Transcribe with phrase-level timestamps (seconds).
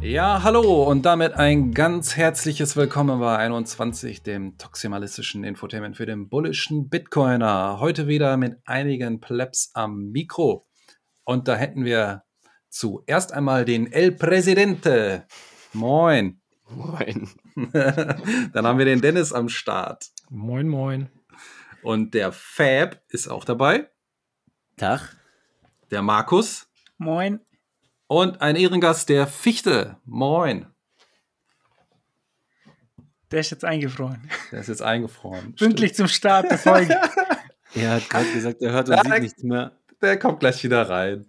[0.00, 6.28] Ja, hallo und damit ein ganz herzliches Willkommen bei 21, dem toximalistischen Infotainment für den
[6.28, 7.78] bullischen Bitcoiner.
[7.78, 10.66] Heute wieder mit einigen Plebs am Mikro.
[11.22, 12.24] Und da hätten wir
[12.68, 15.28] zuerst einmal den El Presidente.
[15.72, 16.40] Moin.
[16.68, 17.28] Moin.
[17.72, 20.10] Dann haben wir den Dennis am Start.
[20.30, 21.08] Moin, moin.
[21.84, 23.88] Und der Fab ist auch dabei.
[24.76, 25.16] Tag.
[25.92, 26.71] Der Markus.
[27.02, 27.40] Moin.
[28.06, 29.96] Und ein Ehrengast, der Fichte.
[30.04, 30.66] Moin.
[33.30, 34.28] Der ist jetzt eingefroren.
[34.52, 35.54] Der ist jetzt eingefroren.
[35.56, 36.96] Pünktlich zum Start der Folge.
[37.74, 39.72] Er hat gerade gesagt, er hört und sieht nichts mehr.
[40.02, 41.24] Der kommt gleich wieder rein.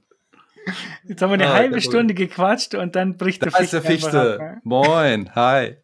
[1.05, 3.69] Jetzt haben wir eine Ah, halbe der Stunde gequatscht und dann bricht der Da ist
[3.69, 3.81] Fichte.
[3.81, 4.33] der einfach Fichte.
[4.33, 4.61] ab, ne?
[4.65, 5.77] Moin, hi.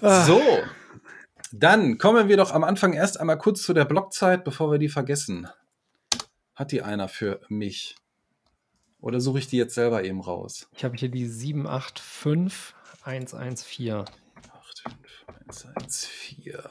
[0.00, 0.40] So,
[1.52, 4.88] dann kommen wir doch am Anfang erst einmal kurz zu der Blockzeit, bevor wir die
[4.88, 5.46] vergessen.
[6.62, 7.96] Hat die einer für mich?
[9.00, 10.68] Oder suche ich die jetzt selber eben raus?
[10.76, 11.74] Ich habe hier die 785114.
[11.74, 11.98] 8,
[14.78, 16.70] 5, 1, 1, 4.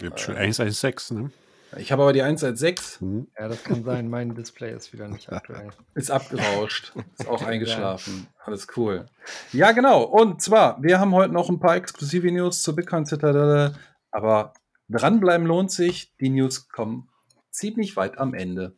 [0.00, 1.30] Ihr habt schon 116, ne?
[1.76, 3.28] Ich habe aber die 116.
[3.38, 4.10] Ja, das kann sein.
[4.10, 5.70] Mein Display ist wieder nicht aktuell.
[5.94, 6.92] Ist abgerauscht.
[7.16, 8.26] Ist auch eingeschlafen.
[8.44, 9.06] Alles cool.
[9.52, 10.02] Ja, genau.
[10.02, 13.78] Und zwar, wir haben heute noch ein paar exklusive News zur Bitcoin Zitadelle.
[14.10, 14.54] Aber
[14.88, 16.16] dranbleiben lohnt sich.
[16.16, 17.08] Die News kommen
[17.52, 18.76] ziemlich weit am Ende.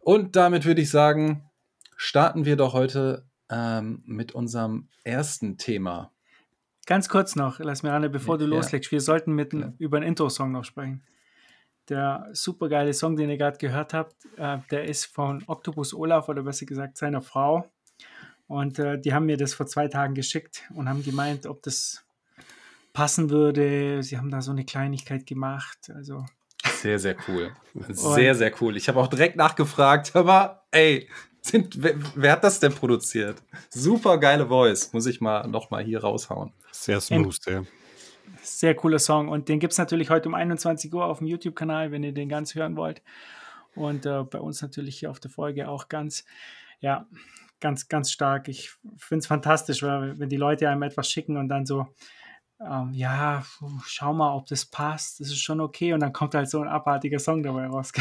[0.00, 1.50] Und damit würde ich sagen,
[1.96, 6.12] starten wir doch heute ähm, mit unserem ersten Thema.
[6.86, 8.50] Ganz kurz noch, lass mir Anne, bevor du Ja.
[8.50, 9.72] loslegst, wir sollten mit, Ja.
[9.78, 11.02] über einen Intro-Song noch sprechen.
[11.88, 16.42] Der supergeile Song, den ihr gerade gehört habt, äh, der ist von Octopus Olaf oder
[16.42, 17.70] besser gesagt seiner Frau.
[18.46, 22.04] Und äh, die haben mir das vor zwei Tagen geschickt und haben gemeint, ob das
[22.92, 24.02] passen würde.
[24.02, 25.90] Sie haben da so eine Kleinigkeit gemacht.
[25.94, 26.24] Also
[26.82, 27.52] Sehr, sehr cool.
[27.90, 28.76] Sehr, sehr cool.
[28.76, 31.08] Ich habe auch direkt nachgefragt, hör mal, ey,
[31.40, 33.40] sind, wer, wer hat das denn produziert?
[33.70, 36.52] Super geile Voice, muss ich mal noch mal hier raushauen.
[36.72, 37.62] Sehr smooth, ja.
[38.42, 39.28] Sehr cooler Song.
[39.28, 42.28] Und den gibt es natürlich heute um 21 Uhr auf dem YouTube-Kanal, wenn ihr den
[42.28, 43.00] ganz hören wollt.
[43.76, 46.24] Und äh, bei uns natürlich hier auf der Folge auch ganz,
[46.80, 47.06] ja,
[47.60, 48.48] ganz, ganz stark.
[48.48, 51.86] Ich finde es fantastisch, weil, wenn die Leute einem etwas schicken und dann so,
[52.68, 53.44] ähm, ja,
[53.84, 55.20] schau mal, ob das passt.
[55.20, 55.92] Das ist schon okay.
[55.92, 57.92] Und dann kommt halt so ein abartiger Song dabei raus.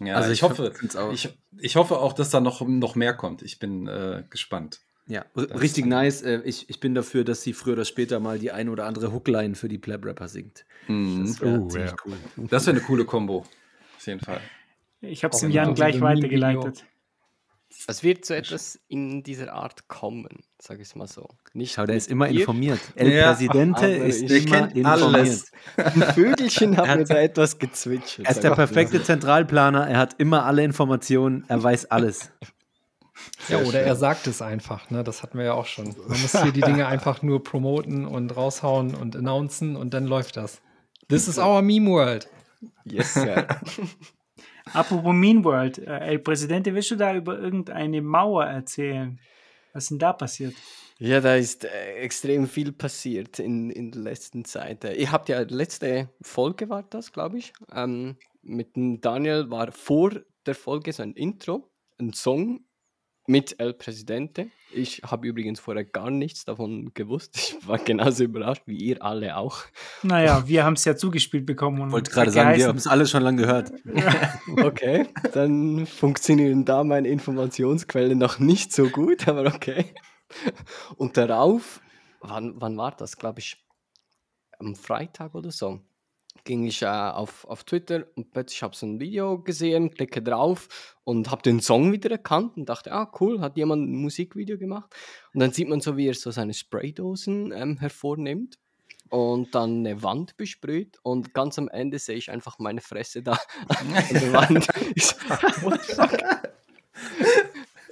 [0.00, 0.72] Ja, Also ich, ich hoffe,
[1.12, 3.42] ich, ich hoffe auch, dass da noch, noch mehr kommt.
[3.42, 4.80] Ich bin äh, gespannt.
[5.06, 6.22] Ja, r- richtig nice.
[6.22, 9.12] Äh, Ich, ich bin dafür, dass sie früher oder später mal die ein oder andere
[9.12, 10.64] Hookline für die Pleb-Rapper singt.
[10.88, 11.26] Mhm.
[11.26, 11.96] Das wäre Oh, ziemlich ja.
[12.04, 12.16] cool.
[12.50, 13.44] Das wäre eine coole Kombo.
[13.96, 14.40] Auf jeden Fall.
[15.00, 16.84] Ich habe es dem Jan gleich weitergeleitet.
[17.86, 21.28] Es wird so etwas in dieser Art kommen, sage ich es mal so.
[21.52, 22.40] Nicht Schau, der ist immer dir.
[22.40, 22.80] informiert.
[22.96, 25.14] El Ja, Presidente aber ist immer kennt informiert.
[25.14, 25.52] alles.
[25.76, 28.26] Ein Vögelchen hat mir da etwas gezwitschert.
[28.26, 29.04] Er ist der perfekte so.
[29.04, 29.86] Zentralplaner.
[29.88, 31.44] Er hat immer alle Informationen.
[31.48, 32.30] Er weiß alles.
[33.48, 35.04] Ja, oder er sagt es einfach, ne?
[35.04, 35.94] Das hatten wir ja auch schon.
[36.08, 40.36] Man muss hier die Dinge einfach nur promoten und raushauen und announcen und dann läuft
[40.36, 40.60] das.
[41.08, 42.28] This is our meme world.
[42.84, 43.46] Yes, sir.
[44.72, 49.20] Apropos Mean World, äh, El Presidente, willst du da über irgendeine Mauer erzählen?
[49.72, 50.54] Was ist denn da passiert?
[50.98, 54.84] Ja, da ist äh, extrem viel passiert in, in der letzten Zeit.
[54.84, 57.52] Äh, Ihr habt ja letzte Folge war das, glaube ich.
[57.72, 60.12] Ähm, mit Daniel war vor
[60.46, 62.64] der Folge so ein Intro, ein Song
[63.26, 64.48] mit El Presidente.
[64.72, 67.36] Ich habe übrigens vorher gar nichts davon gewusst.
[67.36, 69.62] Ich war genauso überrascht wie ihr alle auch.
[70.02, 71.80] Naja, wir haben es ja zugespielt bekommen.
[71.80, 73.72] und Ich wollte gerade sagen, wir haben es alle schon lange gehört.
[74.62, 79.94] Okay, dann funktionieren da meine Informationsquellen noch nicht so gut, aber okay.
[80.96, 81.80] Und darauf,
[82.20, 83.16] wann, wann war das?
[83.16, 83.64] Glaube ich,
[84.58, 85.80] am Freitag oder so,
[86.44, 90.22] ging ich äh, auf, auf Twitter und plötzlich habe ich so ein Video gesehen, klicke
[90.22, 94.58] drauf und habe den Song wieder erkannt und dachte, ah cool, hat jemand ein Musikvideo
[94.58, 94.94] gemacht.
[95.32, 98.58] Und dann sieht man so, wie er so seine Spraydosen ähm, hervornimmt
[99.08, 103.38] und dann eine Wand besprüht und ganz am Ende sehe ich einfach meine Fresse da
[103.68, 104.68] an der Wand.
[104.94, 105.16] Ich so?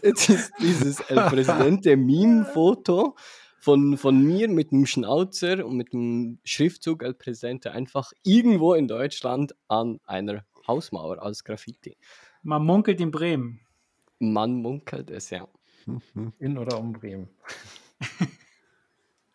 [0.03, 3.17] Jetzt ist dieses El Presidente Meme-Foto
[3.63, 8.89] von, von mir mit dem Schnauzer und mit dem Schriftzug El Presidente einfach irgendwo in
[8.89, 11.97] Deutschland an einer Hausmauer als Graffiti.
[12.43, 13.61] Man munkelt in Bremen.
[14.19, 15.47] Man munkelt es, ja.
[16.41, 17.29] In oder um Bremen.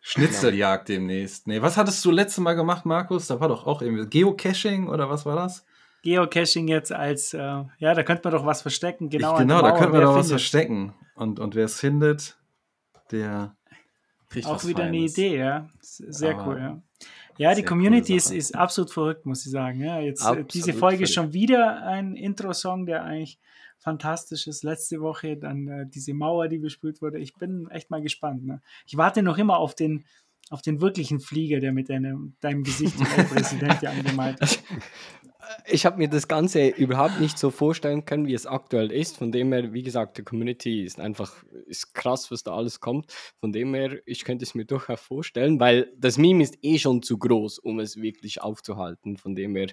[0.00, 1.46] Schnitzeljagd demnächst.
[1.46, 3.28] Nee, was hattest du letztes Mal gemacht, Markus?
[3.28, 5.64] Da war doch auch irgendwie Geocaching oder was war das?
[6.02, 9.08] Geocaching jetzt als, äh, ja, da könnte man doch was verstecken.
[9.08, 10.94] Genau, ich, genau da könnte man doch was verstecken.
[11.14, 12.38] Und, und wer es findet,
[13.10, 13.56] der
[14.28, 15.18] kriegt Auch wieder eine Feines.
[15.18, 15.68] Idee, ja.
[15.80, 16.82] Sehr Aber cool, ja.
[17.38, 19.80] Ja, die Community ist, ist absolut verrückt, muss ich sagen.
[19.80, 21.32] Ja, jetzt äh, Absolut diese Folge ist verrückt.
[21.32, 23.38] schon wieder ein Intro-Song, der eigentlich
[23.78, 24.64] fantastisch ist.
[24.64, 27.18] Letzte Woche dann äh, diese Mauer, die bespült wurde.
[27.18, 28.44] Ich bin echt mal gespannt.
[28.44, 28.60] Ne?
[28.86, 30.04] Ich warte noch immer auf den,
[30.50, 34.62] auf den wirklichen Flieger, der mit deinem, deinem Gesicht als Präsident ja angemalt ist.
[35.66, 39.16] Ich habe mir das Ganze überhaupt nicht so vorstellen können, wie es aktuell ist.
[39.16, 41.32] Von dem her, wie gesagt, die Community ist einfach
[41.66, 43.10] ist krass, was da alles kommt.
[43.40, 47.02] Von dem her, ich könnte es mir durchaus vorstellen, weil das Meme ist eh schon
[47.02, 49.16] zu groß, um es wirklich aufzuhalten.
[49.16, 49.68] Von dem her,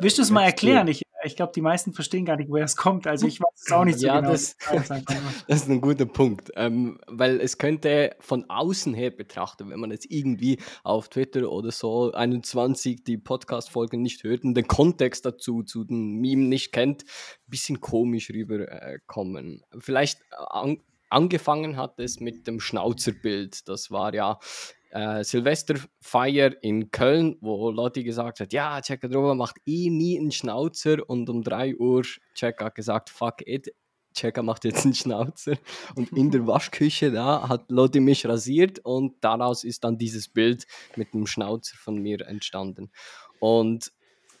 [0.00, 0.48] Willst du es mal it.
[0.48, 0.88] erklären?
[0.88, 3.06] Ich, ich glaube, die meisten verstehen gar nicht, woher es kommt.
[3.06, 4.32] Also ich weiß es auch nicht so Ja, genau.
[4.32, 4.56] das-.
[5.48, 9.90] Das ist ein guter Punkt, ähm, weil es könnte von außen her betrachtet, wenn man
[9.90, 15.62] jetzt irgendwie auf Twitter oder so 21 die Podcast-Folgen nicht hört und den Kontext dazu
[15.62, 19.62] zu den Meme nicht kennt, ein bisschen komisch rüberkommen.
[19.78, 23.68] Vielleicht äh, an, angefangen hat es mit dem Schnauzerbild.
[23.68, 24.38] Das war ja
[24.90, 30.32] äh, Silvesterfeier in Köln, wo Lotti gesagt hat, ja, Checker drüber macht eh nie einen
[30.32, 31.08] Schnauzer.
[31.08, 32.02] Und um 3 Uhr
[32.34, 33.74] Checker hat gesagt, fuck it,
[34.14, 35.56] Checker macht jetzt einen Schnauzer.
[35.94, 38.80] Und in der Waschküche da hat Lotti mich rasiert.
[38.80, 42.90] Und daraus ist dann dieses Bild mit dem Schnauzer von mir entstanden.
[43.38, 43.92] Und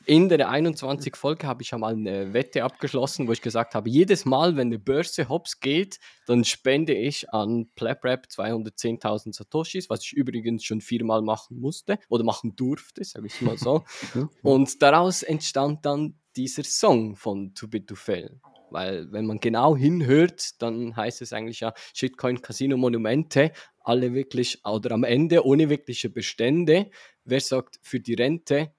[0.06, 4.24] in der 21 Folge habe ich einmal eine Wette abgeschlossen, wo ich gesagt habe, jedes
[4.24, 10.12] Mal, wenn eine Börse hops geht, dann spende ich an PlebRap 210.000 Satoshis, was ich
[10.12, 13.84] übrigens schon viermal machen musste oder machen durfte, sage ich mal so.
[14.42, 18.40] Und daraus entstand dann dieser Song von Too Bit to Fail.
[18.70, 24.64] Weil wenn man genau hinhört, dann heißt es eigentlich ja Shitcoin Casino Monumente, alle wirklich
[24.64, 26.90] oder am Ende ohne wirkliche Bestände.
[27.24, 28.72] Wer sagt für die Rente?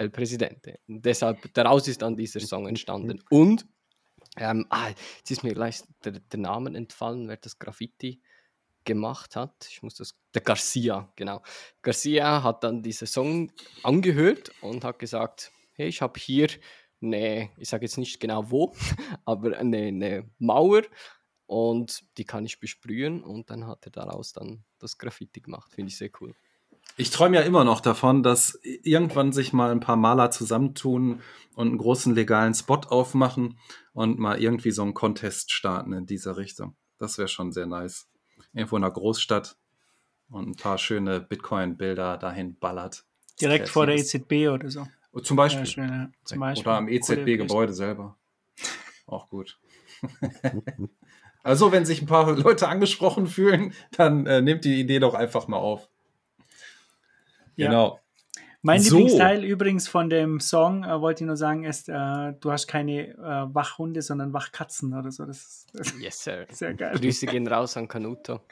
[0.00, 0.80] El Presidente.
[0.86, 3.20] Deshalb, daraus ist dann dieser Song entstanden.
[3.30, 3.66] Und,
[4.38, 8.22] ähm, ah, jetzt ist mir gleich der, der Name entfallen, wer das Graffiti
[8.84, 9.68] gemacht hat.
[9.68, 11.42] Ich muss das, der Garcia, genau.
[11.82, 13.52] Garcia hat dann diesen Song
[13.82, 16.48] angehört und hat gesagt, hey, ich habe hier
[17.02, 18.72] eine, ich sage jetzt nicht genau wo,
[19.26, 20.82] aber eine, eine Mauer
[21.44, 25.70] und die kann ich besprühen und dann hat er daraus dann das Graffiti gemacht.
[25.74, 26.34] Finde ich sehr cool.
[27.00, 31.22] Ich träume ja immer noch davon, dass irgendwann sich mal ein paar Maler zusammentun
[31.54, 33.58] und einen großen legalen Spot aufmachen
[33.94, 36.76] und mal irgendwie so einen Contest starten in dieser Richtung.
[36.98, 38.06] Das wäre schon sehr nice.
[38.52, 39.56] Irgendwo in einer Großstadt
[40.28, 43.06] und ein paar schöne Bitcoin-Bilder dahin ballert.
[43.40, 43.96] Direkt vor der.
[43.96, 44.86] EZB oder so.
[45.22, 45.66] Zum Ja, Beispiel.
[45.66, 46.10] schön, ja.
[46.24, 46.68] Zum Beispiel.
[46.68, 48.18] Oder am EZB-Gebäude selber.
[49.06, 49.58] Auch gut.
[51.42, 55.48] also, wenn sich ein paar Leute angesprochen fühlen, dann äh, nehmt die Idee doch einfach
[55.48, 55.89] mal auf.
[57.56, 57.68] Ja.
[57.68, 58.00] Genau.
[58.62, 58.96] Mein So.
[58.96, 61.92] Lieblingsteil übrigens von dem Song, äh, wollte ich nur sagen, ist, äh,
[62.40, 65.24] du hast keine äh, Wachhunde, sondern Wachkatzen oder so.
[65.24, 66.46] Das ist, das Yes, sir.
[66.50, 66.94] sehr geil.
[66.98, 68.40] Grüße gehen raus an Kanuto.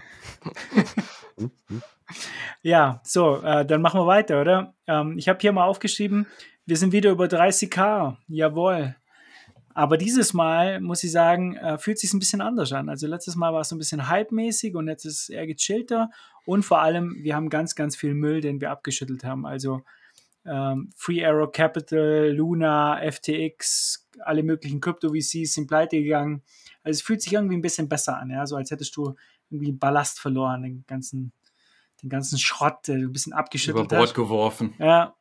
[2.63, 4.75] Ja, so, äh, dann machen wir weiter, oder?
[4.87, 6.27] Ähm, ich habe hier mal aufgeschrieben,
[6.65, 8.17] wir sind wieder über 30k.
[8.29, 8.97] Jawohl.
[9.75, 12.89] Aber dieses Mal, muss ich sagen, äh, fühlt sich ein bisschen anders an.
[12.89, 16.11] Also letztes Mal war es so ein bisschen hype-mäßig und jetzt ist es eher gechillter.
[16.49, 19.45] Und vor allem, wir haben ganz, ganz viel Müll, den wir abgeschüttelt haben.
[19.45, 19.83] Also
[20.47, 26.43] ähm, Free Arrow Capital, Luna, FTX, alle möglichen Krypto-VCs sind pleite gegangen.
[26.83, 29.15] Also es fühlt sich irgendwie ein bisschen besser an, ja, so als hättest du
[29.51, 31.33] irgendwie Ballast verloren, den ganzen,
[32.03, 34.15] den ganzen Schrott, ein bisschen abgeschüttelt Über Bord hast.
[34.15, 34.73] geworfen.
[34.79, 35.15] Ja.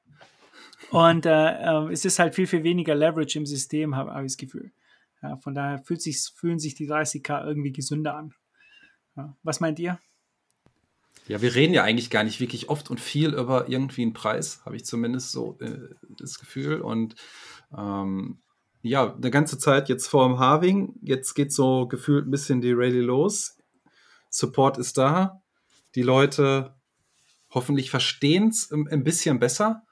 [0.92, 4.32] Und äh, äh, es ist halt viel, viel weniger Leverage im System, habe hab ich
[4.32, 4.72] das Gefühl.
[5.22, 8.34] Ja, von daher fühlt sich, fühlen sich die 30k irgendwie gesünder an.
[9.18, 9.36] Ja.
[9.44, 10.00] Was meint ihr?
[11.28, 14.62] Ja, wir reden ja eigentlich gar nicht wirklich oft und viel über irgendwie einen Preis,
[14.66, 16.82] habe ich zumindest so äh, das Gefühl.
[16.82, 17.16] Und
[17.78, 18.40] ähm,
[18.82, 20.96] ja, eine ganze Zeit jetzt vor dem Harving.
[21.02, 23.58] Jetzt geht so gefühlt ein bisschen die Rallye los.
[24.30, 25.42] Support ist da.
[25.96, 26.76] Die Leute
[27.50, 29.84] hoffentlich verstehen es ein, bisschen besser.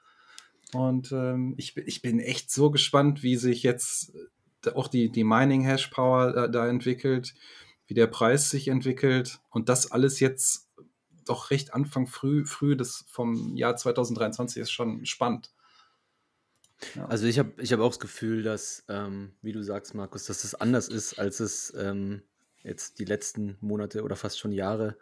[0.72, 4.14] Und ähm, ich, ich bin echt so gespannt, wie sich jetzt
[4.64, 7.34] äh, auch die, die Mining-Hash-Power da, da entwickelt,
[7.86, 10.65] wie der Preis sich entwickelt und das alles jetzt
[11.28, 15.50] doch recht Anfang früh, früh des, vom Jahr 2023 ist schon spannend.
[17.08, 20.44] Also ich habe ich hab auch das Gefühl, dass, ähm, wie du sagst, Markus, dass
[20.44, 22.22] es anders ist, als es ähm,
[22.62, 24.96] jetzt die letzten Monate oder fast schon Jahre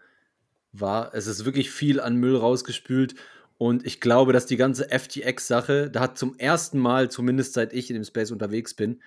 [0.72, 1.14] war.
[1.14, 3.16] Es ist wirklich viel an Müll rausgespült
[3.58, 7.90] und ich glaube, dass die ganze FTX-Sache, da hat zum ersten Mal, zumindest seit ich
[7.90, 9.00] in dem Space unterwegs bin,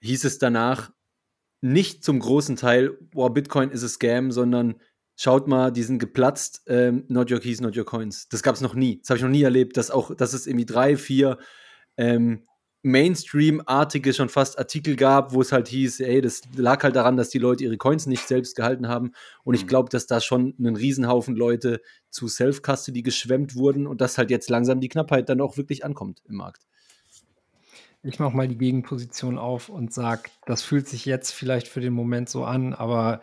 [0.00, 0.92] hieß es danach
[1.60, 4.80] nicht zum großen Teil, boah, Bitcoin ist a Scam, sondern
[5.16, 8.28] schaut mal, die sind geplatzt, ähm, not your keys, not your coins.
[8.28, 9.00] Das gab es noch nie.
[9.00, 11.38] Das habe ich noch nie erlebt, dass auch, dass es irgendwie drei, vier
[11.96, 12.46] ähm,
[12.82, 17.30] Mainstream-artige schon fast Artikel gab, wo es halt hieß, ey, das lag halt daran, dass
[17.30, 19.10] die Leute ihre Coins nicht selbst gehalten haben.
[19.42, 19.68] Und ich Mhm.
[19.68, 21.80] glaube, dass da schon einen Riesenhaufen Leute
[22.10, 26.22] zu Self-Custody geschwemmt wurden und dass halt jetzt langsam die Knappheit dann auch wirklich ankommt
[26.28, 26.62] im Markt.
[28.04, 31.92] Ich mache mal die Gegenposition auf und sage, das fühlt sich jetzt vielleicht für den
[31.92, 33.20] Moment so an, aber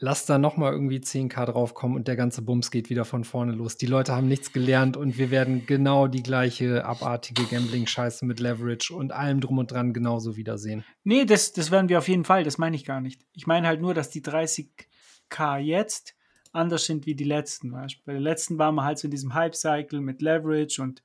[0.00, 3.52] lass da noch mal irgendwie 10k draufkommen und der ganze Bums geht wieder von vorne
[3.52, 3.76] los.
[3.76, 8.94] Die Leute haben nichts gelernt und wir werden genau die gleiche abartige Gambling-Scheiße mit Leverage
[8.94, 10.84] und allem drum und dran genauso wiedersehen.
[11.04, 13.20] Nee, das, das werden wir auf jeden Fall, das meine ich gar nicht.
[13.34, 16.16] Ich meine halt nur, dass die 30k jetzt
[16.52, 17.70] anders sind wie die letzten.
[17.70, 21.02] Bei den letzten waren wir halt so in diesem Hype-Cycle mit Leverage und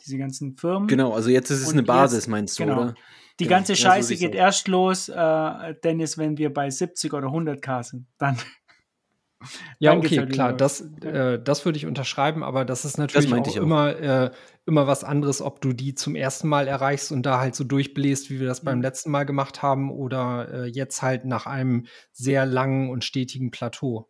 [0.00, 0.88] diese ganzen Firmen.
[0.88, 2.80] Genau, also jetzt ist es Und eine Basis, jetzt- meinst du, genau.
[2.82, 2.94] oder?
[3.40, 3.56] Die Genau.
[3.56, 7.28] ganze Ja, so Scheiße sieht's geht erst los, äh, Dennis, wenn wir bei 70 oder
[7.32, 8.06] 100k sind.
[8.18, 8.36] Dann,
[9.78, 13.50] Ja, Dann okay, klar, das, äh, das würde ich unterschreiben, aber das ist natürlich meinte
[13.50, 13.64] auch, ich auch.
[13.64, 14.30] Immer, äh,
[14.64, 18.30] immer was anderes, ob du die zum ersten Mal erreichst und da halt so durchbläst,
[18.30, 18.82] wie wir das beim Mhm.
[18.82, 24.08] letzten Mal gemacht haben, oder äh, jetzt halt nach einem sehr langen und stetigen Plateau.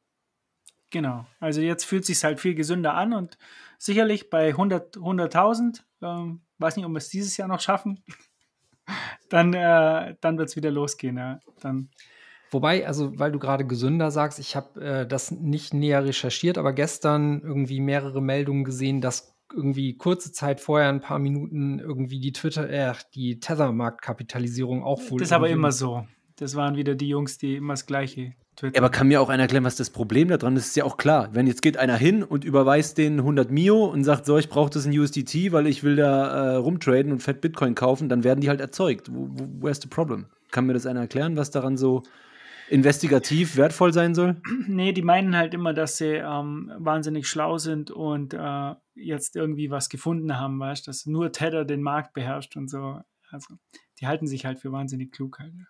[0.91, 1.27] genau.
[1.41, 3.37] Also jetzt fühlt sich halt viel gesünder an und
[3.79, 8.03] sicherlich bei 100 100.000, ähm, weiß nicht, ob wir es dieses Jahr noch schaffen,
[9.29, 11.17] dann, äh, dann wird es wieder losgehen.
[11.17, 11.41] Ja.
[11.61, 11.91] Dann,
[12.51, 16.73] Wobei, also weil du gerade gesünder sagst, ich habe äh, das nicht näher recherchiert, aber
[16.73, 22.33] gestern irgendwie mehrere Meldungen gesehen, dass irgendwie kurze Zeit vorher, ein paar Minuten, irgendwie die
[22.33, 25.19] Twitter, äh, die Tether-Marktkapitalisierung auch wohl.
[25.19, 26.07] das ist aber immer so.
[26.37, 28.75] Das waren wieder die Jungs, die immer das Gleiche twittern.
[28.75, 30.67] Ja, aber kann mir auch einer erklären, was das Problem daran ist?
[30.67, 31.29] Ist ja auch klar.
[31.33, 34.71] Wenn jetzt geht einer hin und überweist den 100 Mio und sagt, so, ich brauche
[34.71, 38.41] das in USDT, weil ich will da äh, rumtraden und fett Bitcoin kaufen, dann werden
[38.41, 39.13] die halt erzeugt.
[39.13, 40.27] Wo, wo, where's the problem?
[40.51, 42.03] Kann mir das einer erklären, was daran so
[42.69, 44.41] investigativ wertvoll sein soll?
[44.67, 49.71] Nee, die meinen halt immer, dass sie ähm, wahnsinnig schlau sind und äh, jetzt irgendwie
[49.71, 53.01] was gefunden haben, weißt du, dass nur Tether den Markt beherrscht und so.
[53.31, 53.55] Also,
[54.01, 55.53] die halten sich halt für wahnsinnig klug halt.
[55.55, 55.65] Ja.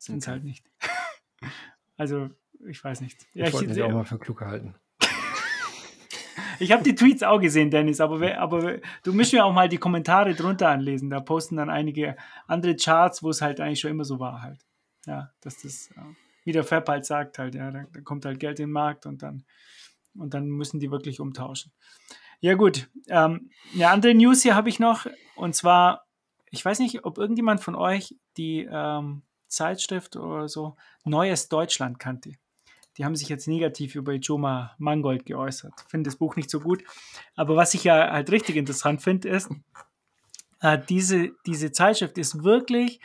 [0.00, 0.32] Sind es Okay.
[0.32, 0.64] halt nicht.
[1.98, 2.30] also,
[2.66, 3.26] ich weiß nicht.
[3.34, 4.74] Ja, Ich wollte mich auch mal für klug gehalten.
[6.58, 9.68] ich habe die Tweets auch gesehen, Dennis, aber, wer- aber du musst mir auch mal
[9.68, 11.10] die Kommentare drunter anlesen.
[11.10, 12.16] Da posten dann einige
[12.46, 14.64] andere Charts, wo es halt eigentlich schon immer so war halt.
[15.06, 16.00] Ja, dass das, äh,
[16.44, 19.06] wie der Fab halt sagt halt, ja, da, da kommt halt Geld in den Markt
[19.06, 19.44] und dann,
[20.14, 21.72] und dann müssen die wirklich umtauschen.
[22.40, 26.06] Ja gut, ähm, eine andere News hier habe ich noch und zwar,
[26.50, 32.32] ich weiß nicht, ob irgendjemand von euch die ähm, Zeitschrift oder so Neues Deutschland kannte.
[32.96, 35.72] Die haben sich jetzt negativ über Ijoma Mangold geäußert.
[35.88, 36.82] Finde das Buch nicht so gut.
[37.36, 39.50] Aber was ich ja halt richtig interessant finde, ist,
[40.60, 43.00] äh, diese, diese Zeitschrift ist wirklich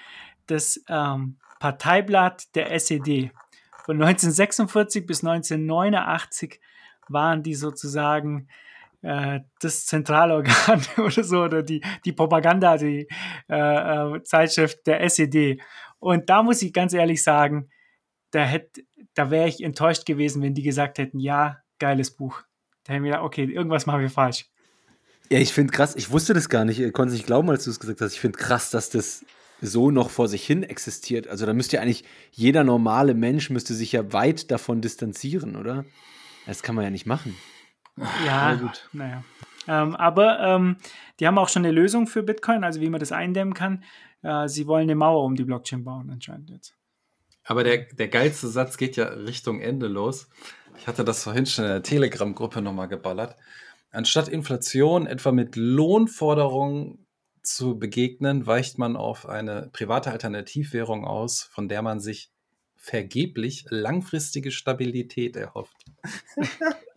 [0.48, 3.32] das ähm, Parteiblatt der SED.
[3.86, 6.60] Von 1946 bis 1989
[7.08, 8.48] waren die sozusagen
[9.02, 13.08] äh, das Zentralorgan oder so, oder die, die Propaganda, die
[13.48, 15.62] äh, äh, Zeitschrift der SED.
[16.06, 17.68] Und da muss ich ganz ehrlich sagen,
[18.30, 18.48] da,
[19.16, 22.44] da wäre ich enttäuscht gewesen, wenn die gesagt hätten, ja, geiles Buch.
[22.84, 24.46] Da hätten wir gedacht, okay, irgendwas machen wir falsch.
[25.32, 27.64] Ja, ich finde krass, ich wusste das gar nicht, ich konnte es nicht glauben, als
[27.64, 28.14] du es gesagt hast.
[28.14, 29.26] Ich finde krass, dass das
[29.62, 31.28] so noch vor sich hin existiert.
[31.28, 35.86] Also da müsste ja eigentlich jeder normale Mensch müsste sich ja weit davon distanzieren, oder?
[36.46, 37.36] Das kann man ja nicht machen.
[38.28, 38.88] Ja, gut.
[38.94, 39.24] Naja.
[39.68, 40.78] Ähm, aber ähm,
[41.20, 43.84] die haben auch schon eine Lösung für Bitcoin, also wie man das eindämmen kann.
[44.22, 46.76] Äh, sie wollen eine Mauer um die Blockchain bauen, anscheinend jetzt.
[47.44, 50.30] Aber der, der geilste Satz geht ja Richtung Ende los.
[50.78, 53.36] Ich hatte das vorhin schon in der Telegram-Gruppe nochmal geballert.
[53.92, 57.06] Anstatt Inflation etwa mit Lohnforderungen
[57.44, 62.32] zu begegnen, weicht man auf eine private Alternativwährung aus, von der man sich
[62.76, 65.86] vergeblich langfristige Stabilität erhofft.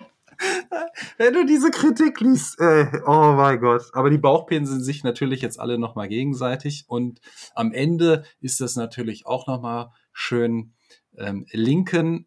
[1.16, 3.90] Wenn du diese Kritik liest, äh, oh mein Gott.
[3.92, 7.20] Aber die Bauchpinseln sich natürlich jetzt alle nochmal gegenseitig und
[7.54, 10.74] am Ende ist das natürlich auch nochmal schön
[11.16, 12.26] ähm, linken,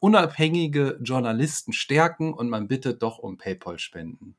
[0.00, 4.36] unabhängige Journalisten stärken und man bittet doch um PayPal-Spenden.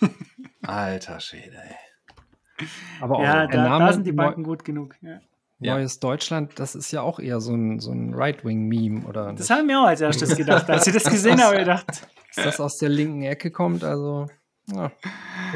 [0.62, 2.66] Alter Schäde, ey.
[3.00, 4.96] Aber ja, da, da, sind die Banken gut genug.
[5.00, 5.20] Ja.
[5.60, 9.32] Neues Deutschland, das ist ja auch eher so ein, so ein Right-Wing-Meme, oder?
[9.32, 10.70] Das haben wir auch als erstes gedacht.
[10.70, 11.86] Als ich das gesehen habe, gedacht.
[12.34, 14.28] Dass das aus der linken Ecke kommt, also.
[14.66, 14.92] Ja,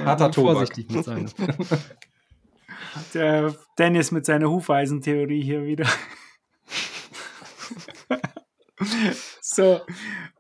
[0.04, 1.30] Harter vorsichtig mit sein.
[3.14, 5.86] Der Dennis mit seiner Hufeisentheorie hier wieder.
[9.40, 9.80] so,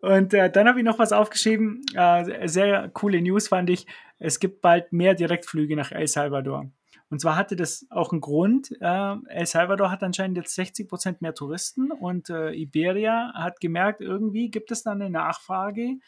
[0.00, 1.82] und äh, dann habe ich noch was aufgeschrieben.
[1.94, 3.86] Äh, sehr coole News fand ich.
[4.18, 6.70] Es gibt bald mehr Direktflüge nach El Salvador.
[7.12, 8.72] Und zwar hatte das auch einen Grund.
[8.80, 14.00] Äh, El Salvador hat anscheinend jetzt 60 Prozent mehr Touristen und äh, Iberia hat gemerkt,
[14.00, 15.98] irgendwie gibt es dann eine Nachfrage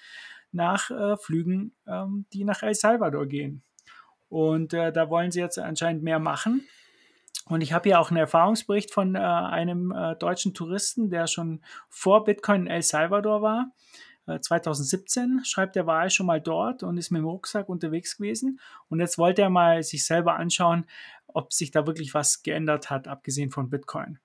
[0.51, 3.63] nach äh, Flügen, ähm, die nach El Salvador gehen.
[4.31, 6.67] Und äh, da wollen sie jetzt anscheinend mehr machen.
[7.51, 11.61] Und ich habe hier auch einen Erfahrungsbericht von äh, einem äh, deutschen Touristen, der schon
[11.91, 13.71] vor Bitcoin in El Salvador war.
[14.27, 18.17] 2017 äh, schreibt er, war er schon mal dort und ist mit dem Rucksack unterwegs
[18.17, 18.61] gewesen.
[18.89, 20.87] Und jetzt wollte er mal sich selber anschauen,
[21.27, 24.19] ob sich da wirklich was geändert hat, abgesehen von Bitcoin.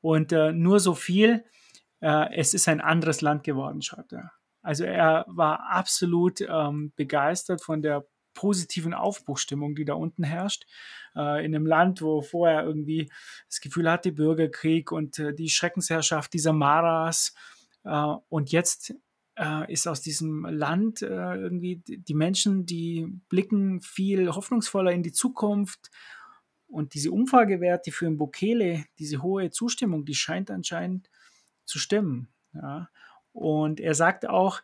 [0.00, 1.44] Und äh, nur so viel,
[2.00, 4.32] äh, es ist ein anderes Land geworden, schreibt er.
[4.62, 10.66] Also er war absolut ähm, begeistert von der positiven Aufbruchstimmung, die da unten herrscht.
[11.16, 13.10] Äh, in einem Land, wo vorher irgendwie
[13.48, 17.34] das Gefühl hatte, Bürgerkrieg und äh, die Schreckensherrschaft dieser Maras.
[17.84, 18.94] Äh, und jetzt
[19.38, 25.12] äh, ist aus diesem Land äh, irgendwie die Menschen, die blicken viel hoffnungsvoller in die
[25.12, 25.90] Zukunft.
[26.66, 31.08] Und diese Umfragewerte für Bukele, diese hohe Zustimmung, die scheint anscheinend
[31.64, 32.28] zu stimmen.
[32.52, 32.90] Ja.
[33.32, 34.60] Und er sagt auch,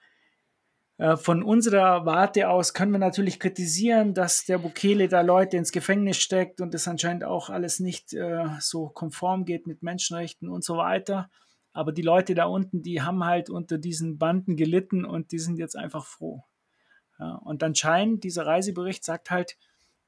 [0.99, 5.73] äh, von unserer Warte aus können wir natürlich kritisieren, dass der Bukele da Leute ins
[5.73, 10.63] Gefängnis steckt und das anscheinend auch alles nicht äh, so konform geht mit Menschenrechten und
[10.65, 11.31] so weiter.
[11.75, 15.59] Aber die Leute da unten, die haben halt unter diesen Banden gelitten und die sind
[15.59, 16.45] jetzt einfach froh.
[17.19, 19.59] Ja, und anscheinend, dieser Reisebericht sagt halt,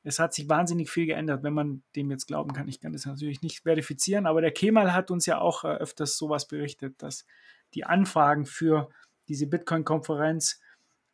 [0.03, 2.69] es hat sich wahnsinnig viel geändert, wenn man dem jetzt glauben kann.
[2.69, 6.17] Ich kann das natürlich nicht verifizieren, aber der Kemal hat uns ja auch äh, öfters
[6.17, 7.27] sowas berichtet, dass
[7.75, 8.89] die Anfragen für
[9.29, 10.61] diese Bitcoin-Konferenz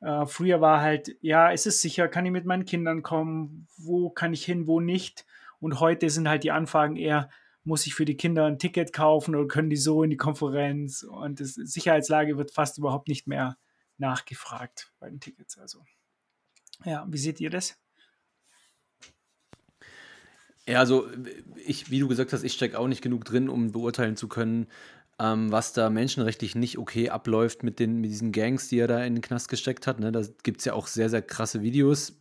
[0.02, 4.10] äh, früher war halt, ja, ist es sicher, kann ich mit meinen Kindern kommen, wo
[4.10, 5.24] kann ich hin, wo nicht.
[5.60, 7.30] Und heute sind halt die Anfragen eher,
[7.64, 11.02] muss ich für die Kinder ein Ticket kaufen oder können die so in die Konferenz?
[11.02, 13.56] Und die Sicherheitslage wird fast überhaupt nicht mehr
[13.98, 15.58] nachgefragt bei den Tickets.
[15.58, 15.84] Also,
[16.84, 17.78] ja, wie seht ihr das?
[20.66, 21.08] Ja, also
[21.66, 24.68] ich, wie du gesagt hast, ich stecke auch nicht genug drin, um beurteilen zu können,
[25.18, 29.04] ähm, was da menschenrechtlich nicht okay abläuft mit, den, mit diesen Gangs, die er da
[29.04, 29.98] in den Knast gesteckt hat.
[29.98, 30.12] Ne?
[30.12, 32.18] Da gibt es ja auch sehr, sehr krasse Videos.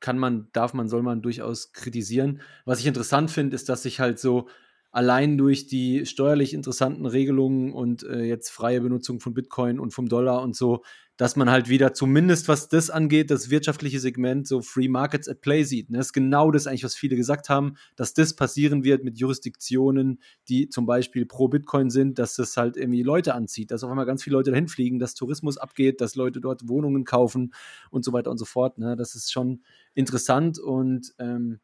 [0.00, 2.40] Kann man, darf man, soll man durchaus kritisieren.
[2.64, 4.48] Was ich interessant finde, ist, dass sich halt so
[4.96, 10.08] allein durch die steuerlich interessanten Regelungen und äh, jetzt freie Benutzung von Bitcoin und vom
[10.08, 10.84] Dollar und so,
[11.18, 15.42] dass man halt wieder zumindest was das angeht, das wirtschaftliche Segment, so Free Markets at
[15.42, 15.90] Play sieht.
[15.90, 15.98] Ne?
[15.98, 20.18] Das ist genau das eigentlich, was viele gesagt haben, dass das passieren wird mit Jurisdiktionen,
[20.48, 24.06] die zum Beispiel pro Bitcoin sind, dass das halt irgendwie Leute anzieht, dass auf einmal
[24.06, 27.52] ganz viele Leute dahin fliegen, dass Tourismus abgeht, dass Leute dort Wohnungen kaufen
[27.90, 28.78] und so weiter und so fort.
[28.78, 28.96] Ne?
[28.96, 31.60] Das ist schon interessant und ähm,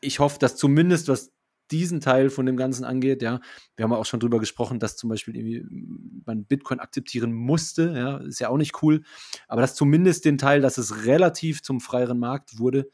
[0.00, 1.32] ich hoffe, dass zumindest was
[1.70, 3.40] diesen Teil von dem Ganzen angeht, ja,
[3.76, 5.64] wir haben auch schon drüber gesprochen, dass zum Beispiel irgendwie
[6.24, 9.02] man Bitcoin akzeptieren musste, ja, ist ja auch nicht cool,
[9.46, 12.88] aber dass zumindest den Teil, dass es relativ zum freieren Markt wurde,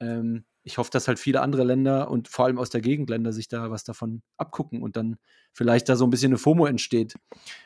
[0.00, 3.32] ähm, ich hoffe, dass halt viele andere Länder und vor allem aus der Gegend Länder
[3.32, 5.16] sich da was davon abgucken und dann
[5.52, 7.16] vielleicht da so ein bisschen eine FOMO entsteht.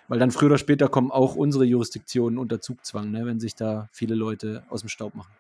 [0.09, 3.89] Weil dann früher oder später kommen auch unsere Jurisdiktionen unter Zugzwang, ne, wenn sich da
[3.93, 5.31] viele Leute aus dem Staub machen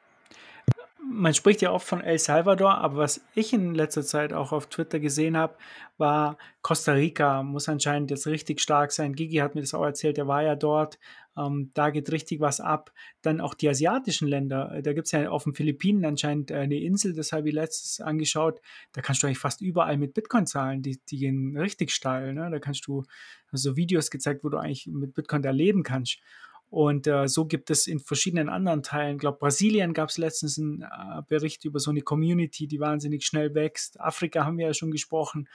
[1.10, 4.68] man spricht ja oft von El Salvador, aber was ich in letzter Zeit auch auf
[4.68, 5.56] Twitter gesehen habe,
[5.96, 9.14] war Costa Rica muss anscheinend jetzt richtig stark sein.
[9.14, 10.98] Gigi hat mir das auch erzählt, er war ja dort.
[11.36, 12.92] Ähm, da geht richtig was ab.
[13.22, 14.72] Dann auch die asiatischen Länder.
[14.72, 18.00] Äh, da gibt es ja auf den Philippinen anscheinend eine Insel, das habe ich letztes
[18.00, 18.60] angeschaut.
[18.92, 20.82] Da kannst du eigentlich fast überall mit Bitcoin zahlen.
[20.82, 22.34] Die, die gehen richtig steil.
[22.34, 22.50] Ne?
[22.50, 23.04] Da kannst du
[23.52, 26.18] so Videos gezeigt, wo du eigentlich mit Bitcoin da leben kannst.
[26.70, 30.58] Und äh, so gibt es in verschiedenen anderen Teilen, ich glaube, Brasilien gab es letztens
[30.58, 33.98] einen äh, Bericht über so eine Community, die wahnsinnig schnell wächst.
[34.00, 35.48] Afrika haben wir ja schon gesprochen.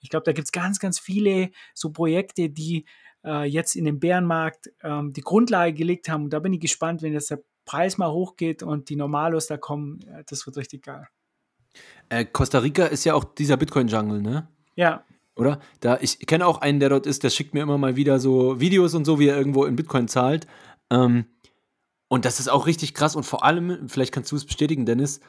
[0.00, 2.86] Ich glaube, da gibt es ganz, ganz viele so Projekte, die
[3.24, 6.24] äh, jetzt in den Bärenmarkt ähm, die Grundlage gelegt haben.
[6.24, 9.56] Und da bin ich gespannt, wenn jetzt der Preis mal hochgeht und die Normalos da
[9.56, 10.00] kommen.
[10.08, 11.06] Äh, das wird richtig geil.
[12.08, 14.48] Äh, Costa Rica ist ja auch dieser Bitcoin-Jungle, ne?
[14.74, 15.04] Ja,
[15.38, 15.60] oder?
[15.80, 18.60] Da, ich kenne auch einen, der dort ist, der schickt mir immer mal wieder so
[18.60, 20.46] Videos und so, wie er irgendwo in Bitcoin zahlt.
[20.90, 21.26] Ähm,
[22.08, 23.14] und das ist auch richtig krass.
[23.14, 25.20] Und vor allem, vielleicht kannst du es bestätigen, Dennis,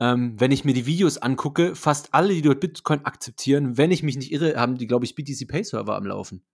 [0.00, 4.04] ähm, wenn ich mir die Videos angucke, fast alle, die dort Bitcoin akzeptieren, wenn ich
[4.04, 6.44] mich nicht irre, haben die, glaube ich, BTC Pay Server am Laufen.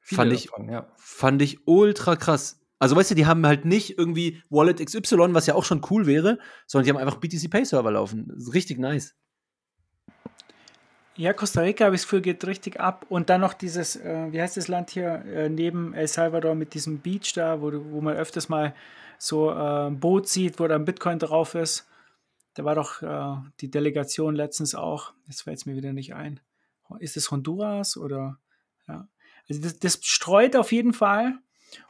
[0.00, 0.90] fand ich, davon, ja.
[0.96, 2.58] fand ich ultra krass.
[2.78, 6.06] Also, weißt du, die haben halt nicht irgendwie Wallet XY, was ja auch schon cool
[6.06, 8.28] wäre, sondern die haben einfach BTC Pay Server laufen.
[8.28, 9.14] Das ist richtig nice.
[11.16, 13.04] Ja, Costa Rica, habe ich das Gefühl, geht richtig ab.
[13.08, 16.72] Und dann noch dieses, äh, wie heißt das Land hier, äh, neben El Salvador mit
[16.72, 18.74] diesem Beach da, wo, wo man öfters mal
[19.18, 21.86] so äh, ein Boot sieht, wo da ein Bitcoin drauf ist.
[22.54, 26.40] Da war doch äh, die Delegation letztens auch, jetzt fällt es mir wieder nicht ein.
[26.98, 28.38] Ist es Honduras oder?
[28.88, 29.08] Ja.
[29.48, 31.38] Also das, das streut auf jeden Fall.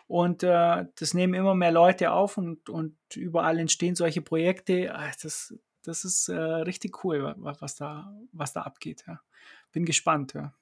[0.06, 4.94] Und äh, das nehmen immer mehr Leute auf und, und überall entstehen solche Projekte.
[4.94, 9.04] Ah, das, das ist äh, richtig cool, was da, was da abgeht.
[9.06, 9.20] Ja.
[9.72, 10.34] Bin gespannt.
[10.34, 10.52] Ja.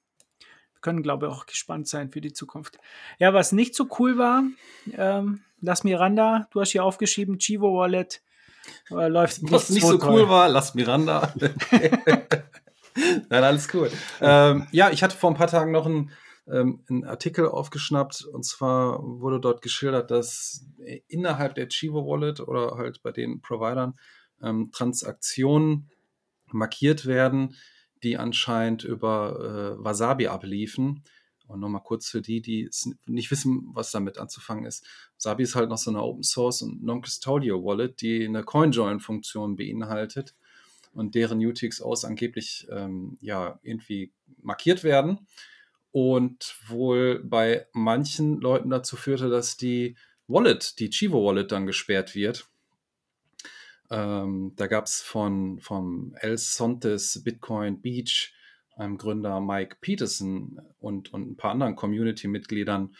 [0.73, 2.79] Wir können, glaube ich, auch gespannt sein für die Zukunft.
[3.19, 4.43] Ja, was nicht so cool war,
[4.93, 8.23] ähm, Lass Miranda, du hast hier aufgeschrieben, Chivo Wallet
[8.89, 10.21] äh, läuft Was nicht so toll.
[10.21, 11.33] cool war, Lass Miranda.
[12.95, 13.91] Nein, alles cool.
[14.19, 16.11] Ähm, ja, ich hatte vor ein paar Tagen noch einen,
[16.47, 20.65] ähm, einen Artikel aufgeschnappt und zwar wurde dort geschildert, dass
[21.07, 23.93] innerhalb der Chivo Wallet oder halt bei den Providern
[24.43, 25.89] ähm, Transaktionen
[26.47, 27.55] markiert werden,
[28.03, 31.03] die anscheinend über äh, Wasabi abliefen.
[31.47, 32.69] Und nochmal kurz für die, die
[33.07, 34.85] nicht wissen, was damit anzufangen ist.
[35.17, 40.33] Wasabi ist halt noch so eine Open Source und Non-Custodial Wallet, die eine CoinJoin-Funktion beinhaltet
[40.93, 45.27] und deren UTXOs angeblich ähm, ja irgendwie markiert werden
[45.91, 52.15] und wohl bei manchen Leuten dazu führte, dass die Wallet, die Chivo Wallet dann gesperrt
[52.15, 52.47] wird
[53.91, 58.33] ähm, da gab es von vom El Sontes Bitcoin Beach
[58.77, 62.95] einem Gründer Mike Peterson und, und ein paar anderen Community-Mitgliedern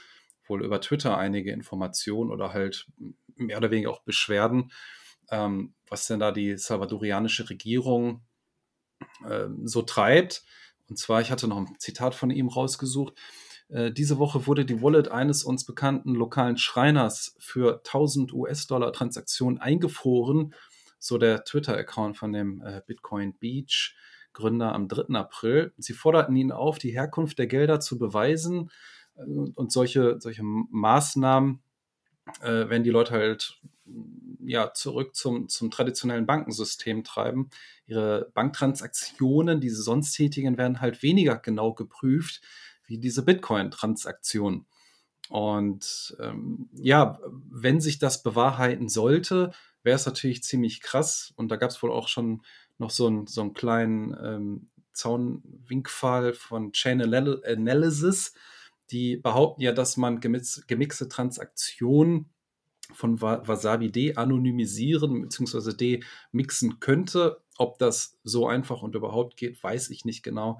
[0.48, 2.88] wohl über Twitter einige Informationen oder halt
[3.36, 4.72] mehr oder weniger auch Beschwerden,
[5.30, 8.22] ähm, was denn da die salvadorianische Regierung
[9.28, 10.44] äh, so treibt.
[10.90, 13.14] Und zwar, ich hatte noch ein Zitat von ihm rausgesucht.
[13.70, 19.58] Äh, diese Woche wurde die Wallet eines uns bekannten lokalen Schreiners für 1000 US-Dollar Transaktionen
[19.58, 20.54] eingefroren
[21.02, 23.96] so der Twitter-Account von dem äh, Bitcoin Beach.
[24.34, 25.14] Gründer am 3.
[25.16, 25.74] April.
[25.78, 28.72] Sie forderten ihn auf, die Herkunft der Gelder zu beweisen
[29.16, 31.62] äh, und solche, solche Maßnahmen,
[32.42, 33.60] äh, wenn die Leute halt
[34.40, 37.50] ja, zurück zum, zum traditionellen Bankensystem treiben.
[37.88, 42.42] Ihre Banktransaktionen, die sie sonst tätigen, werden halt weniger genau geprüft
[42.86, 44.66] wie diese Bitcoin-Transaktionen.
[45.30, 49.52] Und ähm, ja, wenn sich das bewahrheiten sollte,
[49.84, 51.34] wäre es natürlich ziemlich krass.
[51.36, 52.42] Und da gab es wohl auch schon
[52.78, 58.34] noch so, ein, so einen kleinen ähm, Zaunwinkfall von Chain Analysis.
[58.92, 62.30] Die behaupten ja, dass man gemix gemixte Transaktionen
[62.94, 65.74] von Wasabi de-anonymisieren bzw.
[65.74, 67.42] de-mixen könnte.
[67.58, 70.60] Ob das so einfach und überhaupt geht, weiß ich nicht genau.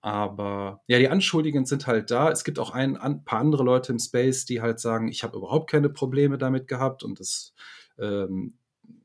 [0.00, 2.30] Aber ja, die Anschuldigungen sind halt da.
[2.30, 5.36] Es gibt auch ein, ein paar andere Leute im Space, die halt sagen, ich habe
[5.36, 7.52] überhaupt keine Probleme damit gehabt und das
[7.98, 8.58] ähm,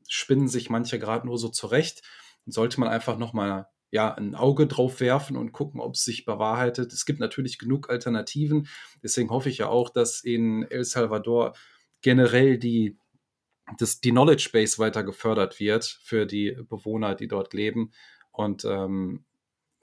[0.08, 2.02] spinnen sich manche gerade nur so zurecht.
[2.46, 6.92] Sollte man einfach nochmal ja, ein Auge drauf werfen und gucken, ob es sich bewahrheitet.
[6.92, 8.66] Es gibt natürlich genug Alternativen.
[9.02, 11.54] Deswegen hoffe ich ja auch, dass in El Salvador
[12.02, 12.98] generell die,
[13.78, 17.92] das, die Knowledge Base weiter gefördert wird für die Bewohner, die dort leben
[18.32, 19.24] und ähm,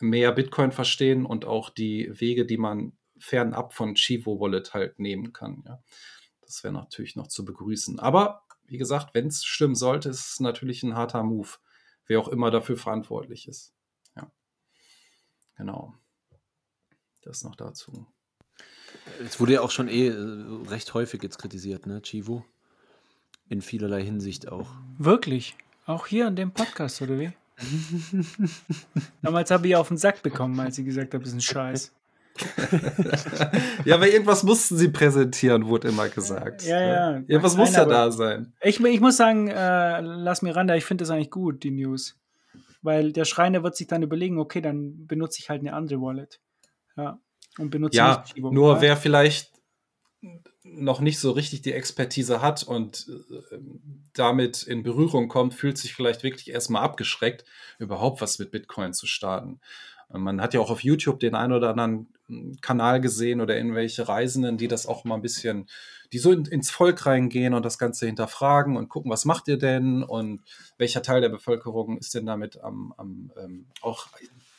[0.02, 5.32] mehr Bitcoin verstehen und auch die Wege, die man fernab von Chivo Wallet halt nehmen
[5.32, 5.64] kann.
[5.66, 5.82] Ja.
[6.42, 8.00] Das wäre natürlich noch zu begrüßen.
[8.00, 11.50] Aber wie gesagt, wenn es stimmen sollte, ist es natürlich ein harter Move,
[12.08, 13.74] wer auch immer dafür verantwortlich ist.
[14.16, 14.32] Ja.
[15.58, 15.94] Genau.
[17.22, 18.08] Das noch dazu.
[19.20, 22.46] Es wurde ja auch schon eh äh, recht häufig jetzt kritisiert, ne, Chivo?
[23.50, 24.70] In vielerlei Hinsicht auch.
[24.98, 25.58] Wirklich?
[25.86, 27.34] Auch hier in dem Podcast, oder wie?
[29.22, 31.94] Damals habe ich auf den Sack bekommen, als ich gesagt habe, das ist ein Scheiß.
[33.86, 36.64] ja, aber irgendwas mussten sie präsentieren, wurde immer gesagt.
[36.64, 37.12] Ja, ja.
[37.28, 38.54] Irgendwas muss ja da sein.
[38.62, 42.18] Ich, ich muss sagen, äh, lass Miranda, ich finde das eigentlich gut, die News.
[42.82, 46.40] Weil der Schreiner wird sich dann überlegen, okay, dann benutze ich halt eine andere Wallet.
[46.98, 47.20] Ja.
[47.58, 49.52] Und benutze ja, nur wer vielleicht
[50.64, 53.58] noch nicht so richtig die Expertise hat und äh,
[54.14, 57.46] damit in Berührung kommt, fühlt sich vielleicht wirklich erstmal abgeschreckt,
[57.80, 59.60] überhaupt was mit Bitcoin zu starten.
[60.10, 62.11] Man hat ja auch auf YouTube den einen oder anderen
[62.62, 65.68] Kanal gesehen oder irgendwelche Reisenden, die das auch mal ein bisschen,
[66.14, 69.58] die so in, ins Volk reingehen und das Ganze hinterfragen und gucken, was macht ihr
[69.58, 70.42] denn und
[70.78, 74.08] welcher Teil der Bevölkerung ist denn damit am, am ähm, auch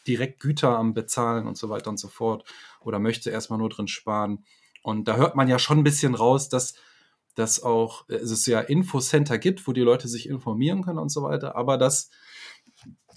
[0.06, 2.44] direkt Güter am Bezahlen und so weiter und so fort
[2.80, 4.44] oder möchte erstmal nur drin sparen.
[4.82, 6.74] Und da hört man ja schon ein bisschen raus, dass
[7.34, 11.56] dass auch es ja Infocenter gibt, wo die Leute sich informieren können und so weiter,
[11.56, 12.10] aber dass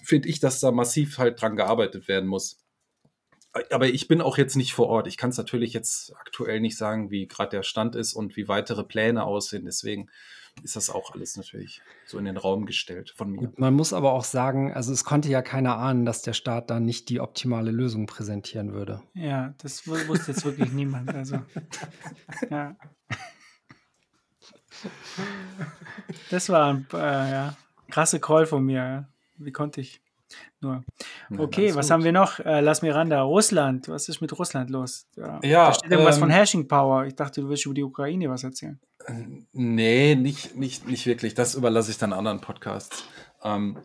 [0.05, 2.64] finde ich, dass da massiv halt dran gearbeitet werden muss.
[3.71, 5.07] Aber ich bin auch jetzt nicht vor Ort.
[5.07, 8.47] Ich kann es natürlich jetzt aktuell nicht sagen, wie gerade der Stand ist und wie
[8.47, 9.65] weitere Pläne aussehen.
[9.65, 10.09] Deswegen
[10.63, 13.51] ist das auch alles natürlich so in den Raum gestellt von mir.
[13.57, 16.79] man muss aber auch sagen, also es konnte ja keiner ahnen, dass der Staat da
[16.79, 19.01] nicht die optimale Lösung präsentieren würde.
[19.13, 21.13] Ja, das wusste jetzt wirklich niemand.
[21.13, 21.41] Also,
[22.49, 22.75] ja.
[26.29, 27.57] Das war ein äh, ja,
[27.89, 28.75] krasse Call von mir.
[28.75, 29.09] Ja.
[29.37, 30.01] Wie konnte ich
[30.61, 30.83] nur?
[31.37, 31.91] Okay, ja, was gut.
[31.91, 32.39] haben wir noch?
[32.39, 33.87] Äh, lass Miranda, Russland.
[33.89, 35.07] Was ist mit Russland los?
[35.15, 37.05] Ja, ja da steht irgendwas ähm, von Hashing Power.
[37.05, 38.79] Ich dachte, du willst über die Ukraine was erzählen.
[39.53, 41.33] Nee, nicht, nicht, nicht wirklich.
[41.33, 43.05] Das überlasse ich dann anderen Podcasts.
[43.43, 43.77] Ähm,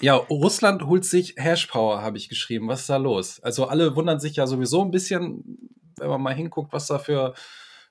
[0.00, 2.66] ja, Russland holt sich Hash Power, habe ich geschrieben.
[2.68, 3.40] Was ist da los?
[3.40, 7.34] Also alle wundern sich ja sowieso ein bisschen, wenn man mal hinguckt, was da für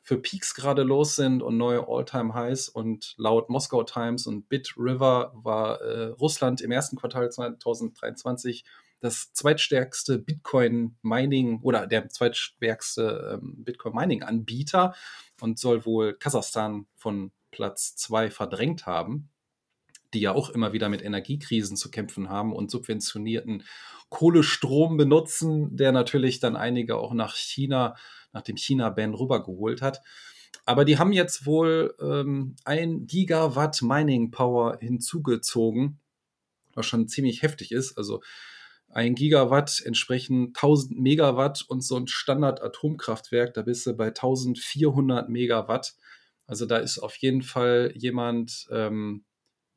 [0.02, 2.70] für Peaks gerade los sind und neue All-Time-Highs.
[2.70, 8.66] Und laut Moskau Times und Bit River war äh, Russland im ersten Quartal 2023
[9.00, 14.96] das zweitstärkste Bitcoin-Mining oder der zweitstärkste ähm, Bitcoin-Mining-Anbieter
[15.42, 19.30] und soll wohl Kasachstan von Platz zwei verdrängt haben,
[20.14, 23.64] die ja auch immer wieder mit Energiekrisen zu kämpfen haben und subventionierten
[24.10, 27.96] Kohlestrom benutzen, der natürlich dann einige auch nach China
[28.34, 30.02] nach dem China-Ban rübergeholt hat.
[30.66, 36.00] Aber die haben jetzt wohl ähm, ein Gigawatt Mining Power hinzugezogen,
[36.74, 37.98] was schon ziemlich heftig ist.
[37.98, 38.22] Also
[38.90, 45.96] ein Gigawatt entsprechen 1000 Megawatt und so ein Standard-Atomkraftwerk, da bist du bei 1400 Megawatt.
[46.46, 49.24] Also da ist auf jeden Fall jemand, ähm,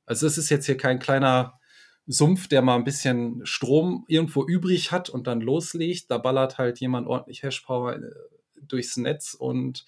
[0.07, 1.59] also es ist jetzt hier kein kleiner
[2.07, 6.11] Sumpf, der mal ein bisschen Strom irgendwo übrig hat und dann loslegt.
[6.11, 8.01] Da ballert halt jemand ordentlich Hashpower äh,
[8.63, 9.87] durchs Netz und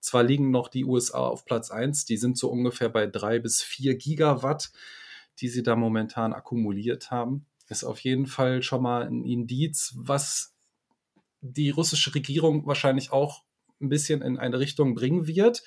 [0.00, 3.62] zwar liegen noch die USA auf Platz 1, die sind so ungefähr bei drei bis
[3.62, 4.70] vier Gigawatt,
[5.40, 7.46] die sie da momentan akkumuliert haben.
[7.68, 10.54] Ist auf jeden Fall schon mal ein Indiz, was
[11.40, 13.44] die russische Regierung wahrscheinlich auch
[13.80, 15.62] ein bisschen in eine Richtung bringen wird.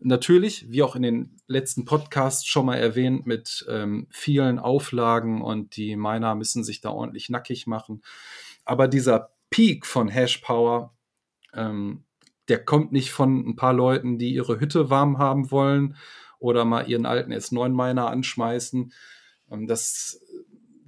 [0.00, 5.76] Natürlich, wie auch in den letzten Podcasts schon mal erwähnt, mit ähm, vielen Auflagen und
[5.76, 8.02] die Miner müssen sich da ordentlich nackig machen.
[8.64, 10.94] Aber dieser Peak von Hash Power
[11.52, 12.04] ähm,
[12.50, 15.96] der kommt nicht von ein paar Leuten, die ihre Hütte warm haben wollen
[16.40, 18.92] oder mal ihren alten S9-Miner anschmeißen.
[19.50, 20.20] Ähm, das,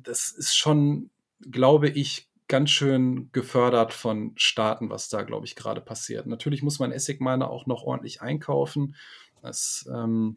[0.03, 5.81] das ist schon, glaube ich, ganz schön gefördert von Staaten, was da, glaube ich, gerade
[5.81, 6.27] passiert.
[6.27, 8.95] Natürlich muss man Essig-Miner auch noch ordentlich einkaufen.
[9.41, 10.37] Das, ähm,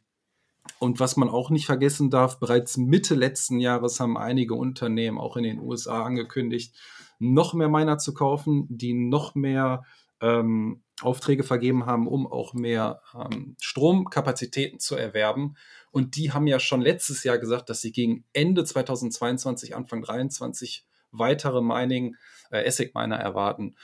[0.80, 5.36] und was man auch nicht vergessen darf, bereits Mitte letzten Jahres haben einige Unternehmen auch
[5.36, 6.73] in den USA angekündigt,
[7.19, 9.84] noch mehr Miner zu kaufen, die noch mehr
[10.21, 15.58] ähm, Aufträge vergeben haben, um auch mehr ähm, Stromkapazitäten zu erwerben.
[15.91, 20.86] Und die haben ja schon letztes Jahr gesagt, dass sie gegen Ende 2022, Anfang 2023
[21.17, 22.15] weitere Mining,
[22.51, 23.75] äh, ASIC-Miner erwarten.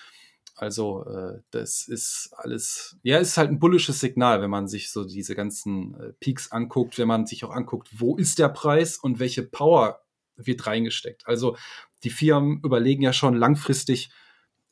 [0.56, 5.04] Also äh, das ist alles, ja, ist halt ein bullisches Signal, wenn man sich so
[5.04, 9.20] diese ganzen äh, Peaks anguckt, wenn man sich auch anguckt, wo ist der Preis und
[9.20, 10.02] welche Power
[10.36, 11.28] wird reingesteckt.
[11.28, 11.58] Also
[12.04, 14.12] die Firmen überlegen ja schon langfristig,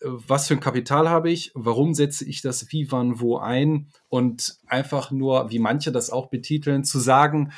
[0.01, 4.57] was für ein Kapital habe ich, warum setze ich das wie, wann, wo ein und
[4.67, 7.51] einfach nur, wie manche das auch betiteln, zu sagen,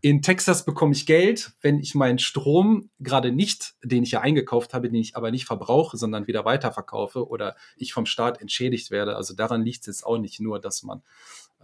[0.00, 4.74] in Texas bekomme ich Geld, wenn ich meinen Strom gerade nicht, den ich ja eingekauft
[4.74, 9.16] habe, den ich aber nicht verbrauche, sondern wieder weiterverkaufe oder ich vom Staat entschädigt werde.
[9.16, 11.02] Also daran liegt es jetzt auch nicht nur, dass man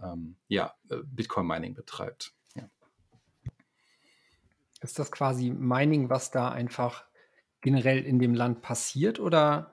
[0.01, 2.33] ähm, ja, äh, Bitcoin-Mining betreibt.
[2.55, 2.69] Ja.
[4.81, 7.05] Ist das quasi Mining, was da einfach
[7.61, 9.71] generell in dem Land passiert oder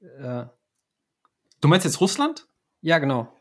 [0.00, 0.44] äh,
[1.60, 2.46] du meinst jetzt Russland?
[2.82, 3.32] Ja, genau.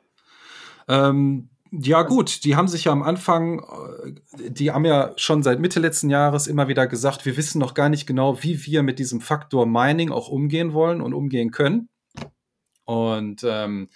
[0.88, 1.50] Ähm,
[1.82, 5.80] ja, gut, die haben sich ja am Anfang, äh, die haben ja schon seit Mitte
[5.80, 9.22] letzten Jahres immer wieder gesagt, wir wissen noch gar nicht genau, wie wir mit diesem
[9.22, 11.90] Faktor Mining auch umgehen wollen und umgehen können.
[12.86, 13.90] Und ähm,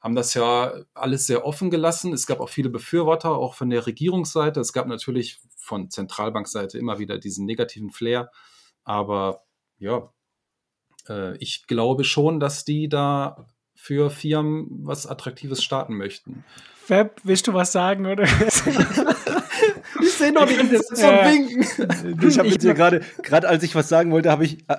[0.00, 2.12] haben das ja alles sehr offen gelassen.
[2.12, 4.60] Es gab auch viele Befürworter, auch von der Regierungsseite.
[4.60, 8.30] Es gab natürlich von Zentralbankseite immer wieder diesen negativen Flair.
[8.82, 9.44] Aber
[9.78, 10.12] ja,
[11.08, 16.44] äh, ich glaube schon, dass die da für Firmen was Attraktives starten möchten.
[16.86, 18.24] Fab, willst du was sagen, oder?
[18.24, 22.28] ich sehe noch nicht, das ist so ein Winken.
[22.28, 24.76] Ich habe jetzt hier gerade, gerade als ich was sagen wollte, habe ich äh,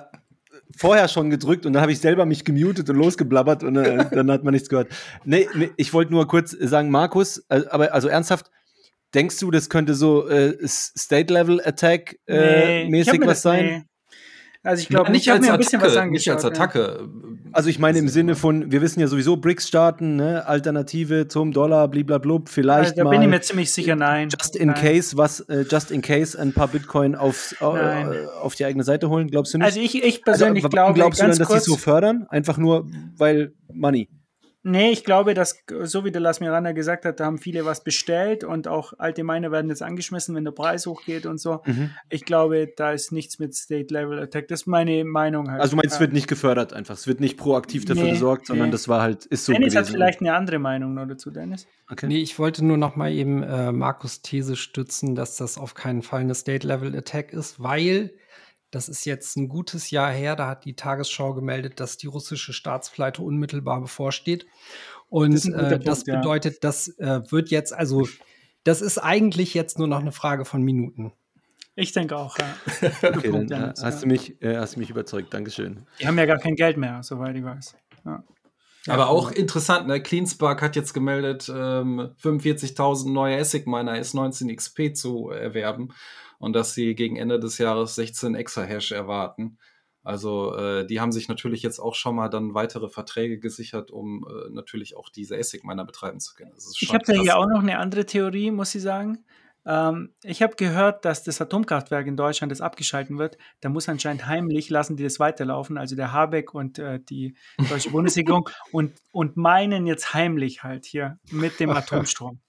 [0.76, 4.30] vorher schon gedrückt und dann habe ich selber mich gemutet und losgeblabbert und äh, dann
[4.30, 4.88] hat man nichts gehört.
[5.24, 8.50] Nee, nee ich wollte nur kurz sagen, Markus, äh, aber also ernsthaft,
[9.14, 13.64] denkst du, das könnte so äh, State-Level-Attack äh, nee, mäßig was sein?
[13.64, 13.84] Nee.
[14.66, 16.10] Also ich glaube, nicht, ich mir ein bisschen was angeschaut.
[16.10, 17.08] Nicht als Attacke.
[17.52, 20.46] Also ich meine im Sinne von, wir wissen ja sowieso, BRICS starten, ne?
[20.46, 23.10] Alternative zum Dollar, bliblablub, vielleicht also, da mal.
[23.10, 24.28] bin ich mir ziemlich sicher, nein.
[24.28, 24.76] Just in nein.
[24.76, 27.64] case, was, äh, just in case ein paar Bitcoin aufs, äh,
[28.42, 29.64] auf die eigene Seite holen, glaubst du nicht?
[29.64, 32.26] Also ich, ich persönlich also, glaube, glaubst du dann, dass sie so fördern?
[32.28, 34.08] Einfach nur, weil Money.
[34.68, 37.84] Nee, ich glaube, dass, so wie der Las Miranda gesagt hat, da haben viele was
[37.84, 41.62] bestellt und auch allgemeine werden jetzt angeschmissen, wenn der Preis hochgeht und so.
[41.64, 41.92] Mhm.
[42.10, 44.48] Ich glaube, da ist nichts mit State-Level-Attack.
[44.48, 45.60] Das ist meine Meinung halt.
[45.60, 46.94] Also du meinst, es wird nicht gefördert einfach.
[46.94, 48.72] Es wird nicht proaktiv dafür nee, gesorgt, sondern nee.
[48.72, 49.86] das war halt, ist so Dennis gewesen.
[49.86, 51.68] hat vielleicht eine andere Meinung noch dazu, Dennis.
[51.88, 52.08] Okay.
[52.08, 56.02] Nee, ich wollte nur noch mal eben äh, Markus These stützen, dass das auf keinen
[56.02, 58.10] Fall eine State-Level-Attack ist, weil
[58.76, 60.36] das ist jetzt ein gutes Jahr her.
[60.36, 64.46] Da hat die Tagesschau gemeldet, dass die russische Staatspleite unmittelbar bevorsteht.
[65.08, 66.58] Und das, äh, das bedeutet, ja.
[66.60, 68.06] das äh, wird jetzt, also,
[68.64, 71.14] das ist eigentlich jetzt nur noch eine Frage von Minuten.
[71.74, 72.54] Ich denke auch, ja.
[73.02, 75.32] okay, dann äh, hast, du mich, äh, hast du mich überzeugt.
[75.32, 75.86] Dankeschön.
[75.98, 77.76] Die haben ja gar kein Geld mehr, soweit ich weiß.
[78.04, 78.24] Ja.
[78.88, 80.02] Aber auch interessant, ne?
[80.02, 85.94] Cleanspark hat jetzt gemeldet, ähm, 45.000 neue ASIC-Miner S19 XP zu erwerben
[86.38, 89.58] und dass sie gegen Ende des Jahres 16 Exahash erwarten.
[90.02, 94.24] Also äh, die haben sich natürlich jetzt auch schon mal dann weitere Verträge gesichert, um
[94.28, 96.52] äh, natürlich auch diese ASIC-Miner betreiben zu können.
[96.80, 99.24] ich habe da hier auch noch eine andere Theorie, muss ich sagen.
[99.66, 104.26] Ähm, ich habe gehört, dass das Atomkraftwerk in Deutschland, das abgeschalten wird, da muss anscheinend
[104.26, 107.36] heimlich, lassen die das weiterlaufen, also der Habeck und äh, die
[107.68, 112.40] deutsche Bundesregierung und, und meinen jetzt heimlich halt hier mit dem Atomstrom.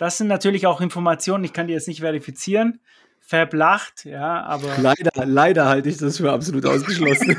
[0.00, 2.80] Das sind natürlich auch Informationen, ich kann die jetzt nicht verifizieren.
[3.20, 4.78] Fab lacht, ja, aber.
[4.78, 7.36] Leider, leider halte ich das für absolut ausgeschlossen.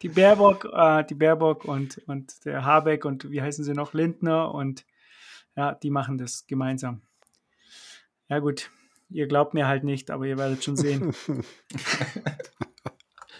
[0.00, 3.92] die Baerbock, äh, die Baerbock und, und der Habeck und wie heißen sie noch?
[3.92, 4.86] Lindner und
[5.56, 7.02] ja, die machen das gemeinsam.
[8.30, 8.70] Ja, gut.
[9.10, 11.14] Ihr glaubt mir halt nicht, aber ihr werdet schon sehen.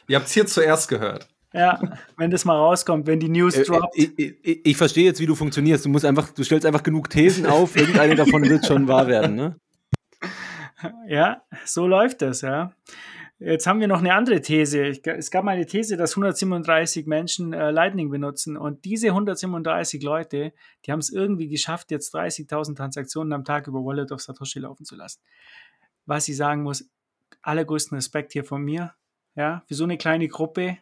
[0.07, 1.31] ihr habt es hier zuerst gehört.
[1.53, 1.81] Ja,
[2.17, 3.97] wenn das mal rauskommt, wenn die News äh, droppt.
[3.97, 5.85] Ich, ich, ich, verstehe jetzt, wie du funktionierst.
[5.85, 9.35] Du musst einfach, du stellst einfach genug Thesen auf, irgendeine davon wird schon wahr werden,
[9.35, 9.57] ne?
[11.07, 12.73] Ja, so läuft das, ja.
[13.39, 14.93] Jetzt haben wir noch eine andere These.
[15.03, 20.53] Es gab mal eine These, dass 137 Menschen äh, Lightning benutzen und diese 137 Leute,
[20.85, 24.85] die haben es irgendwie geschafft, jetzt 30.000 Transaktionen am Tag über Wallet of Satoshi laufen
[24.85, 25.21] zu lassen.
[26.07, 26.89] Was ich sagen muss,
[27.43, 28.95] allergrößten Respekt hier von mir.
[29.35, 30.79] Ja, für so eine kleine Gruppe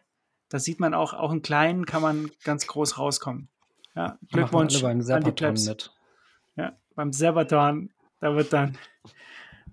[0.49, 3.49] da sieht man auch, auch in Kleinen kann man ganz groß rauskommen.
[3.95, 5.67] Ja, Glückwunsch beim an die Plebs.
[5.67, 5.93] Mit.
[6.55, 8.77] Ja, beim Serbaton, da wird dann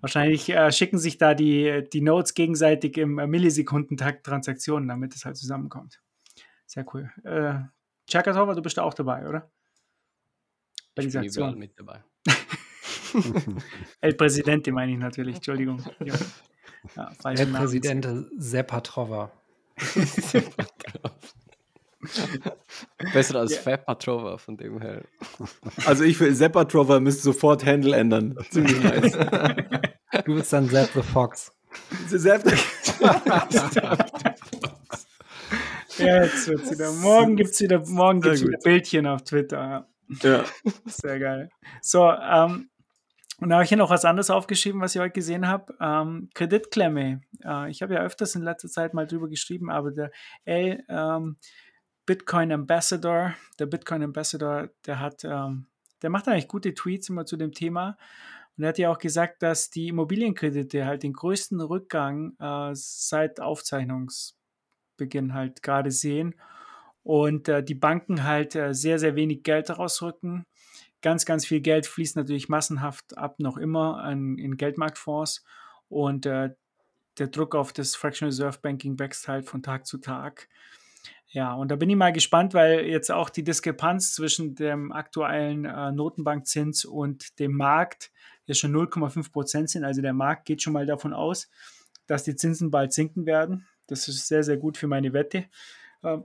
[0.01, 5.25] wahrscheinlich äh, schicken sich da die, die Nodes gegenseitig im äh, Millisekundentakt Transaktionen, damit es
[5.25, 6.01] halt zusammenkommt.
[6.67, 7.11] Sehr cool.
[7.25, 7.61] Äh,
[8.11, 9.51] Chakatova, du bist da auch dabei, oder?
[10.95, 11.59] Bei dieser ich bin Aktion.
[11.59, 12.03] mit dabei.
[14.01, 15.83] El Presidente meine ich natürlich, Entschuldigung.
[16.05, 16.15] Ja.
[16.95, 19.33] Ja, El Presidente Sepatrova.
[23.13, 23.63] Besser als yeah.
[23.63, 25.03] Fab Patrova von dem her.
[25.85, 28.37] Also ich will Sepp Patrova müsste sofort Handle ändern.
[28.51, 29.19] Ziemlich nice.
[30.25, 31.53] Du bist dann Sepp the Fox.
[32.09, 34.27] Sepp the Fox.
[35.99, 36.93] Ja, jetzt wird's wieder.
[36.93, 39.89] Morgen gibt's wieder, morgen gibt's wieder Bildchen auf Twitter.
[40.23, 40.45] Ja.
[40.85, 41.51] Sehr geil.
[41.81, 42.69] So, ähm,
[43.41, 45.75] und da habe ich hier noch was anderes aufgeschrieben, was ich heute gesehen habe.
[45.81, 47.21] Ähm, Kreditklemme.
[47.45, 50.11] Äh, ich habe ja öfters in letzter Zeit mal drüber geschrieben, aber der
[50.45, 51.37] L ähm,
[52.07, 55.67] Bitcoin Ambassador, der Bitcoin Ambassador, der hat, ähm,
[56.03, 57.99] der macht eigentlich gute Tweets immer zu dem Thema.
[58.57, 63.41] Und er hat ja auch gesagt, dass die Immobilienkredite halt den größten Rückgang äh, seit
[63.41, 66.37] Aufzeichnungsbeginn halt gerade sehen
[67.03, 70.47] und äh, die Banken halt äh, sehr, sehr wenig Geld rausrücken
[71.03, 75.45] Ganz, ganz viel Geld fließt natürlich massenhaft ab, noch immer an, in Geldmarktfonds.
[75.89, 76.51] Und äh,
[77.19, 80.49] der Druck auf das Fractional Reserve Banking wächst halt von Tag zu Tag.
[81.29, 85.65] Ja, und da bin ich mal gespannt, weil jetzt auch die Diskrepanz zwischen dem aktuellen
[85.65, 88.11] äh, Notenbankzins und dem Markt
[88.47, 89.85] ja schon 0,5 Prozent sind.
[89.85, 91.51] Also der Markt geht schon mal davon aus,
[92.07, 93.67] dass die Zinsen bald sinken werden.
[93.87, 95.47] Das ist sehr, sehr gut für meine Wette.
[96.03, 96.19] Äh,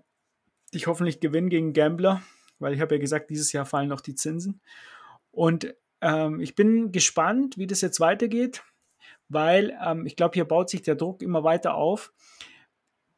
[0.72, 2.22] ich hoffentlich gewinne gegen Gambler,
[2.62, 4.62] weil ich habe ja gesagt, dieses Jahr fallen noch die Zinsen.
[5.32, 8.64] Und ähm, ich bin gespannt, wie das jetzt weitergeht,
[9.30, 12.14] weil ähm, ich glaube, hier baut sich der Druck immer weiter auf.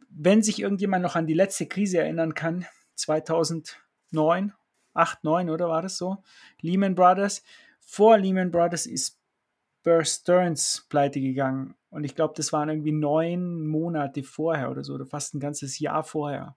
[0.09, 2.65] Wenn sich irgendjemand noch an die letzte Krise erinnern kann,
[2.95, 4.53] 2009,
[4.93, 6.17] 8, 9 oder war das so?
[6.61, 7.43] Lehman Brothers.
[7.79, 9.19] Vor Lehman Brothers ist
[9.81, 11.75] Bear Stearns pleite gegangen.
[11.89, 15.79] Und ich glaube, das waren irgendwie neun Monate vorher oder so, oder fast ein ganzes
[15.79, 16.55] Jahr vorher.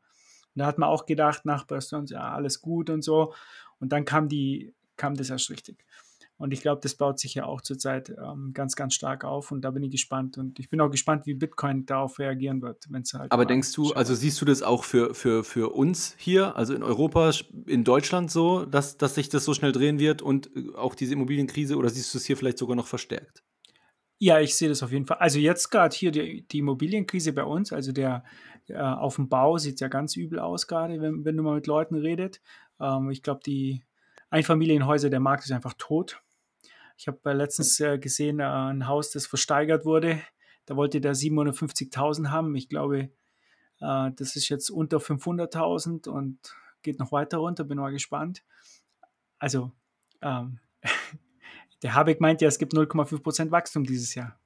[0.56, 3.34] Und da hat man auch gedacht, nach Stearns, ja, alles gut und so.
[3.78, 5.84] Und dann kam, die, kam das erst richtig.
[6.38, 9.62] Und ich glaube, das baut sich ja auch zurzeit ähm, ganz, ganz stark auf und
[9.62, 10.36] da bin ich gespannt.
[10.36, 13.32] Und ich bin auch gespannt, wie Bitcoin darauf reagieren wird, wenn es halt.
[13.32, 16.82] Aber denkst du, also siehst du das auch für, für, für uns hier, also in
[16.82, 17.30] Europa,
[17.66, 21.14] in Deutschland so, dass, dass sich das so schnell drehen wird und äh, auch diese
[21.14, 23.42] Immobilienkrise oder siehst du es hier vielleicht sogar noch verstärkt?
[24.18, 25.18] Ja, ich sehe das auf jeden Fall.
[25.18, 28.24] Also jetzt gerade hier die, die Immobilienkrise bei uns, also der
[28.68, 31.66] äh, auf dem Bau sieht ja ganz übel aus gerade, wenn, wenn du mal mit
[31.66, 32.40] Leuten redet.
[32.80, 33.84] Ähm, ich glaube, die
[34.30, 36.20] Einfamilienhäuser, der Markt ist einfach tot.
[36.96, 40.20] Ich habe letztens äh, gesehen, äh, ein Haus, das versteigert wurde.
[40.64, 42.54] Da wollte der 750.000 haben.
[42.56, 43.10] Ich glaube,
[43.80, 46.38] äh, das ist jetzt unter 500.000 und
[46.82, 47.64] geht noch weiter runter.
[47.64, 48.42] Bin mal gespannt.
[49.38, 49.72] Also,
[50.22, 50.58] ähm,
[51.82, 54.38] der Habeck meint ja, es gibt 0,5% Wachstum dieses Jahr.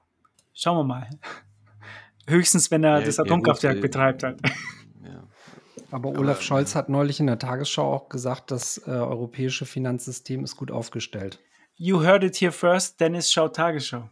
[0.52, 1.08] Schauen wir mal.
[2.30, 4.40] Höchstens, wenn er ja, das Atomkraftwerk ja, betreibt hat.
[5.04, 5.26] Ja.
[5.90, 10.56] Aber Olaf Scholz hat neulich in der Tagesschau auch gesagt, das äh, europäische Finanzsystem ist
[10.56, 11.40] gut aufgestellt.
[11.76, 14.08] You heard it here first, Dennis schaut Tagesschau.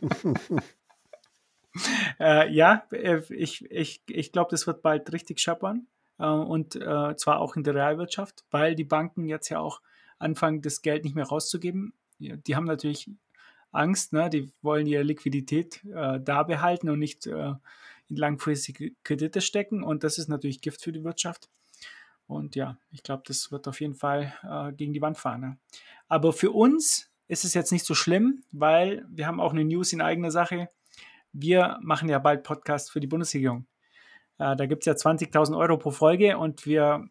[2.20, 5.86] äh, ja, äh, ich, ich, ich glaube, das wird bald richtig scheppern.
[6.18, 9.80] Äh, und äh, zwar auch in der Realwirtschaft, weil die Banken jetzt ja auch
[10.18, 11.92] anfangen, das Geld nicht mehr rauszugeben.
[12.18, 13.10] Die haben natürlich
[13.72, 14.30] Angst, ne?
[14.30, 17.54] die wollen ihre Liquidität äh, da behalten und nicht äh,
[18.08, 19.82] in langfristige Kredite stecken.
[19.82, 21.48] Und das ist natürlich Gift für die Wirtschaft.
[22.26, 25.40] Und ja, ich glaube, das wird auf jeden Fall äh, gegen die Wand fahren.
[25.40, 25.58] Ne?
[26.08, 29.92] Aber für uns ist es jetzt nicht so schlimm, weil wir haben auch eine News
[29.92, 30.68] in eigener Sache.
[31.32, 33.66] Wir machen ja bald Podcast für die Bundesregierung.
[34.38, 37.06] Äh, da gibt es ja 20.000 Euro pro Folge und wir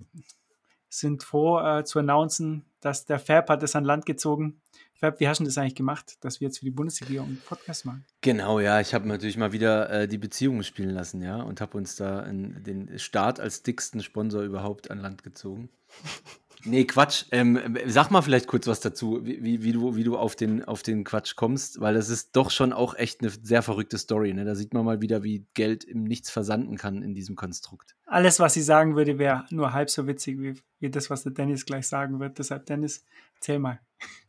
[0.90, 4.62] sind froh äh, zu announcen, dass der Fab hat das an Land gezogen
[5.00, 7.86] Fab, wie hast du das eigentlich gemacht, dass wir jetzt für die Bundesregierung einen Podcast
[7.86, 8.04] machen?
[8.22, 11.78] Genau, ja, ich habe natürlich mal wieder äh, die Beziehungen spielen lassen, ja, und habe
[11.78, 15.70] uns da in, den Staat als dicksten Sponsor überhaupt an Land gezogen.
[16.64, 17.26] Nee, Quatsch.
[17.32, 20.82] Ähm, sag mal vielleicht kurz was dazu, wie, wie, du, wie du auf den, auf
[20.82, 24.34] den Quatsch kommst, weil das ist doch schon auch echt eine sehr verrückte Story.
[24.34, 24.44] Ne?
[24.44, 27.96] Da sieht man mal wieder, wie Geld im Nichts versanden kann in diesem Konstrukt.
[28.06, 31.32] Alles, was ich sagen würde, wäre nur halb so witzig wie, wie das, was der
[31.32, 32.40] Dennis gleich sagen wird.
[32.40, 33.80] Deshalb, Dennis, erzähl mal.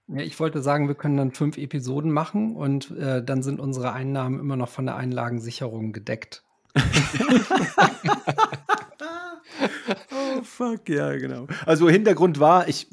[0.09, 3.93] Ja, ich wollte sagen, wir können dann fünf Episoden machen und äh, dann sind unsere
[3.93, 6.45] Einnahmen immer noch von der Einlagensicherung gedeckt.
[10.11, 11.47] oh fuck, ja, genau.
[11.67, 12.89] Also Hintergrund war, ich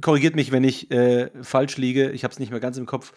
[0.00, 3.12] korrigiert mich, wenn ich äh, falsch liege, ich habe es nicht mehr ganz im Kopf.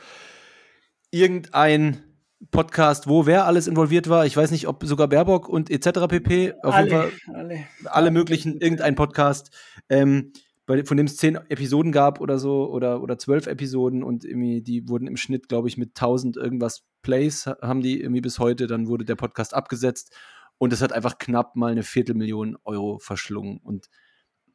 [1.12, 2.02] Irgendein
[2.50, 4.26] Podcast, wo wer alles involviert war.
[4.26, 6.08] Ich weiß nicht, ob sogar Baerbock und etc.
[6.08, 6.54] pp.
[6.64, 9.52] Auf alle, jeden Fall alle, alle möglichen, irgendein Podcast.
[9.90, 10.34] Ähm,
[10.66, 14.62] bei, von dem es zehn Episoden gab oder so oder, oder zwölf Episoden und irgendwie,
[14.62, 18.68] die wurden im Schnitt, glaube ich, mit 1000 irgendwas Plays haben die irgendwie bis heute.
[18.68, 20.16] Dann wurde der Podcast abgesetzt
[20.58, 23.58] und es hat einfach knapp mal eine Viertelmillion Euro verschlungen.
[23.58, 23.90] Und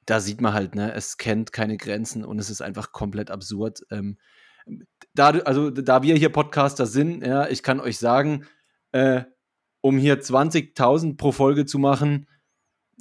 [0.06, 3.82] da sieht man halt, ne, es kennt keine Grenzen und es ist einfach komplett absurd.
[3.90, 4.16] Ähm,
[5.14, 8.46] da, also, da wir hier Podcaster sind, ja, ich kann euch sagen,
[8.92, 9.24] äh,
[9.82, 12.26] um hier 20.000 pro Folge zu machen,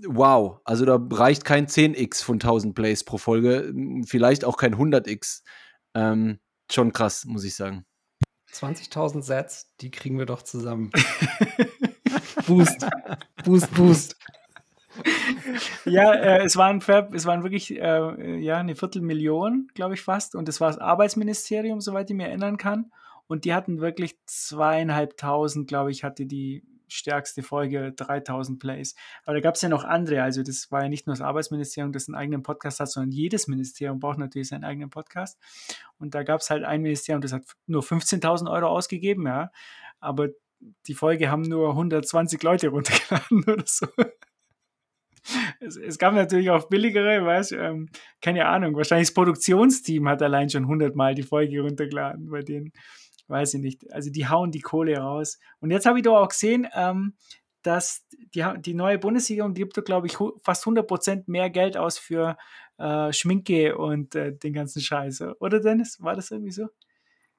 [0.05, 3.73] wow, also da reicht kein 10x von 1000 Plays pro Folge,
[4.05, 5.43] vielleicht auch kein 100x.
[5.93, 6.39] Ähm,
[6.71, 7.85] schon krass, muss ich sagen.
[8.51, 10.91] 20.000 Sets, die kriegen wir doch zusammen.
[12.47, 12.85] boost,
[13.43, 14.15] boost, boost.
[15.85, 16.81] ja, äh, es, waren,
[17.13, 20.35] es waren wirklich äh, ja, eine Viertelmillion, glaube ich fast.
[20.35, 22.91] Und es war das Arbeitsministerium, soweit ich mich erinnern kann.
[23.27, 28.95] Und die hatten wirklich zweieinhalbtausend, glaube ich, hatte die stärkste Folge 3000 Plays.
[29.25, 30.23] Aber da gab es ja noch andere.
[30.23, 33.47] Also das war ja nicht nur das Arbeitsministerium, das einen eigenen Podcast hat, sondern jedes
[33.47, 35.39] Ministerium braucht natürlich seinen eigenen Podcast.
[35.97, 39.51] Und da gab es halt ein Ministerium, das hat nur 15.000 Euro ausgegeben, ja.
[39.99, 40.29] Aber
[40.87, 43.87] die Folge haben nur 120 Leute runtergeladen oder so.
[45.59, 47.89] Es, es, gab natürlich auch billigere, weißt ähm,
[48.21, 52.71] keine Ahnung, wahrscheinlich das Produktionsteam hat allein schon 100 Mal die Folge runtergeladen bei denen
[53.27, 53.93] weiß ich nicht.
[53.93, 55.39] Also die hauen die Kohle raus.
[55.59, 57.15] Und jetzt habe ich doch auch gesehen, ähm,
[57.61, 62.37] dass die, die neue Bundesregierung, die gibt, glaube ich, fast 100% mehr Geld aus für
[62.77, 65.21] äh, Schminke und äh, den ganzen Scheiß.
[65.39, 65.97] Oder Dennis?
[66.01, 66.67] War das irgendwie so?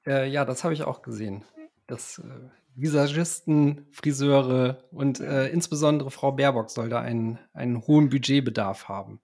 [0.07, 1.45] Äh, ja, das habe ich auch gesehen.
[1.87, 2.49] Das, äh,
[2.81, 9.21] Visagisten, Friseure und äh, insbesondere Frau Baerbock soll da einen, einen hohen Budgetbedarf haben.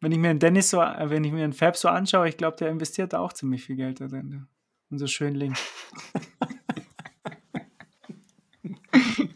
[0.00, 2.36] Wenn ich mir einen Dennis so, äh, wenn ich mir einen Fab so anschaue, ich
[2.36, 4.48] glaube, der investiert da auch ziemlich viel Geld da drin.
[4.90, 5.54] Unser Schönling.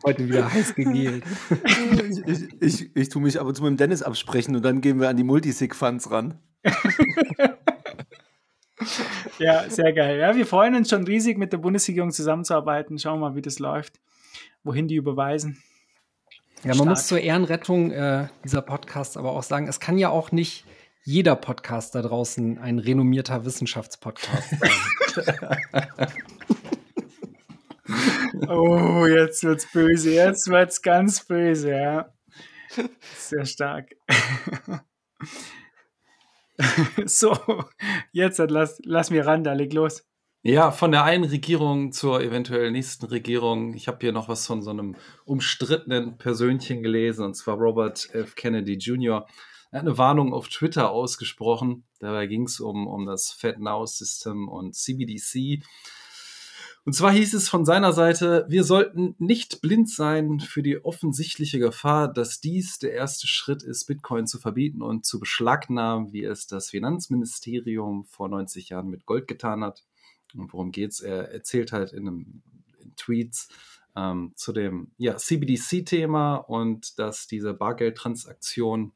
[0.04, 1.24] Heute wieder heiß gegelt.
[2.06, 4.80] ich, ich, ich, ich tue mich ab und zu mit dem Dennis absprechen und dann
[4.80, 6.38] gehen wir an die Multisig-Funds ran.
[9.38, 10.18] ja, sehr geil.
[10.18, 12.98] Ja, wir freuen uns schon riesig, mit der Bundesregierung zusammenzuarbeiten.
[12.98, 14.00] Schauen wir mal, wie das läuft,
[14.62, 15.62] wohin die überweisen.
[16.62, 16.88] Ja, man Stark.
[16.88, 20.64] muss zur Ehrenrettung äh, dieser Podcasts aber auch sagen, es kann ja auch nicht
[21.02, 24.70] jeder Podcast da draußen ein renommierter Wissenschaftspodcast sein.
[28.48, 32.12] oh, jetzt wird's böse, jetzt wird's ganz böse, ja.
[33.16, 33.90] Sehr stark.
[37.06, 37.64] so,
[38.12, 40.04] jetzt lass, lass mir ran, da leg los.
[40.42, 43.74] Ja, von der einen Regierung zur eventuell nächsten Regierung.
[43.74, 44.96] Ich habe hier noch was von so einem
[45.26, 48.36] umstrittenen Persönchen gelesen, und zwar Robert F.
[48.36, 49.26] Kennedy Jr.
[49.70, 51.84] Er hat eine Warnung auf Twitter ausgesprochen.
[52.00, 55.62] Dabei ging es um, um das FedNow-System und CBDC.
[56.84, 61.58] Und zwar hieß es von seiner Seite, wir sollten nicht blind sein für die offensichtliche
[61.58, 66.46] Gefahr, dass dies der erste Schritt ist, Bitcoin zu verbieten und zu beschlagnahmen, wie es
[66.46, 69.84] das Finanzministerium vor 90 Jahren mit Gold getan hat.
[70.34, 71.00] Und worum geht's?
[71.00, 72.42] Er erzählt halt in einem
[72.82, 73.48] in Tweets
[73.94, 78.92] ähm, zu dem ja, CBDC-Thema und dass diese Bargeldtransaktionen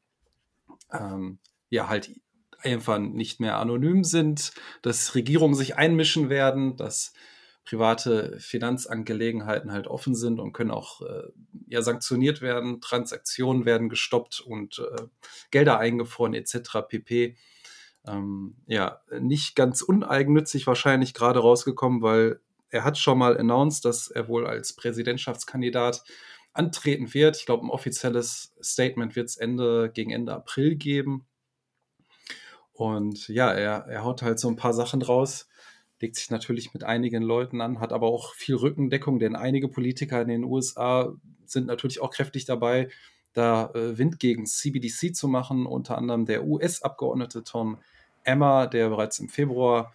[0.91, 2.11] ähm, ja halt
[2.59, 7.13] einfach nicht mehr anonym sind, dass Regierungen sich einmischen werden, dass
[7.65, 11.23] private Finanzangelegenheiten halt offen sind und können auch äh,
[11.67, 15.03] ja sanktioniert werden, Transaktionen werden gestoppt und äh,
[15.51, 16.87] Gelder eingefroren etc.
[16.87, 17.35] pp.
[18.07, 24.09] Ähm, ja, nicht ganz uneigennützig wahrscheinlich gerade rausgekommen, weil er hat schon mal announced, dass
[24.09, 26.03] er wohl als Präsidentschaftskandidat
[26.55, 27.37] antreten wird.
[27.37, 31.25] Ich glaube, ein offizielles Statement wird es Ende, gegen Ende April geben.
[32.73, 35.47] Und ja, er, er haut halt so ein paar Sachen raus
[35.99, 40.21] legt sich natürlich mit einigen Leuten an, hat aber auch viel Rückendeckung, denn einige Politiker
[40.21, 41.13] in den USA
[41.45, 42.89] sind natürlich auch kräftig dabei,
[43.33, 47.79] da äh, Wind gegen CBDC zu machen, unter anderem der US-Abgeordnete Tom
[48.23, 49.93] Emmer, der bereits im Februar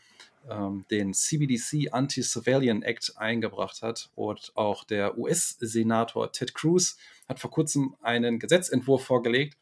[0.49, 6.97] ähm, den CBDC Anti-Surveillance Act eingebracht hat und auch der US-Senator Ted Cruz
[7.29, 9.59] hat vor kurzem einen Gesetzentwurf vorgelegt,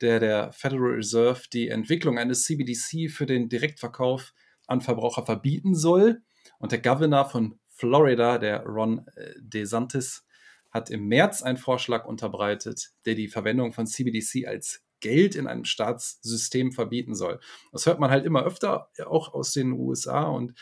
[0.00, 4.32] der der Federal Reserve die Entwicklung eines CBDC für den Direktverkauf
[4.66, 6.22] an Verbraucher verbieten soll.
[6.58, 10.26] Und der Governor von Florida, der Ron äh, DeSantis,
[10.70, 15.64] hat im März einen Vorschlag unterbreitet, der die Verwendung von CBDC als Geld in einem
[15.64, 17.40] Staatssystem verbieten soll.
[17.72, 20.54] Das hört man halt immer öfter, auch aus den USA und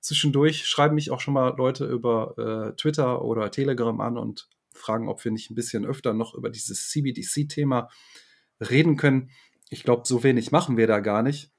[0.00, 2.34] zwischendurch schreiben mich auch schon mal Leute über
[2.70, 6.50] äh, Twitter oder Telegram an und fragen, ob wir nicht ein bisschen öfter noch über
[6.50, 7.88] dieses CBDC-Thema
[8.60, 9.30] reden können.
[9.68, 11.50] Ich glaube, so wenig machen wir da gar nicht.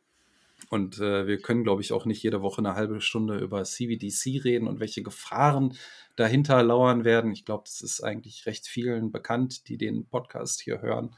[0.70, 4.44] Und äh, wir können, glaube ich, auch nicht jede Woche eine halbe Stunde über CBDC
[4.44, 5.78] reden und welche Gefahren
[6.16, 7.32] dahinter lauern werden.
[7.32, 11.16] Ich glaube, das ist eigentlich recht vielen bekannt, die den Podcast hier hören.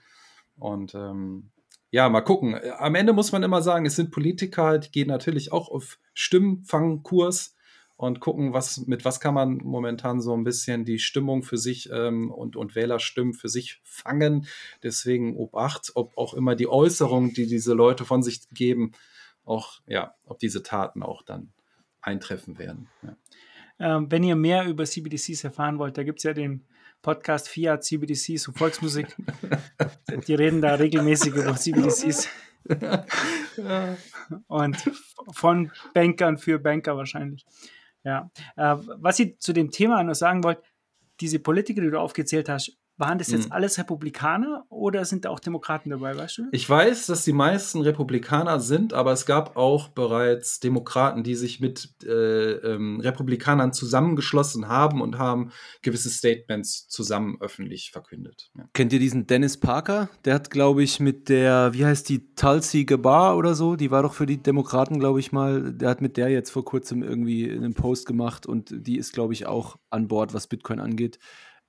[0.57, 1.51] Und ähm,
[1.91, 2.59] ja, mal gucken.
[2.79, 7.55] Am Ende muss man immer sagen, es sind Politiker, die gehen natürlich auch auf Stimmfangkurs
[7.95, 11.89] und gucken, was, mit was kann man momentan so ein bisschen die Stimmung für sich
[11.91, 14.47] ähm, und, und Wählerstimmen für sich fangen.
[14.81, 18.93] Deswegen Obacht, ob auch immer die Äußerungen, die diese Leute von sich geben,
[19.45, 21.53] auch, ja, ob diese Taten auch dann
[22.01, 22.89] eintreffen werden.
[23.03, 23.17] Ja.
[23.79, 26.65] Ähm, wenn ihr mehr über CBDCs erfahren wollt, da gibt es ja den
[27.03, 29.15] Podcast Fiat CBDC, so Volksmusik.
[30.27, 32.29] Die reden da regelmäßig über CBDCs.
[34.47, 34.77] Und
[35.31, 37.45] von Bankern für Banker wahrscheinlich.
[38.03, 38.31] Ja.
[38.55, 40.63] Äh, was ich zu dem Thema noch sagen wollte,
[41.19, 43.51] diese Politiker, die du aufgezählt hast, waren das jetzt hm.
[43.51, 46.43] alles Republikaner oder sind da auch Demokraten dabei, weißt du?
[46.51, 51.59] Ich weiß, dass die meisten Republikaner sind, aber es gab auch bereits Demokraten, die sich
[51.59, 58.51] mit äh, ähm, Republikanern zusammengeschlossen haben und haben gewisse Statements zusammen öffentlich verkündet.
[58.55, 58.65] Ja.
[58.73, 60.09] Kennt ihr diesen Dennis Parker?
[60.25, 64.03] Der hat, glaube ich, mit der, wie heißt die, Tulsi Gabbard oder so, die war
[64.03, 67.49] doch für die Demokraten, glaube ich mal, der hat mit der jetzt vor kurzem irgendwie
[67.51, 71.17] einen Post gemacht und die ist, glaube ich, auch an Bord, was Bitcoin angeht.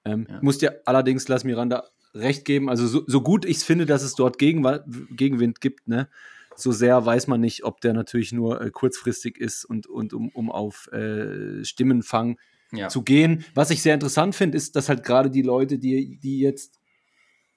[0.05, 0.39] Ähm, ja.
[0.43, 1.85] Muss dir allerdings, lass Miranda
[2.15, 4.65] recht geben, also so, so gut ich finde, dass es dort Gegen
[5.11, 6.09] Gegenwind gibt, ne,
[6.57, 10.29] so sehr weiß man nicht, ob der natürlich nur äh, kurzfristig ist und, und um,
[10.31, 12.39] um auf äh, Stimmenfang
[12.73, 12.89] ja.
[12.89, 13.45] zu gehen.
[13.55, 16.81] Was ich sehr interessant finde, ist, dass halt gerade die Leute, die, die jetzt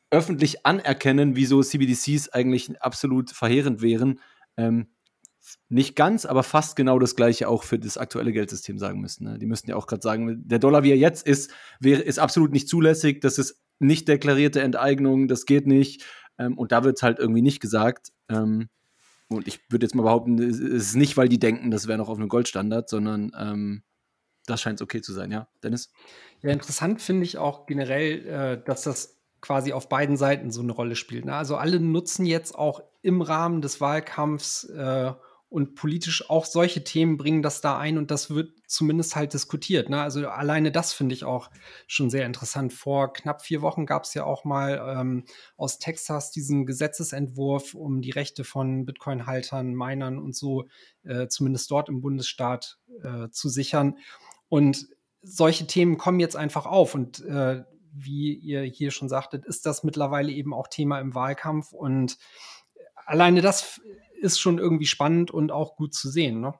[0.09, 4.19] öffentlich anerkennen, wieso CBDCs eigentlich absolut verheerend wären,
[4.55, 4.87] ähm,
[5.69, 9.25] nicht ganz, aber fast genau das gleiche auch für das aktuelle Geldsystem sagen müssten.
[9.25, 9.39] Ne?
[9.39, 12.51] Die müssten ja auch gerade sagen, der Dollar, wie er jetzt ist, wäre, ist absolut
[12.51, 16.05] nicht zulässig, das ist nicht deklarierte Enteignung, das geht nicht.
[16.37, 18.11] Ähm, und da wird es halt irgendwie nicht gesagt.
[18.29, 18.69] Ähm,
[19.29, 22.09] und ich würde jetzt mal behaupten, es ist nicht, weil die denken, das wäre noch
[22.09, 23.83] auf einem Goldstandard, sondern ähm,
[24.45, 25.47] das scheint okay zu sein, ja.
[25.63, 25.91] Dennis?
[26.41, 30.71] Ja, interessant finde ich auch generell, äh, dass das quasi auf beiden Seiten so eine
[30.71, 31.25] Rolle spielt.
[31.25, 31.35] Ne?
[31.35, 35.13] Also alle nutzen jetzt auch im Rahmen des Wahlkampfs äh,
[35.49, 39.89] und politisch auch solche Themen bringen das da ein und das wird zumindest halt diskutiert.
[39.89, 40.01] Ne?
[40.01, 41.49] Also alleine das finde ich auch
[41.87, 42.73] schon sehr interessant.
[42.73, 45.23] Vor knapp vier Wochen gab es ja auch mal ähm,
[45.55, 50.65] aus Texas diesen Gesetzesentwurf, um die Rechte von Bitcoin-Haltern, Minern und so
[51.05, 53.97] äh, zumindest dort im Bundesstaat äh, zu sichern.
[54.49, 54.87] Und
[55.21, 59.83] solche Themen kommen jetzt einfach auf und äh, wie ihr hier schon sagtet, ist das
[59.83, 62.17] mittlerweile eben auch Thema im Wahlkampf und
[63.05, 63.79] alleine das
[64.18, 66.41] ist schon irgendwie spannend und auch gut zu sehen.
[66.41, 66.53] Ne?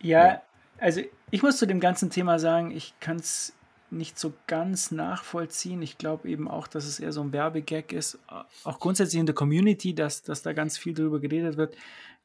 [0.00, 0.42] Ja,
[0.78, 1.00] also
[1.30, 3.54] ich muss zu dem ganzen Thema sagen, ich kann es
[3.90, 5.80] nicht so ganz nachvollziehen.
[5.82, 8.18] Ich glaube eben auch, dass es eher so ein Werbegag ist.
[8.64, 11.76] Auch grundsätzlich in der Community, dass, dass da ganz viel darüber geredet wird.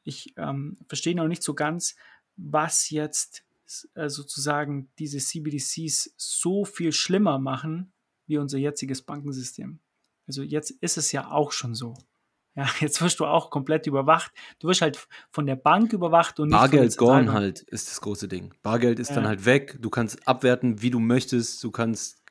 [0.02, 1.94] Ich ähm, verstehe noch nicht so ganz,
[2.36, 3.44] was jetzt
[3.94, 7.92] äh, sozusagen diese CBDCs so viel schlimmer machen
[8.26, 9.80] wie unser jetziges Bankensystem.
[10.26, 11.94] Also jetzt ist es ja auch schon so.
[12.54, 14.32] Ja, jetzt wirst du auch komplett überwacht.
[14.58, 18.28] Du wirst halt von der Bank überwacht und nicht Bargeld gone halt ist das große
[18.28, 18.52] Ding.
[18.62, 19.16] Bargeld ist ja.
[19.16, 19.76] dann halt weg.
[19.80, 21.62] Du kannst abwerten, wie du möchtest.
[21.62, 22.22] Du kannst.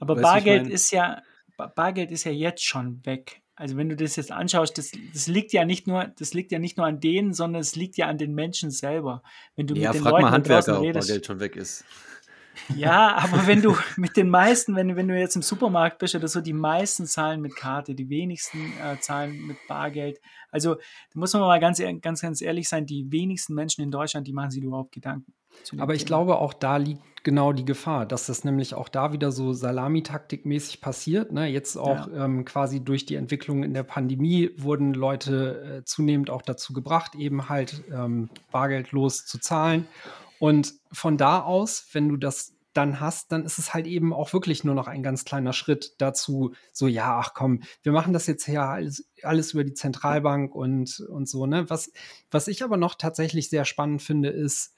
[0.00, 1.22] Aber Bargeld ist ja
[1.56, 3.42] Bargeld ist ja jetzt schon weg.
[3.58, 6.58] Also wenn du das jetzt anschaust, das, das liegt ja nicht nur, das liegt ja
[6.58, 9.22] nicht nur an denen, sondern es liegt ja an den Menschen selber.
[9.54, 11.84] Wenn du ja, mit den frag Leuten mal Handwerker, redest, ob Bargeld schon weg ist.
[12.74, 16.28] Ja, aber wenn du mit den meisten, wenn, wenn du jetzt im Supermarkt bist oder
[16.28, 20.20] so, die meisten zahlen mit Karte, die wenigsten äh, zahlen mit Bargeld.
[20.50, 24.26] Also da muss man mal ganz, ganz, ganz ehrlich sein, die wenigsten Menschen in Deutschland,
[24.26, 25.32] die machen sich überhaupt Gedanken.
[25.78, 26.08] Aber ich Thema.
[26.08, 30.80] glaube, auch da liegt genau die Gefahr, dass das nämlich auch da wieder so Salamitaktikmäßig
[30.80, 31.32] passiert.
[31.32, 31.46] Ne?
[31.46, 32.24] Jetzt auch ja.
[32.24, 37.16] ähm, quasi durch die Entwicklung in der Pandemie wurden Leute äh, zunehmend auch dazu gebracht,
[37.16, 39.88] eben halt ähm, bargeldlos zu zahlen.
[40.38, 44.32] Und von da aus, wenn du das dann hast, dann ist es halt eben auch
[44.34, 48.26] wirklich nur noch ein ganz kleiner Schritt dazu, so, ja, ach komm, wir machen das
[48.26, 51.70] jetzt ja alles, alles über die Zentralbank und, und so, ne?
[51.70, 51.90] Was,
[52.30, 54.74] was ich aber noch tatsächlich sehr spannend finde, ist,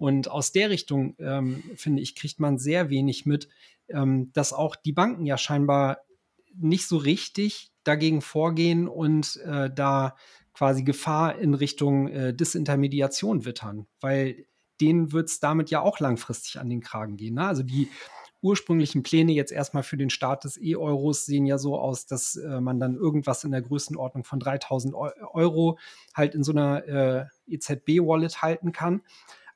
[0.00, 3.48] und aus der Richtung, ähm, finde ich, kriegt man sehr wenig mit,
[3.88, 5.98] ähm, dass auch die Banken ja scheinbar
[6.54, 10.16] nicht so richtig dagegen vorgehen und äh, da
[10.54, 14.46] quasi Gefahr in Richtung äh, Disintermediation wittern, weil
[14.80, 17.34] denen wird es damit ja auch langfristig an den Kragen gehen.
[17.34, 17.46] Ne?
[17.46, 17.88] Also die
[18.42, 22.60] ursprünglichen Pläne jetzt erstmal für den Start des E-Euros sehen ja so aus, dass äh,
[22.60, 25.78] man dann irgendwas in der Größenordnung von 3000 Euro
[26.14, 29.02] halt in so einer äh, EZB-Wallet halten kann.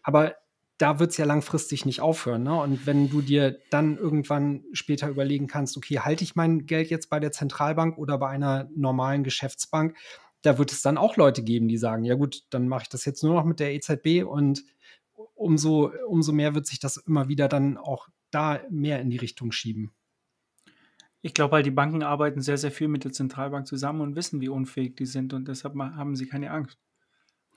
[0.02, 0.34] Aber
[0.76, 2.42] da wird es ja langfristig nicht aufhören.
[2.42, 2.60] Ne?
[2.60, 7.08] Und wenn du dir dann irgendwann später überlegen kannst, okay, halte ich mein Geld jetzt
[7.08, 9.96] bei der Zentralbank oder bei einer normalen Geschäftsbank,
[10.42, 13.06] da wird es dann auch Leute geben, die sagen, ja gut, dann mache ich das
[13.06, 14.62] jetzt nur noch mit der EZB und
[15.34, 19.52] umso, umso mehr wird sich das immer wieder dann auch da mehr in die Richtung
[19.52, 19.92] schieben.
[21.22, 24.40] Ich glaube halt, die Banken arbeiten sehr, sehr viel mit der Zentralbank zusammen und wissen,
[24.40, 26.78] wie unfähig die sind und deshalb haben sie keine Angst.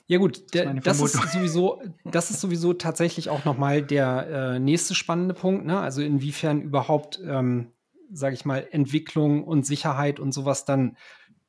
[0.10, 4.28] Ja gut, der, das, ist das, ist sowieso, das ist sowieso tatsächlich auch nochmal der
[4.55, 5.66] äh, nächste spannende Punkt.
[5.66, 5.78] Ne?
[5.80, 7.74] Also inwiefern überhaupt, ähm,
[8.10, 10.95] sage ich mal, Entwicklung und Sicherheit und sowas dann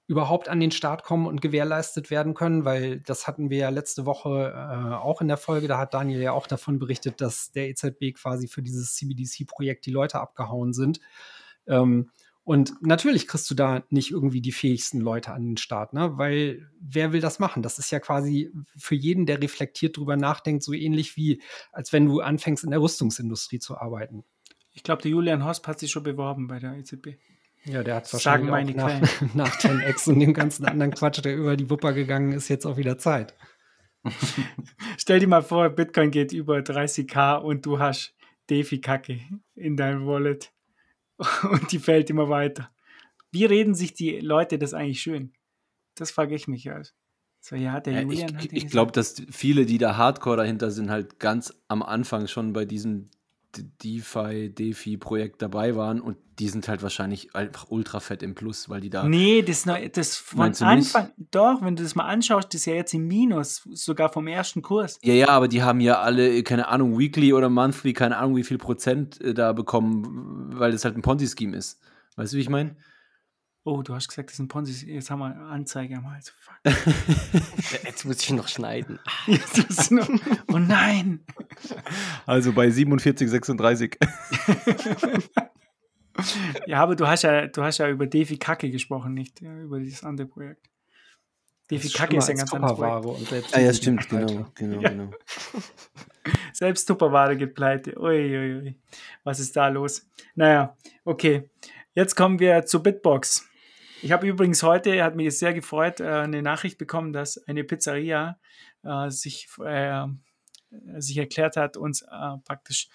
[0.08, 4.06] überhaupt an den Start kommen und gewährleistet werden können, weil das hatten wir ja letzte
[4.06, 5.68] Woche äh, auch in der Folge.
[5.68, 9.90] Da hat Daniel ja auch davon berichtet, dass der EZB quasi für dieses CBDC-Projekt die
[9.90, 10.98] Leute abgehauen sind.
[11.66, 12.10] Ähm,
[12.42, 16.16] und natürlich kriegst du da nicht irgendwie die fähigsten Leute an den Start, ne?
[16.16, 17.62] Weil wer will das machen?
[17.62, 22.06] Das ist ja quasi für jeden, der reflektiert drüber nachdenkt, so ähnlich wie, als wenn
[22.06, 24.24] du anfängst, in der Rüstungsindustrie zu arbeiten.
[24.72, 27.18] Ich glaube, der Julian Hosp hat sich schon beworben bei der EZB.
[27.68, 29.00] Ja, der hat wahrscheinlich meine nach,
[29.34, 32.76] nach 10x und dem ganzen anderen Quatsch, der über die Wupper gegangen ist, jetzt auch
[32.76, 33.34] wieder Zeit.
[34.96, 38.14] Stell dir mal vor, Bitcoin geht über 30k und du hast
[38.48, 39.20] Defi-Kacke
[39.54, 40.52] in deinem Wallet
[41.50, 42.70] und die fällt immer weiter.
[43.30, 45.34] Wie reden sich die Leute das eigentlich schön?
[45.94, 46.94] Das frage ich mich halt.
[47.40, 51.18] So, ja, der Julian ich, ich glaube, dass viele, die da Hardcore dahinter sind, halt
[51.18, 53.10] ganz am Anfang schon bei diesem
[53.56, 58.80] DeFi, DeFi-Projekt dabei waren und die sind halt wahrscheinlich einfach ultra fett im Plus, weil
[58.80, 59.04] die da.
[59.04, 62.94] Nee, das, das von Anfang, doch, wenn du das mal anschaust, das ist ja jetzt
[62.94, 64.98] im Minus, sogar vom ersten Kurs.
[65.02, 68.44] Ja, ja, aber die haben ja alle, keine Ahnung, weekly oder monthly, keine Ahnung, wie
[68.44, 71.80] viel Prozent äh, da bekommen, weil das halt ein Ponzi-Scheme ist.
[72.16, 72.76] Weißt du, wie ich meine?
[73.68, 74.86] Oh, du hast gesagt, das ist ein Ponzi.
[74.86, 76.30] Jetzt haben wir eine Anzeige am Hals.
[76.30, 77.84] Fuck.
[77.84, 78.98] Jetzt muss ich noch schneiden.
[79.26, 80.08] Jetzt ist noch,
[80.50, 81.20] oh nein!
[82.24, 83.98] Also bei 47, 36.
[86.66, 89.78] Ja, aber du hast ja, du hast ja über Defi Kacke gesprochen, nicht ja, über
[89.78, 90.68] dieses andere Projekt.
[91.70, 92.94] Defi Kacke ist ja ein ganz anderes Projekt.
[92.96, 94.88] Tupperware und selbst ah ja, stimmt, genau, genau, Ja.
[94.88, 95.10] genau.
[96.52, 97.96] Selbst Tupperware geht pleite.
[98.00, 98.76] Ui, ui, ui.
[99.22, 100.08] Was ist da los?
[100.34, 101.48] Naja, okay.
[101.94, 103.47] Jetzt kommen wir zu Bitbox.
[104.00, 108.38] Ich habe übrigens heute, hat mich sehr gefreut, äh, eine Nachricht bekommen, dass eine Pizzeria
[108.84, 110.06] äh, sich, äh,
[110.98, 112.88] sich erklärt hat, uns äh, praktisch,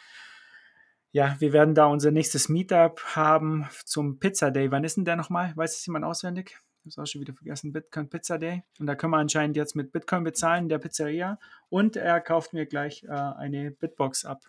[1.11, 4.71] ja, wir werden da unser nächstes Meetup haben zum Pizza Day.
[4.71, 5.55] Wann ist denn der nochmal?
[5.55, 6.51] Weiß es jemand auswendig?
[6.51, 7.71] Ich habe es auch schon wieder vergessen.
[7.71, 8.63] Bitcoin Pizza Day.
[8.79, 11.37] Und da können wir anscheinend jetzt mit Bitcoin bezahlen, der Pizzeria.
[11.69, 14.41] Und er kauft mir gleich äh, eine Bitbox ab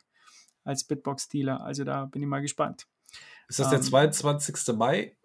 [0.64, 1.62] als Bitbox-Dealer.
[1.62, 2.86] Also da bin ich mal gespannt.
[3.48, 4.74] Ist das der Ähm, 22.
[4.74, 5.16] Mai?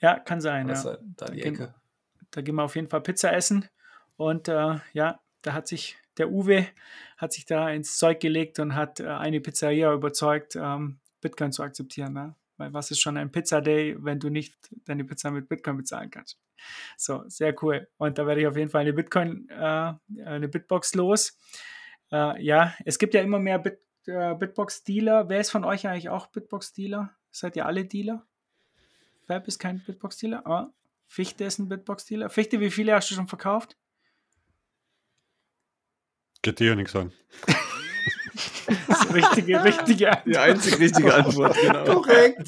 [0.00, 0.68] Ja, kann sein.
[0.68, 0.98] Das Ja.
[1.16, 1.74] da die Gehen- Ecke.
[2.30, 3.66] Da gehen wir auf jeden Fall Pizza essen.
[4.16, 6.66] Und äh, ja, da hat sich der Uwe
[7.16, 11.62] hat sich da ins Zeug gelegt und hat äh, eine Pizzeria überzeugt, ähm, Bitcoin zu
[11.62, 12.12] akzeptieren.
[12.12, 12.34] Ne?
[12.56, 16.10] Weil was ist schon ein Pizza Day, wenn du nicht deine Pizza mit Bitcoin bezahlen
[16.10, 16.40] kannst?
[16.96, 17.88] So, sehr cool.
[17.98, 19.92] Und da werde ich auf jeden Fall eine Bitcoin, äh,
[20.24, 21.38] eine Bitbox los.
[22.10, 25.28] Äh, ja, es gibt ja immer mehr Bit, äh, Bitbox-Dealer.
[25.28, 27.14] Wer ist von euch eigentlich auch Bitbox-Dealer?
[27.30, 28.26] Seid ihr alle Dealer?
[29.28, 30.46] Fab ist kein Bitbox-Dealer.
[30.46, 30.72] Ah,
[31.06, 32.30] Fichte ist ein Bitbox-Dealer.
[32.30, 33.76] Fichte, wie viele hast du schon verkauft?
[36.40, 37.12] Geht dir ja nichts an.
[38.86, 40.26] Das ist die richtige, richtige Antwort.
[40.34, 41.84] Die einzig richtige Antwort, genau.
[42.02, 42.38] Korrekt.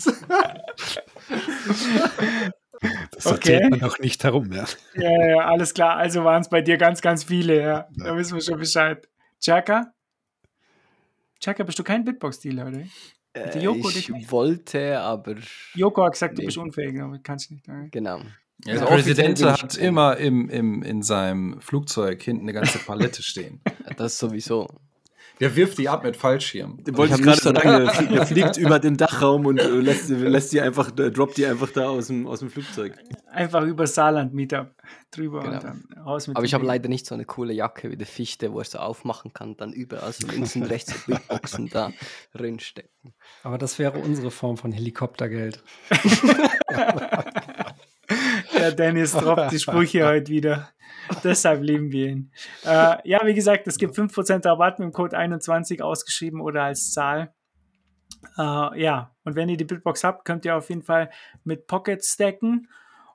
[3.13, 3.53] Das Okay.
[3.55, 4.65] erzählt man doch nicht herum, ja.
[4.95, 5.97] Ja, ja, alles klar.
[5.97, 7.61] Also waren es bei dir ganz, ganz viele.
[7.61, 7.89] Ja.
[7.97, 9.09] Da wissen wir schon Bescheid.
[9.41, 9.95] Chaka?
[11.41, 12.83] Chaka, bist du kein Bitbox-Dealer, oder?
[13.33, 14.33] Äh, Joko ich nicht?
[14.33, 15.37] wollte, aber
[15.75, 16.47] Joko hat gesagt, du Nee.
[16.47, 17.69] bist unfähig, aber kannst nicht.
[17.69, 17.87] oder?
[17.91, 18.21] genau.
[18.67, 22.79] Der Also Präsident bin ich- hat immer im, im, in seinem Flugzeug hinten eine ganze
[22.79, 23.61] Palette stehen.
[23.97, 24.69] Das sowieso.
[25.41, 26.79] Der wirft die ab mit Fallschirm.
[26.93, 30.11] Wollte Ich ich gerade nicht sagen, der der fliegt über den Dachraum und äh, lässt,
[30.11, 32.95] lässt die einfach, äh, droppt die einfach da aus dem, aus dem Flugzeug.
[33.33, 34.75] Einfach über Saarland Meetup
[35.11, 35.55] drüber Genau.
[35.55, 38.07] und dann raus mit Aber ich habe leider nicht so eine coole Jacke wie der
[38.07, 41.93] Fichte, wo er so aufmachen kann, dann überall so links und rechts so Bitboxen da
[42.35, 43.15] drinstecken.
[43.43, 45.63] Aber das wäre unsere Form von Helikoptergeld.
[48.71, 50.71] Der Dennis droppt die Sprüche heute wieder.
[51.25, 52.33] Deshalb lieben wir ihn.
[52.65, 56.93] Äh, ja, wie gesagt, es gibt 5% Rabatt mit dem Code 21 ausgeschrieben oder als
[56.93, 57.35] Zahl.
[58.39, 61.11] Äh, ja, und wenn ihr die Bitbox habt, könnt ihr auf jeden Fall
[61.43, 62.69] mit Pocket stacken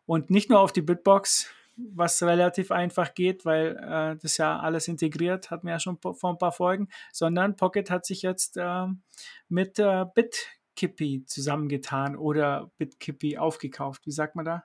[0.06, 4.88] und nicht nur auf die Bitbox, was relativ einfach geht, weil äh, das ja alles
[4.88, 8.88] integriert, hatten wir ja schon vor ein paar Folgen, sondern Pocket hat sich jetzt äh,
[9.50, 14.06] mit äh, BitKippy zusammengetan oder BitKippy aufgekauft.
[14.06, 14.64] Wie sagt man da?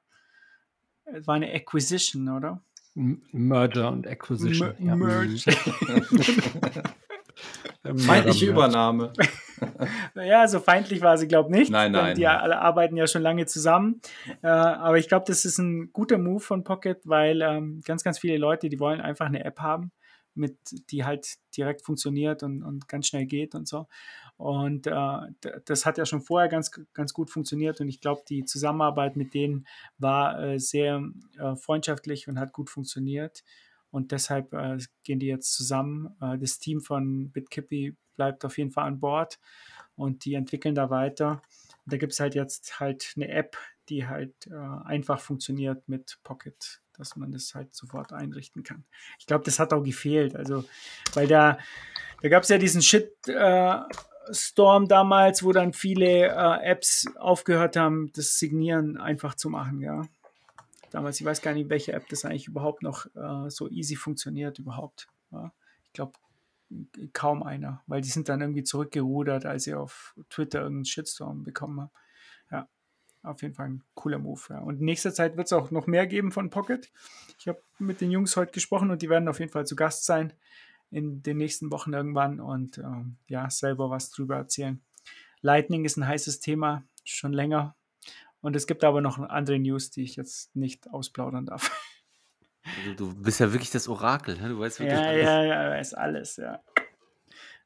[1.15, 2.63] Es war eine Acquisition, oder?
[2.97, 4.75] M Merger und Acquisition.
[4.79, 4.97] Mer- ja.
[4.97, 5.35] Merge.
[7.97, 9.13] Feindliche Übernahme.
[10.15, 11.71] Ja, so feindlich war sie, glaube ich, nicht.
[11.71, 12.39] Nein, nein, Die nein.
[12.39, 14.01] alle arbeiten ja schon lange zusammen.
[14.43, 18.19] Äh, aber ich glaube, das ist ein guter Move von Pocket, weil ähm, ganz, ganz
[18.19, 19.93] viele Leute, die wollen einfach eine App haben,
[20.35, 20.57] mit,
[20.91, 23.87] die halt direkt funktioniert und, und ganz schnell geht und so.
[24.41, 28.47] Und äh, das hat ja schon vorher ganz, ganz gut funktioniert und ich glaube, die
[28.47, 29.67] Zusammenarbeit mit denen
[29.99, 31.03] war äh, sehr
[31.39, 33.45] äh, freundschaftlich und hat gut funktioniert.
[33.91, 36.17] Und deshalb äh, gehen die jetzt zusammen.
[36.23, 39.39] Äh, das Team von BitKippy bleibt auf jeden Fall an Bord
[39.95, 41.43] und die entwickeln da weiter.
[41.85, 43.59] Da gibt es halt jetzt halt eine App,
[43.91, 44.55] die halt äh,
[44.87, 48.85] einfach funktioniert mit Pocket, dass man das halt sofort einrichten kann.
[49.19, 50.35] Ich glaube, das hat auch gefehlt.
[50.35, 50.65] Also,
[51.13, 51.59] weil da,
[52.23, 53.13] da gab es ja diesen Shit.
[54.33, 60.03] Storm damals, wo dann viele äh, Apps aufgehört haben, das Signieren einfach zu machen, ja.
[60.91, 64.59] Damals, ich weiß gar nicht, welche App das eigentlich überhaupt noch äh, so easy funktioniert
[64.59, 65.09] überhaupt.
[65.31, 65.53] Ja.
[65.87, 66.13] Ich glaube,
[67.13, 71.81] kaum einer, weil die sind dann irgendwie zurückgerudert, als sie auf Twitter irgendeinen Shitstorm bekommen
[71.81, 71.91] haben.
[72.51, 72.69] Ja,
[73.23, 74.41] auf jeden Fall ein cooler Move.
[74.49, 74.59] Ja.
[74.59, 76.91] Und in nächster Zeit wird es auch noch mehr geben von Pocket.
[77.39, 80.05] Ich habe mit den Jungs heute gesprochen und die werden auf jeden Fall zu Gast
[80.05, 80.33] sein
[80.91, 84.83] in den nächsten Wochen irgendwann und ähm, ja, selber was drüber erzählen.
[85.41, 87.77] Lightning ist ein heißes Thema, schon länger.
[88.41, 91.71] Und es gibt aber noch andere News, die ich jetzt nicht ausplaudern darf.
[92.63, 94.49] Also, du bist ja wirklich das Orakel, ne?
[94.49, 95.25] du weißt wirklich Ja, alles.
[95.25, 96.61] ja, ja, ist alles, ja.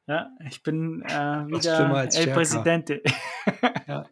[0.07, 2.27] Ja, ich bin äh, wieder El.
[2.33, 3.01] Presidente.
[3.87, 4.05] Ja.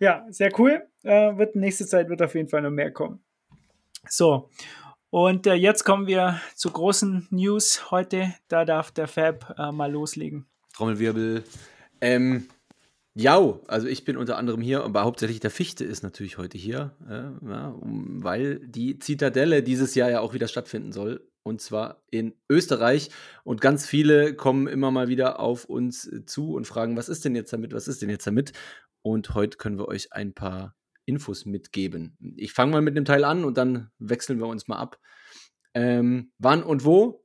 [0.00, 0.86] ja, sehr cool.
[1.02, 3.22] Äh, wird nächste Zeit wird auf jeden Fall noch mehr kommen.
[4.08, 4.50] So,
[5.10, 8.34] und äh, jetzt kommen wir zu großen News heute.
[8.48, 10.46] Da darf der Fab äh, mal loslegen.
[10.74, 11.44] Trommelwirbel.
[12.00, 12.48] Ähm,
[13.18, 16.94] Ja, also ich bin unter anderem hier, aber hauptsächlich der Fichte ist natürlich heute hier,
[17.08, 21.26] äh, ja, um, weil die Zitadelle dieses Jahr ja auch wieder stattfinden soll.
[21.42, 23.08] Und zwar in Österreich.
[23.42, 27.34] Und ganz viele kommen immer mal wieder auf uns zu und fragen, was ist denn
[27.34, 28.52] jetzt damit, was ist denn jetzt damit?
[29.00, 30.74] Und heute können wir euch ein paar
[31.06, 32.16] Infos mitgeben.
[32.36, 34.98] Ich fange mal mit dem Teil an und dann wechseln wir uns mal ab.
[35.74, 37.24] Ähm, wann und wo?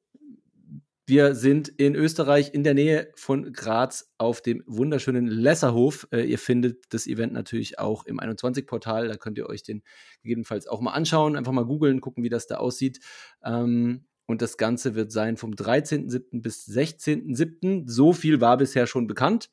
[1.08, 6.08] Wir sind in Österreich in der Nähe von Graz auf dem wunderschönen Lesserhof.
[6.12, 9.10] Äh, ihr findet das Event natürlich auch im 21-Portal.
[9.10, 9.84] Da könnt ihr euch den
[10.22, 13.00] gegebenenfalls auch mal anschauen, einfach mal googeln, gucken, wie das da aussieht.
[13.44, 16.42] Ähm, und das Ganze wird sein vom 13.07.
[16.42, 17.90] bis 16.07.
[17.90, 19.50] So viel war bisher schon bekannt.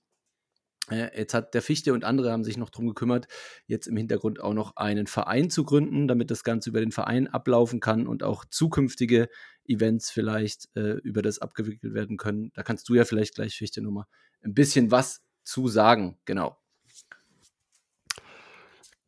[0.90, 3.28] Äh, jetzt hat der Fichte und andere haben sich noch darum gekümmert,
[3.66, 7.26] jetzt im Hintergrund auch noch einen Verein zu gründen, damit das Ganze über den Verein
[7.28, 9.28] ablaufen kann und auch zukünftige
[9.66, 12.50] Events vielleicht äh, über das abgewickelt werden können.
[12.54, 14.06] Da kannst du ja vielleicht gleich, Fichte, nochmal
[14.42, 16.18] ein bisschen was zu sagen.
[16.24, 16.58] Genau.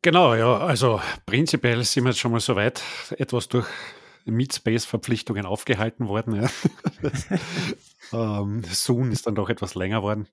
[0.03, 2.81] Genau, ja, also prinzipiell sind wir jetzt schon mal so weit,
[3.17, 3.67] etwas durch
[4.25, 6.41] Meetspace-Verpflichtungen aufgehalten worden.
[6.41, 6.49] Ja.
[8.41, 10.27] ähm, Soon ist dann doch etwas länger worden.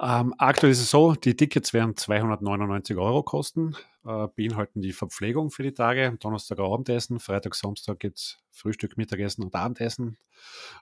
[0.00, 5.50] Ähm, aktuell ist es so, die Tickets werden 299 Euro kosten, äh, beinhalten die Verpflegung
[5.50, 10.18] für die Tage, Donnerstag Abendessen, Freitag, Samstag gibt es Frühstück, Mittagessen und Abendessen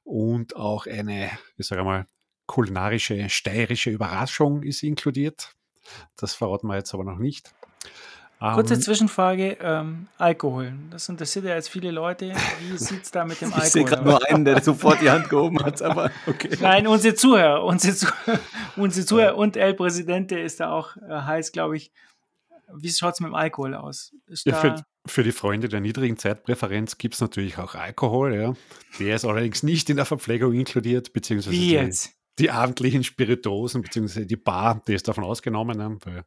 [0.04, 2.06] und auch eine, ich sage mal,
[2.46, 5.54] kulinarische, steirische Überraschung ist inkludiert.
[6.16, 7.54] Das verraten wir jetzt aber noch nicht.
[8.54, 10.72] Kurze Zwischenfrage: ähm, Alkohol.
[10.90, 12.32] Das interessiert ja jetzt viele Leute.
[12.60, 14.20] Wie sieht es da mit dem Ich sehe Alkohol gerade aus?
[14.20, 16.56] nur einen, der sofort die Hand gehoben hat, aber okay.
[16.60, 18.08] Nein, unsere Zuhörer, unsere, Zuh
[18.76, 21.92] unsere Zuhörer und El Presidente ist da auch äh, heiß, glaube ich.
[22.74, 24.12] Wie schaut es mit dem Alkohol aus?
[24.26, 28.34] Ist Ja, da, für, für die Freunde der niedrigen Zeitpräferenz gibt es natürlich auch Alkohol.
[28.34, 28.54] Ja.
[28.98, 32.12] Der ist allerdings nicht in der Verpflegung inkludiert, beziehungsweise wie die, jetzt?
[32.38, 36.24] die abendlichen Spirituosen, beziehungsweise die Bar, die ist davon ausgenommen, ja, weil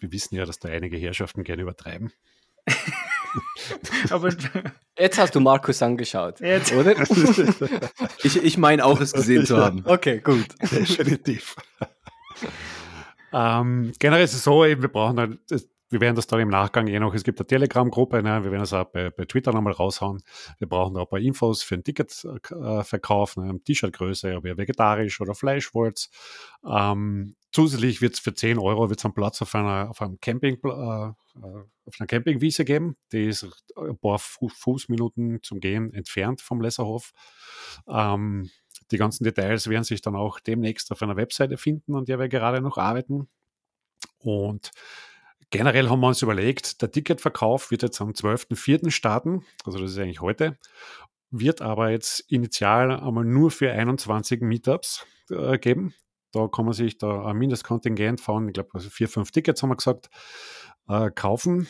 [0.00, 2.12] wir wissen ja, dass da einige Herrschaften gerne übertreiben.
[4.10, 4.30] Aber
[4.98, 6.94] Jetzt hast du Markus angeschaut, jetzt, oder?
[8.22, 9.82] Ich, ich meine auch, es gesehen zu haben.
[9.84, 10.46] okay, gut.
[10.62, 11.54] Definitiv.
[13.32, 16.48] ähm, generell ist es so, eben, wir brauchen halt, das- wir werden das dann im
[16.48, 19.52] Nachgang eh noch, es gibt eine Telegram-Gruppe, ne, wir werden das auch bei, bei Twitter
[19.52, 20.20] nochmal raushauen.
[20.58, 25.34] Wir brauchen da ein paar Infos für den Ticketverkauf, ne, T-Shirt-Größe, ob ihr vegetarisch oder
[25.36, 26.08] Fleisch wollt.
[26.68, 30.58] Ähm, zusätzlich wird es für 10 Euro wird's einen Platz auf einer, auf einem Camping,
[30.62, 31.12] äh, äh,
[31.86, 32.96] auf einer Campingwiese geben.
[33.12, 33.46] Die ist
[33.76, 37.12] ein paar Fu Fußminuten zum Gehen entfernt vom Lesserhof.
[37.88, 38.50] Ähm,
[38.90, 42.28] die ganzen Details werden sich dann auch demnächst auf einer Webseite finden, an der wir
[42.28, 43.26] gerade noch arbeiten.
[44.18, 44.70] Und
[45.48, 48.90] generell haben wir uns überlegt, der Ticketverkauf wird jetzt am 12.04.
[48.90, 50.58] starten, also das ist eigentlich heute,
[51.30, 55.94] wird aber jetzt initial einmal nur für 21 Meetups äh, geben.
[56.36, 59.70] Da kann man sich da ein Mindestkontingent von, ich glaube, also vier, fünf Tickets haben
[59.70, 60.10] wir gesagt,
[60.88, 61.66] äh, kaufen.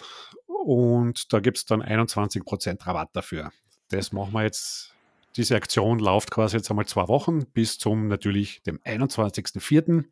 [0.46, 3.52] Und da gibt es dann 21% Rabatt dafür.
[3.90, 4.96] Das machen wir jetzt
[5.36, 10.04] diese Aktion läuft quasi jetzt einmal zwei Wochen bis zum natürlich dem 21.04.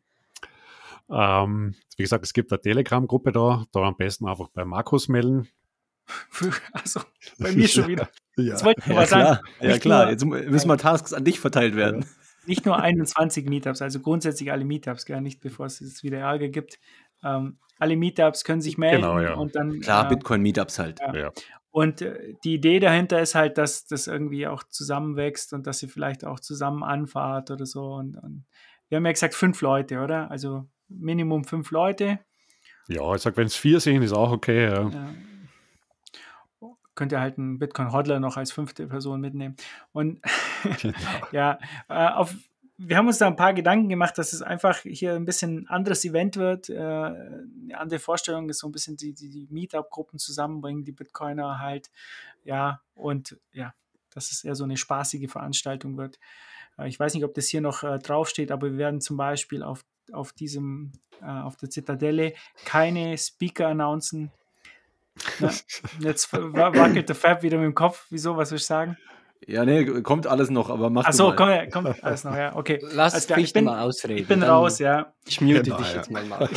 [1.09, 5.47] Ähm, wie gesagt, es gibt eine Telegram-Gruppe da, da am besten einfach bei Markus melden.
[6.73, 7.01] also
[7.39, 8.09] bei mir schon wieder.
[8.37, 8.43] Ja.
[8.47, 10.09] Jetzt wollte ich Ja klar, ja, klar.
[10.11, 12.05] jetzt müssen mal Tasks an dich verteilt werden.
[12.47, 16.49] Nicht nur 21 Meetups, also grundsätzlich alle Meetups, gar nicht, bevor es jetzt wieder Ärger
[16.49, 16.79] gibt.
[17.23, 19.33] Ähm, alle Meetups können sich melden Genau, ja.
[19.33, 20.99] und dann Klar, äh, Bitcoin-Meetups halt.
[20.99, 21.15] Ja.
[21.15, 21.31] Ja.
[21.71, 25.89] Und äh, die Idee dahinter ist halt, dass das irgendwie auch zusammenwächst und dass ihr
[25.89, 27.95] vielleicht auch zusammen anfahrt oder so.
[27.95, 28.45] Und, und
[28.87, 30.31] wir haben ja gesagt, fünf Leute, oder?
[30.31, 32.19] Also Minimum fünf Leute.
[32.87, 34.65] Ja, ich sag, wenn es vier sind, ist auch okay.
[34.69, 34.89] Ja.
[36.95, 39.55] Könnt ihr halt einen Bitcoin-Hodler noch als fünfte Person mitnehmen.
[39.91, 40.21] Und
[41.31, 42.33] ja, äh, auf,
[42.77, 45.67] wir haben uns da ein paar Gedanken gemacht, dass es einfach hier ein bisschen ein
[45.67, 46.69] anderes Event wird.
[46.69, 51.59] Äh, eine andere Vorstellung ist so ein bisschen die, die, die Meetup-Gruppen zusammenbringen, die Bitcoiner
[51.59, 51.91] halt.
[52.45, 53.73] Ja, und ja,
[54.11, 56.17] dass es eher so eine spaßige Veranstaltung wird.
[56.77, 59.83] Äh, ich weiß nicht, ob das hier noch draufsteht, aber wir werden zum Beispiel auf,
[60.13, 62.33] auf diesem, auf der Zitadelle
[62.65, 64.31] keine Speaker announcen.
[65.39, 65.49] Ja,
[65.99, 68.05] jetzt wa- wackelt der Fab wieder mit dem Kopf.
[68.09, 68.35] Wieso?
[68.37, 68.97] Was soll ich sagen?
[69.47, 71.69] Ja, nee, kommt alles noch, aber mach Achso, du mal.
[71.69, 72.79] komm, komm, alles noch, ja, okay.
[72.91, 74.17] Lass Alles klar, ich bin- mal ausreden.
[74.19, 75.13] Ich bin raus, ja.
[75.27, 75.95] Ich mute Genau, dich ja.
[75.97, 76.49] jetzt mal, Markus.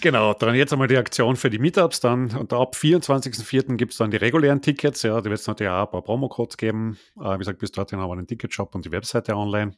[0.00, 2.00] Genau, dann jetzt einmal die Aktion für die Meetups.
[2.00, 3.76] Dann, und ab 24.04.
[3.76, 5.02] gibt es dann die regulären Tickets.
[5.02, 6.98] Ja, da wird es natürlich auch ein paar Promo-Codes geben.
[7.20, 9.72] Äh, wie gesagt, bis dorthin haben wir den Ticketshop und die Webseite online.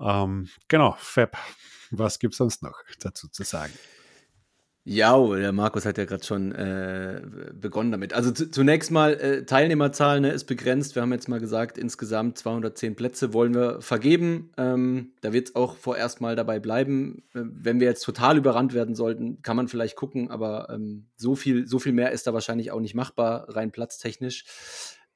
[0.00, 1.36] Ähm, genau, Fab,
[1.90, 3.72] was gibt es sonst noch dazu zu sagen?
[4.84, 7.20] Ja, der Markus hat ja gerade schon äh,
[7.52, 8.14] begonnen damit.
[8.14, 10.94] Also zunächst mal, äh, Teilnehmerzahl ne, ist begrenzt.
[10.94, 14.52] Wir haben jetzt mal gesagt, insgesamt 210 Plätze wollen wir vergeben.
[14.56, 17.24] Ähm, da wird es auch vorerst mal dabei bleiben.
[17.34, 21.34] Äh, wenn wir jetzt total überrannt werden sollten, kann man vielleicht gucken, aber ähm, so,
[21.34, 24.44] viel, so viel mehr ist da wahrscheinlich auch nicht machbar, rein platztechnisch.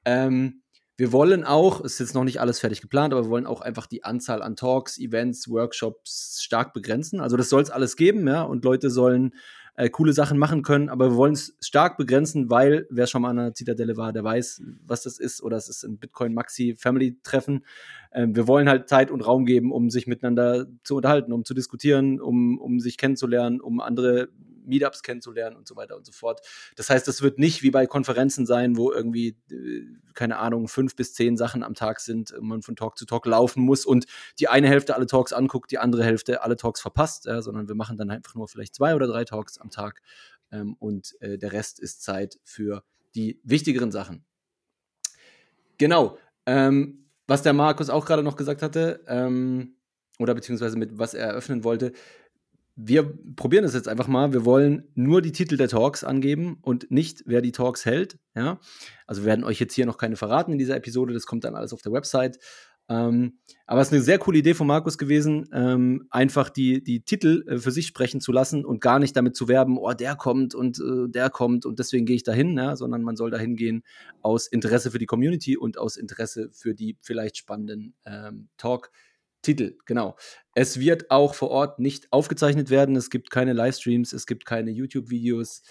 [0.05, 0.61] Ähm,
[0.97, 3.85] wir wollen auch, ist jetzt noch nicht alles fertig geplant, aber wir wollen auch einfach
[3.85, 7.19] die Anzahl an Talks, Events, Workshops stark begrenzen.
[7.19, 9.33] Also das soll es alles geben, ja, und Leute sollen
[9.75, 13.31] äh, coole Sachen machen können, aber wir wollen es stark begrenzen, weil wer schon mal
[13.31, 16.75] an einer Zitadelle war, der weiß, was das ist, oder es ist ein Bitcoin Maxi
[16.77, 17.65] Family Treffen.
[18.13, 21.53] Ähm, wir wollen halt Zeit und Raum geben, um sich miteinander zu unterhalten, um zu
[21.53, 24.29] diskutieren, um, um sich kennenzulernen, um andere
[24.67, 26.41] Meetups kennenzulernen und so weiter und so fort.
[26.75, 30.95] Das heißt, das wird nicht wie bei Konferenzen sein, wo irgendwie, äh, keine Ahnung, fünf
[30.95, 34.05] bis zehn Sachen am Tag sind, man von Talk zu Talk laufen muss und
[34.39, 37.75] die eine Hälfte alle Talks anguckt, die andere Hälfte alle Talks verpasst, ja, sondern wir
[37.75, 40.01] machen dann einfach nur vielleicht zwei oder drei Talks am Tag
[40.51, 42.83] ähm, und äh, der Rest ist Zeit für
[43.15, 44.25] die wichtigeren Sachen.
[45.77, 46.17] Genau.
[46.45, 49.75] Ähm, was der Markus auch gerade noch gesagt hatte, ähm,
[50.19, 51.91] oder beziehungsweise mit was er eröffnen wollte,
[52.75, 54.33] wir probieren das jetzt einfach mal.
[54.33, 58.19] Wir wollen nur die Titel der Talks angeben und nicht, wer die Talks hält.
[58.35, 58.59] Ja?
[59.07, 61.13] Also wir werden euch jetzt hier noch keine verraten in dieser Episode.
[61.13, 62.37] Das kommt dann alles auf der Website.
[62.87, 67.01] Ähm, aber es ist eine sehr coole Idee von Markus gewesen, ähm, einfach die, die
[67.01, 70.15] Titel äh, für sich sprechen zu lassen und gar nicht damit zu werben, oh, der
[70.15, 72.75] kommt und äh, der kommt und deswegen gehe ich dahin, ja?
[72.75, 73.83] sondern man soll dahin gehen
[74.21, 78.91] aus Interesse für die Community und aus Interesse für die vielleicht spannenden ähm, Talk.
[79.45, 80.17] Titel, genau.
[80.53, 82.95] Es wird auch vor Ort nicht aufgezeichnet werden.
[82.95, 85.63] Es gibt keine Livestreams, es gibt keine YouTube-Videos.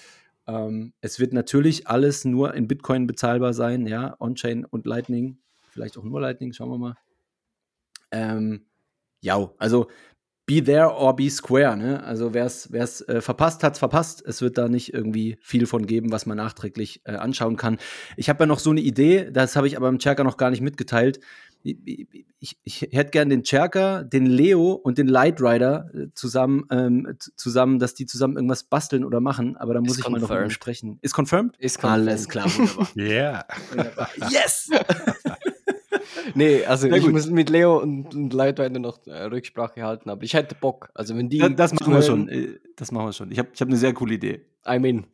[0.47, 5.39] Ähm, es wird natürlich alles nur in Bitcoin bezahlbar sein, ja, On-Chain und Lightning.
[5.71, 6.95] Vielleicht auch nur Lightning, schauen wir mal.
[8.11, 8.67] Ähm,
[9.21, 9.89] ja, also
[10.47, 12.05] be there or be square, ne?
[12.05, 12.71] Also wer es
[13.09, 14.23] äh, verpasst, hat es verpasst.
[14.27, 17.79] Es wird da nicht irgendwie viel von geben, was man nachträglich äh, anschauen kann.
[18.17, 20.51] Ich habe ja noch so eine Idee, das habe ich aber im Cherker noch gar
[20.51, 21.21] nicht mitgeteilt
[21.65, 27.17] ich, ich hätte gern den Cherker, den Leo und den Light Rider äh, zusammen, ähm,
[27.37, 30.29] zusammen, dass die zusammen irgendwas basteln oder machen, aber da muss Is ich confirmed.
[30.29, 30.99] mal noch sprechen.
[31.01, 31.57] Ist confirmed?
[31.57, 32.09] Ist confirmed.
[32.09, 32.89] Alles klar, wunderbar.
[32.97, 33.47] yeah.
[33.71, 34.11] Wunderbar.
[34.31, 34.71] Yes!
[36.35, 40.35] nee, also ich muss mit Leo und, und Rider noch äh, Rücksprache halten, aber ich
[40.35, 40.91] hätte Bock.
[40.95, 41.39] Also wenn die.
[41.39, 42.29] Das, das machen wir schon.
[42.29, 43.31] Äh, das machen wir schon.
[43.31, 44.43] Ich habe ich hab eine sehr coole Idee.
[44.65, 45.05] I'm in.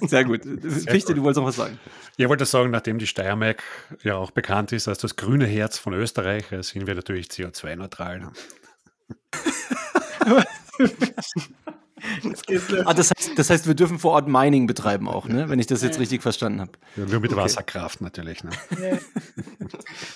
[0.08, 0.44] Sehr gut.
[0.44, 0.60] Sehr
[0.92, 1.78] Fichte, du wolltest noch was sagen.
[2.16, 3.62] Ich wollte sagen, nachdem die Steiermark
[4.02, 8.32] ja auch bekannt ist als das grüne Herz von Österreich, äh, sind wir natürlich CO2-neutral.
[12.84, 15.48] ah, das, heißt, das heißt, wir dürfen vor Ort Mining betreiben auch, ne?
[15.48, 16.72] wenn ich das jetzt richtig verstanden habe.
[16.96, 17.42] Ja, nur mit okay.
[17.42, 18.42] Wasserkraft natürlich.
[18.44, 18.50] Ne?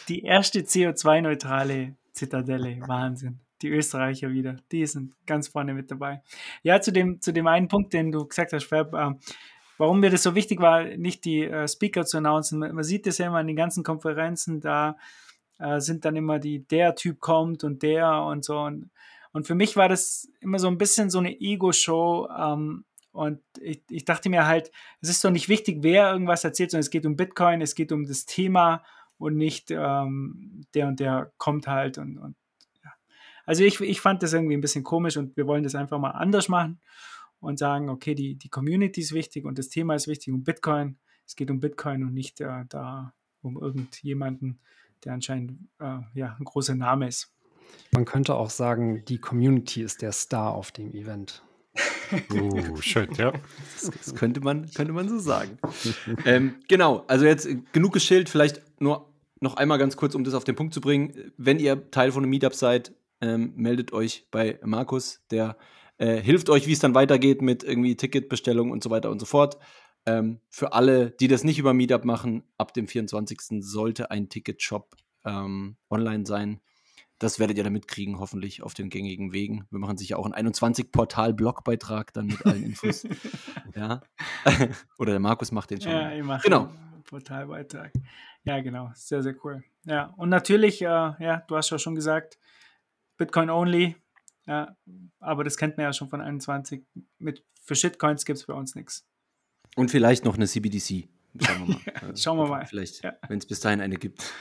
[0.09, 4.57] Die erste CO2-neutrale Zitadelle, Wahnsinn die Österreicher wieder.
[4.71, 6.23] Die sind ganz vorne mit dabei.
[6.63, 9.11] Ja, zu dem, zu dem einen Punkt, den du gesagt hast, Fab, äh,
[9.79, 12.59] warum mir das so wichtig war, nicht die äh, Speaker zu announcen.
[12.59, 14.97] Man, man, sieht das ja immer in den ganzen Konferenzen, da
[15.59, 18.59] äh, sind dann immer die, der Typ kommt und der und so.
[18.59, 18.91] Und,
[19.33, 22.29] und für mich war das immer so ein bisschen so eine Ego-Show.
[22.29, 24.71] Ähm, und ich, ich dachte mir halt,
[25.01, 27.93] es ist doch nicht wichtig, wer irgendwas erzählt, sondern es geht um Bitcoin, es geht
[27.93, 28.83] um das Thema
[29.19, 32.37] und nicht ähm, der und der kommt halt und, und
[33.45, 36.11] also ich, ich fand das irgendwie ein bisschen komisch und wir wollen das einfach mal
[36.11, 36.81] anders machen
[37.41, 40.99] und sagen, okay, die, die Community ist wichtig und das Thema ist wichtig und Bitcoin.
[41.27, 44.61] Es geht um Bitcoin und nicht äh, da um irgendjemanden,
[45.05, 47.33] der anscheinend äh, ja, ein großer Name ist.
[47.93, 51.43] Man könnte auch sagen, die Community ist der Star auf dem Event.
[52.33, 53.33] Uh, schön, ja.
[53.33, 55.59] Das, das, könnte, man, könnte man so sagen.
[56.27, 59.09] ähm, genau, also jetzt genug geschildert, vielleicht nur
[59.41, 61.33] noch einmal ganz kurz, um das auf den Punkt zu bringen.
[61.37, 65.57] Wenn ihr Teil von einem Meetup seid, ähm, meldet euch bei Markus, der
[65.99, 69.27] äh, hilft euch, wie es dann weitergeht mit irgendwie Ticketbestellung und so weiter und so
[69.27, 69.59] fort.
[70.05, 73.63] Ähm, für alle, die das nicht über Meetup machen, ab dem 24.
[73.63, 76.61] sollte ein Ticketshop ähm, online sein.
[77.23, 79.65] Das werdet ihr dann mitkriegen, hoffentlich auf den gängigen Wegen.
[79.71, 83.05] Wir machen sicher auch einen 21-Portal-Blogbeitrag dann mit allen Infos.
[83.77, 84.03] ja.
[84.99, 85.93] Oder der Markus macht den schon.
[85.93, 86.63] Ja, ich mache genau.
[86.63, 87.93] einen Portalbeitrag.
[88.43, 88.91] Ja, genau.
[88.95, 89.63] Sehr, sehr cool.
[89.85, 92.41] Ja, und natürlich, äh, ja, du hast ja schon gesagt,
[93.19, 93.95] Bitcoin only.
[94.47, 94.77] Ja,
[95.21, 96.85] aber das kennt man ja schon von 21.
[97.21, 99.07] Mit, für Shitcoins gibt es bei uns nichts.
[99.77, 101.09] Und vielleicht noch eine CBDC.
[101.41, 102.17] Schauen wir mal.
[102.17, 102.67] schauen wir mal.
[102.67, 103.15] Vielleicht, ja.
[103.29, 104.33] wenn es bis dahin eine gibt.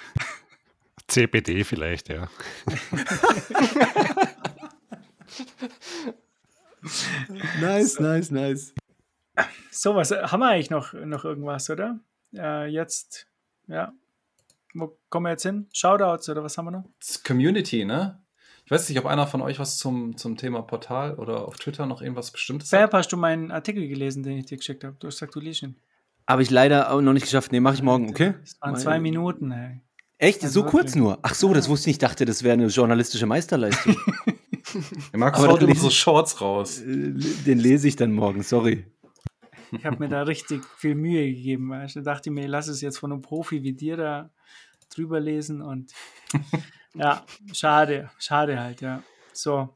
[1.11, 2.27] CBD vielleicht, ja.
[7.59, 8.73] nice, nice, nice.
[9.71, 11.99] So, was haben wir eigentlich noch, noch irgendwas, oder?
[12.33, 13.27] Äh, jetzt,
[13.67, 13.93] ja.
[14.73, 15.67] Wo kommen wir jetzt hin?
[15.73, 16.85] Shoutouts oder was haben wir noch?
[17.25, 18.21] Community, ne?
[18.63, 21.85] Ich weiß nicht, ob einer von euch was zum, zum Thema Portal oder auf Twitter
[21.85, 24.95] noch irgendwas Bestimmtes Fab, hast du meinen Artikel gelesen, den ich dir geschickt habe?
[24.97, 25.75] Du hast gesagt, du liest ihn.
[26.25, 27.51] Habe ich leider auch noch nicht geschafft.
[27.51, 28.35] Nee, mache ich morgen, okay?
[28.39, 29.81] Das waren zwei Minuten, ey.
[30.21, 30.41] Echt?
[30.41, 31.17] So kurz nur?
[31.23, 32.03] Ach so, das wusste ich nicht.
[32.03, 33.97] Ich dachte, das wäre eine journalistische Meisterleistung.
[35.11, 36.79] Der Markus Aber haut immer so Shorts raus.
[36.79, 37.13] Äh,
[37.45, 38.85] Den lese ich dann morgen, sorry.
[39.71, 41.71] Ich habe mir da richtig viel Mühe gegeben.
[41.71, 44.29] Da dachte ich mir, lass es jetzt von einem Profi wie dir da
[44.93, 45.91] drüber lesen und
[46.93, 49.01] ja, schade, schade halt, ja.
[49.33, 49.69] So, Aber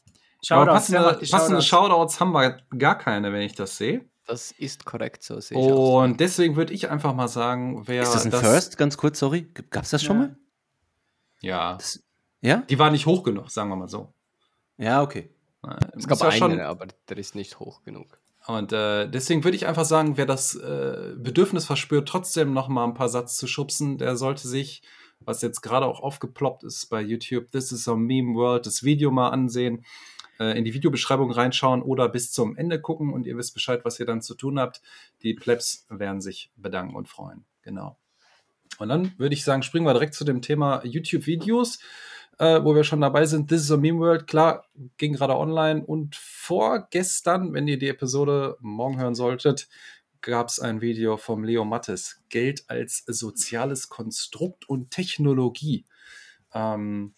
[0.44, 1.62] Shoutouts, wer passende, passende?
[1.64, 4.06] Shoutouts haben wir gar keine, wenn ich das sehe.
[4.28, 6.02] Das ist korrekt, so sehe ich auch.
[6.04, 8.78] Und deswegen würde ich einfach mal sagen, wer Ist das ein First?
[8.78, 9.48] Ganz kurz, sorry.
[9.70, 10.22] Gab es das schon Ja.
[10.28, 10.36] mal?
[11.42, 11.78] Ja,
[12.42, 12.58] Ja?
[12.70, 14.14] die war nicht hoch genug, sagen wir mal so.
[14.78, 15.30] Ja, okay.
[15.96, 18.20] Es gab ja einen, schon- aber der ist nicht hoch genug.
[18.48, 22.84] Und äh, deswegen würde ich einfach sagen, wer das äh, Bedürfnis verspürt, trotzdem noch mal
[22.84, 24.84] ein paar Satz zu schubsen, der sollte sich,
[25.20, 29.10] was jetzt gerade auch aufgeploppt ist bei YouTube, This is a Meme World, das Video
[29.10, 29.84] mal ansehen,
[30.40, 34.00] äh, in die Videobeschreibung reinschauen oder bis zum Ende gucken und ihr wisst Bescheid, was
[34.00, 34.82] ihr dann zu tun habt.
[35.24, 37.46] Die Plebs werden sich bedanken und freuen.
[37.62, 37.98] Genau.
[38.78, 41.80] Und dann würde ich sagen, springen wir direkt zu dem Thema YouTube-Videos,
[42.40, 43.48] äh, wo wir schon dabei sind.
[43.48, 44.66] This is a Meme World, klar,
[44.98, 49.70] ging gerade online und vorgestern, wenn ihr die Episode morgen hören solltet,
[50.22, 52.22] gab es ein Video vom Leo Mattes.
[52.30, 55.86] Geld als soziales Konstrukt und Technologie.
[56.54, 57.14] Ähm,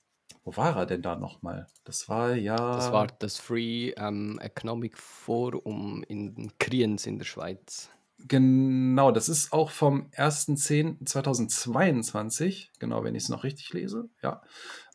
[0.48, 1.68] wo war er denn da nochmal?
[1.84, 2.56] Das war ja.
[2.56, 7.90] Das war das Free ähm, Economic Forum in Kriens in der Schweiz.
[8.18, 14.08] Genau, das ist auch vom 1.10.2022, genau, wenn ich es noch richtig lese.
[14.24, 14.42] Ja.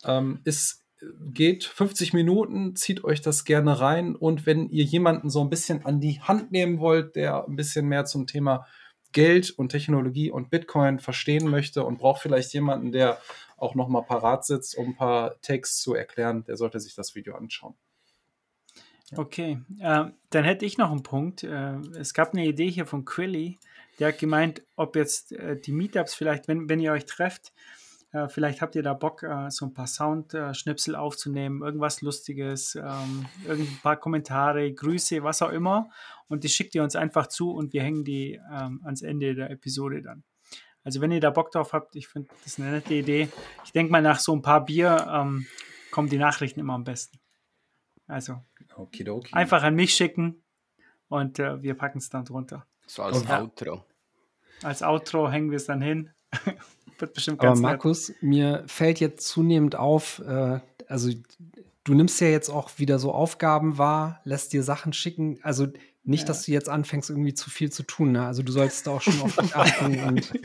[0.05, 0.87] Ähm, es
[1.35, 5.85] geht 50 Minuten, zieht euch das gerne rein und wenn ihr jemanden so ein bisschen
[5.85, 8.65] an die Hand nehmen wollt, der ein bisschen mehr zum Thema
[9.13, 13.19] Geld und Technologie und Bitcoin verstehen möchte und braucht vielleicht jemanden, der
[13.63, 17.15] auch noch mal parat sitzt, um ein paar Takes zu erklären, der sollte sich das
[17.15, 17.75] Video anschauen.
[19.17, 21.45] Okay, äh, dann hätte ich noch einen Punkt.
[21.45, 23.59] Äh, es gab eine Idee hier von Quilly,
[23.99, 27.53] der hat gemeint, ob jetzt äh, die Meetups vielleicht, wenn, wenn ihr euch trefft,
[28.13, 33.27] äh, vielleicht habt ihr da Bock, äh, so ein paar Soundschnipsel aufzunehmen, irgendwas Lustiges, ähm,
[33.47, 35.91] irgendein paar Kommentare, Grüße, was auch immer.
[36.29, 39.51] Und die schickt ihr uns einfach zu und wir hängen die ähm, ans Ende der
[39.51, 40.25] Episode dann.
[40.85, 43.29] Also wenn ihr da Bock drauf habt, ich finde das eine nette Idee.
[43.65, 45.47] Ich denke mal, nach so ein paar Bier ähm,
[45.91, 47.19] kommen die Nachrichten immer am besten.
[48.09, 48.41] Also
[48.77, 49.33] Okidoki.
[49.33, 50.43] einfach an mich schicken
[51.09, 52.67] und äh, wir packen es dann drunter.
[52.87, 53.41] So als Ja.
[53.43, 53.85] Outro.
[54.63, 56.11] Als Outro hängen wir es dann hin.
[56.99, 57.71] Wird bestimmt Aber ganz nett.
[57.71, 61.11] Markus, mir fällt jetzt zunehmend auf, äh, also
[61.85, 65.39] du nimmst ja jetzt auch wieder so Aufgaben wahr, lässt dir Sachen schicken.
[65.43, 65.69] Also
[66.05, 66.27] nicht, Ja.
[66.29, 68.13] dass du jetzt anfängst, irgendwie zu viel zu tun.
[68.13, 68.27] Ne?
[68.27, 70.01] Also du solltest da auch schon auf dich achten.
[70.05, 70.33] Und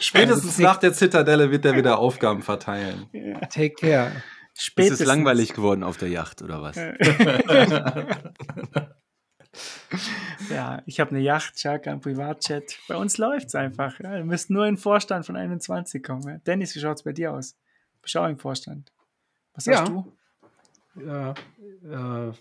[0.00, 3.06] Spätestens Also, nach der Zitadelle wird er wieder Aufgaben verteilen.
[3.50, 4.12] take care.
[4.54, 5.00] Ist Spätestens.
[5.00, 6.76] es langweilig geworden auf der Yacht oder was?
[10.50, 12.78] Ja, ich habe eine Yacht, Chaka, ein Privatjet.
[12.88, 13.98] Bei uns läuft es einfach.
[14.00, 14.12] Ja.
[14.14, 16.22] Wir müssen nur in den Vorstand von 21 kommen.
[16.28, 16.38] Ja.
[16.38, 17.56] Dennis, wie schaut es bei dir aus?
[18.10, 18.92] Du auch im Vorstand?
[19.54, 19.78] Was Ja.
[19.78, 20.12] sagst du?
[21.04, 21.30] Ja,
[22.30, 22.32] äh,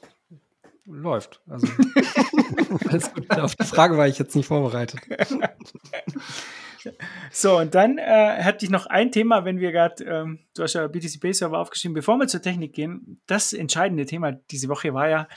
[0.85, 1.41] läuft.
[1.47, 1.67] Also
[2.89, 3.29] alles gut.
[3.31, 4.99] Auf die Frage war ich jetzt nicht vorbereitet.
[7.31, 10.73] So, und dann äh, hatte ich noch ein Thema, wenn wir gerade, ähm, du hast
[10.73, 13.21] ja BTC-Base-Server aufgeschrieben, bevor wir zur Technik gehen.
[13.25, 15.27] Das entscheidende Thema diese Woche war ja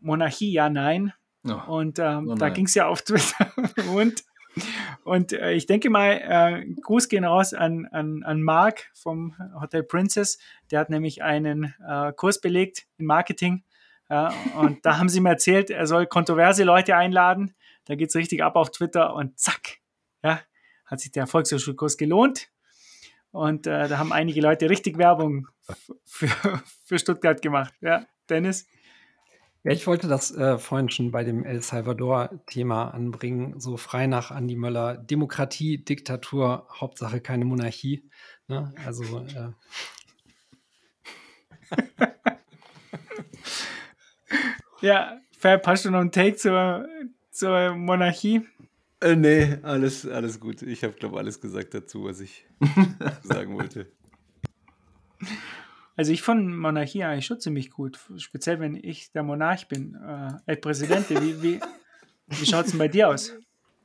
[0.00, 1.12] Monarchie, ja, nein.
[1.44, 1.76] Oh.
[1.78, 2.54] Und ähm, Oh da nein.
[2.54, 3.52] ging es ja auf Twitter.
[3.94, 4.24] und
[5.04, 9.84] und äh, ich denke mal, äh, Gruß gehen raus an, an, an Mark vom Hotel
[9.84, 10.38] Princess.
[10.72, 13.62] Der hat nämlich einen äh, Kurs belegt in Marketing.
[14.10, 17.54] Ja, und da haben sie mir erzählt, er soll kontroverse Leute einladen.
[17.84, 19.78] Da geht es richtig ab auf Twitter und zack,
[20.24, 20.40] ja,
[20.84, 22.48] hat sich der Volkshochschulkurs gelohnt.
[23.30, 25.46] Und äh, da haben einige Leute richtig Werbung
[26.04, 26.28] für,
[26.84, 27.72] für Stuttgart gemacht.
[27.80, 28.66] Ja, Dennis?
[29.62, 34.32] Ja, ich wollte das äh, vorhin schon bei dem El Salvador-Thema anbringen, so frei nach
[34.32, 34.96] Andi Möller.
[34.96, 38.10] Demokratie, Diktatur, Hauptsache keine Monarchie.
[38.48, 38.74] Ne?
[38.84, 39.52] Also äh,
[44.80, 46.86] Ja, Fab, hast du noch einen Take zur,
[47.30, 48.42] zur Monarchie?
[49.00, 50.62] Äh, nee, alles, alles gut.
[50.62, 52.46] Ich habe, glaube alles gesagt dazu, was ich
[53.22, 53.90] sagen wollte.
[55.96, 57.98] Also ich fand Monarchie eigentlich schon ziemlich gut.
[58.18, 59.94] Speziell, wenn ich der Monarch bin.
[59.94, 61.60] Äh, El Presidente, wie, wie,
[62.28, 63.32] wie schaut es denn bei dir aus?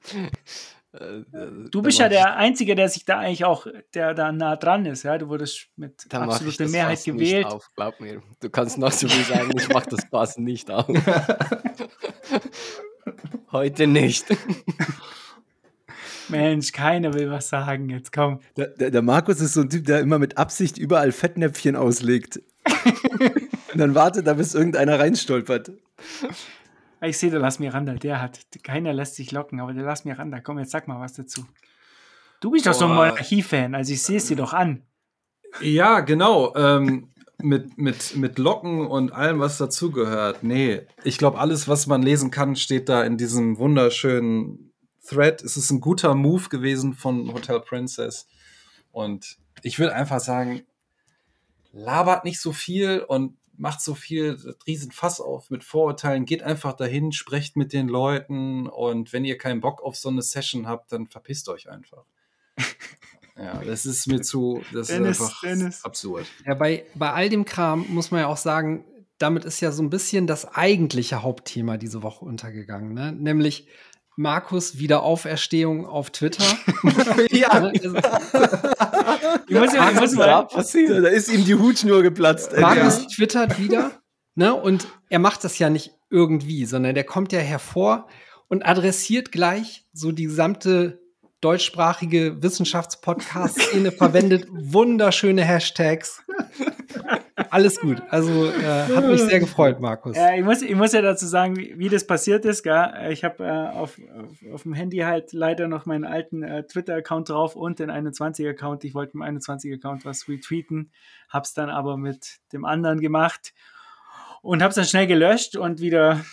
[1.00, 4.86] Äh, Du bist ja der Einzige, der sich da eigentlich auch, der da nah dran
[4.86, 5.04] ist.
[5.04, 5.18] Ja?
[5.18, 7.46] Du wurdest mit Da mach ich absoluter das Mehrheit Fass nicht gewählt.
[7.48, 8.22] Auf, glaub mir.
[8.40, 10.88] Du kannst noch so viel sagen, ich mach das Pass nicht auf.
[13.52, 14.26] Heute nicht.
[16.30, 17.90] Mensch, keiner will was sagen.
[17.90, 18.40] Jetzt komm.
[18.58, 22.42] Der, der, der Markus ist so ein Typ, der immer mit Absicht überall Fettnäpfchen auslegt.
[23.74, 25.72] Und dann wartet da, bis irgendeiner reinstolpert.
[27.06, 30.40] Ich sehe, der Lass Miranda, der hat, keiner lässt sich locken, aber der Lass Miranda,
[30.40, 31.46] komm, jetzt sag mal was dazu.
[32.40, 32.96] Du bist doch so ein.
[32.96, 34.84] Monarchie-Fan, also ich sehe es dir doch an.
[35.62, 36.54] Ja, genau.
[36.56, 37.12] Ähm,
[37.42, 40.44] mit, mit, mit Locken und allem, was dazugehört.
[40.44, 44.74] Nee, ich glaube, alles, was man lesen kann, steht da in diesem wunderschönen
[45.06, 45.44] Thread.
[45.44, 48.28] Es ist ein guter Move gewesen von Hotel Princess.
[48.92, 50.64] Und ich würde einfach sagen,
[51.72, 54.38] labert nicht so viel und macht so viel
[54.68, 56.26] riesen Fass auf mit Vorurteilen.
[56.26, 60.22] Geht einfach dahin, sprecht mit den Leuten und wenn ihr keinen Bock auf so eine
[60.22, 62.06] Session habt, dann verpisst euch einfach.
[63.38, 65.84] Ja, das ist mir zu, das Dennis, ist einfach Dennis.
[65.84, 66.26] absurd.
[66.46, 68.86] Ja, bei, bei all dem Kram muss man ja auch sagen,
[69.18, 73.12] damit ist ja so ein bisschen das eigentliche Hauptthema diese Woche untergegangen, ne?
[73.12, 73.68] Nämlich
[74.18, 76.44] Markus Wiederauferstehung auf Twitter.
[77.32, 81.04] ja, Ich muss, ja- ich muss da mal, passiert?
[81.04, 82.54] Da ist ihm die Hutschnur geplatzt.
[82.54, 82.62] ey.
[82.62, 83.92] Markus twittert wieder,
[84.36, 84.54] ne?
[84.56, 88.08] Und er macht das ja nicht irgendwie, sondern der kommt ja hervor
[88.48, 91.02] und adressiert gleich so die gesamte
[91.42, 96.24] deutschsprachige Wissenschaftspodcast-Szene, verwendet wunderschöne Hashtags.
[97.56, 98.02] Alles gut.
[98.10, 100.18] Also äh, hat mich sehr gefreut, Markus.
[100.18, 102.64] Ja, ich muss, ich muss ja dazu sagen, wie, wie das passiert ist.
[102.64, 102.92] Gell?
[103.12, 107.30] Ich habe äh, auf, auf, auf dem Handy halt leider noch meinen alten äh, Twitter-Account
[107.30, 108.84] drauf und den 21-Account.
[108.84, 110.92] Ich wollte im 21-Account was retweeten,
[111.30, 113.54] habe es dann aber mit dem anderen gemacht
[114.42, 116.26] und habe es dann schnell gelöscht und wieder,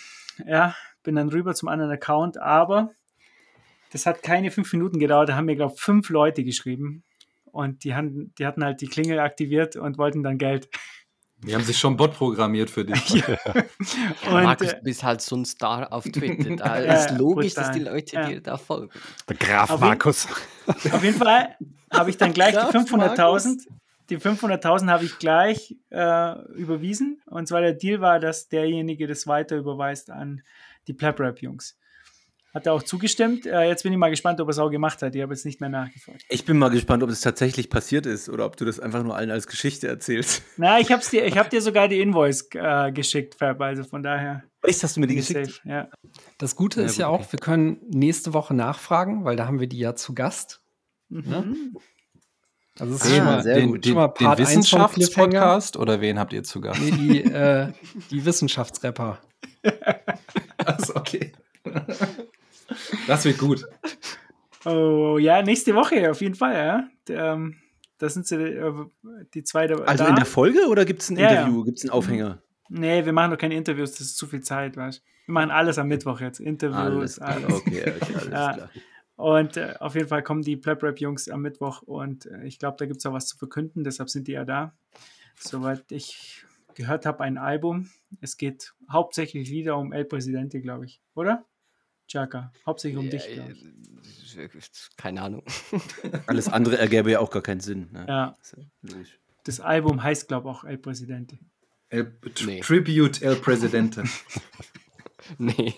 [0.45, 2.37] ja, bin dann rüber zum anderen Account.
[2.37, 2.91] Aber
[3.93, 5.29] das hat keine fünf Minuten gedauert.
[5.29, 7.05] Da haben mir, glaube ich, fünf Leute geschrieben.
[7.45, 10.67] Und die, hatten, die hatten halt die Klingel aktiviert und wollten dann Geld.
[11.45, 13.15] Die haben sich schon Bot programmiert für dich.
[14.25, 16.55] Und, Markus, äh, du bist halt so ein Star auf Twitter.
[16.55, 18.27] Da Ja, ist logisch, dass die Leute Ja.
[18.27, 18.89] dir da folgen.
[19.27, 20.27] Der Graf Auf jeden- Markus.
[20.67, 21.55] Auf jeden Fall
[21.91, 23.67] habe ich dann gleich die Kraft, 500.000,
[24.09, 27.21] die 500.000 habe ich gleich äh, überwiesen.
[27.25, 30.41] Und zwar der Deal war, dass derjenige das weiter überweist an
[30.87, 31.77] die Plap Rap Jungs.
[32.53, 33.47] Hat er auch zugestimmt.
[33.47, 35.15] Äh, jetzt bin ich mal gespannt, ob er es auch gemacht hat.
[35.15, 36.23] Ich habe jetzt nicht mehr nachgefragt.
[36.29, 39.15] Ich bin mal gespannt, ob es tatsächlich passiert ist oder ob du das einfach nur
[39.15, 40.43] allen als Geschichte erzählst.
[40.57, 43.59] Na, ich habe dir, ich hab dir sogar die Invoice äh, geschickt, Fab.
[43.59, 44.43] Also von daher.
[44.61, 45.47] Echt, hast du mir die geschickt?
[45.47, 45.89] safe, Ja.
[46.37, 47.23] Das Gute Ja, ist gut, ja okay.
[47.23, 50.61] auch, wir können nächste Woche nachfragen, weil da haben wir die ja zu Gast.
[51.09, 51.75] Mhm.
[52.79, 53.85] Also es ist Ah, schon mal, sehr den, gut.
[53.85, 56.79] schon mal den, den eins vom Wissenschaftspodcast oder wen habt ihr zu Gast?
[56.81, 57.71] Nee, die, äh,
[58.11, 59.17] die Wissenschaftsrapper.
[60.65, 61.33] Also, okay.
[63.07, 63.65] Das wird gut.
[64.65, 66.87] Oh, ja, nächste Woche auf jeden Fall, ja.
[67.07, 67.55] Der, ähm,
[67.97, 68.73] da sind sie, äh,
[69.33, 69.75] die zwei da.
[69.83, 70.09] Also da.
[70.09, 71.41] in der Folge oder gibt es ein Ja, ja.
[71.41, 71.63] Interview?
[71.63, 72.41] Gibt es einen Aufhänger?
[72.69, 75.03] Nee, wir machen doch keine Interviews, das ist zu viel Zeit, weißt du.
[75.27, 76.39] Wir machen alles am Mittwoch jetzt.
[76.39, 77.53] Interviews, Alles alles.
[77.53, 78.53] Okay, okay, alles Ja.
[78.53, 78.69] klar.
[79.15, 82.57] Und äh, auf jeden Fall kommen die Plap Rap Jungs am Mittwoch und äh, ich
[82.57, 84.73] glaube, da gibt es auch was zu verkünden, deshalb sind die ja da.
[85.37, 87.89] Soweit ich gehört habe, ein Album.
[88.21, 91.45] Es geht hauptsächlich wieder um El Presidente, glaube ich, oder?
[92.07, 94.35] Chaka, hauptsächlich um dich, glaube ich.
[94.35, 94.47] Ja,
[94.97, 95.43] keine Ahnung.
[96.27, 97.89] Alles andere ergäbe ja auch gar keinen Sinn.
[97.91, 98.05] Ne?
[98.07, 98.37] Ja,
[98.83, 98.95] ja
[99.45, 101.37] das Album heißt, glaube ich, auch El Presidente.
[101.89, 102.59] El, Tr- Nee.
[102.61, 104.03] Tribute El Presidente.
[105.37, 105.73] nee.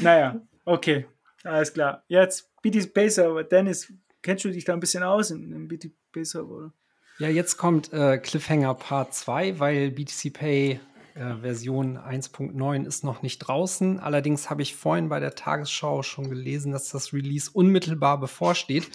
[0.00, 1.06] Naja, okay,
[1.44, 2.04] alles klar.
[2.08, 3.92] Jetzt BT Pacer, Dennis,
[4.22, 6.72] kennst du dich da ein bisschen aus in, in BT Pacer, oder?
[7.18, 10.80] Ja, jetzt kommt äh, Cliffhanger Part 2, weil BTC Pay
[11.18, 13.98] äh, Version 1.9 ist noch nicht draußen.
[13.98, 18.88] Allerdings habe ich vorhin bei der Tagesschau schon gelesen, dass das Release unmittelbar bevorsteht.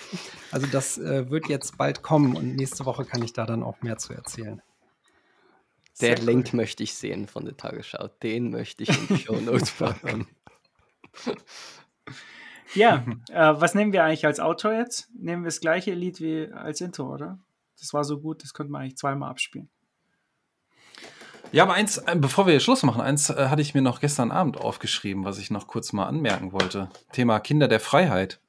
[0.51, 3.81] Also das äh, wird jetzt bald kommen und nächste Woche kann ich da dann auch
[3.81, 4.61] mehr zu erzählen.
[6.01, 6.25] Der cool.
[6.25, 8.07] Link möchte ich sehen von der Tagesschau.
[8.23, 10.27] Den möchte ich in die Show Notes packen.
[12.73, 15.09] Ja, äh, was nehmen wir eigentlich als Outro jetzt?
[15.13, 17.37] Nehmen wir das gleiche Lied wie als Intro, oder?
[17.79, 19.69] Das war so gut, das könnte man eigentlich zweimal abspielen.
[21.53, 23.99] Ja, aber eins, äh, bevor wir hier Schluss machen, eins äh, hatte ich mir noch
[24.01, 26.89] gestern Abend aufgeschrieben, was ich noch kurz mal anmerken wollte.
[27.13, 28.39] Thema Kinder der Freiheit.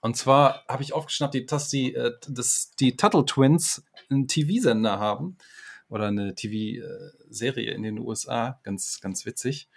[0.00, 4.98] Und zwar habe ich aufgeschnappt, die, dass die, äh, dass die Tuttle Twins einen TV-Sender
[4.98, 5.36] haben
[5.88, 8.60] oder eine TV-Serie in den USA.
[8.62, 9.68] Ganz, ganz witzig.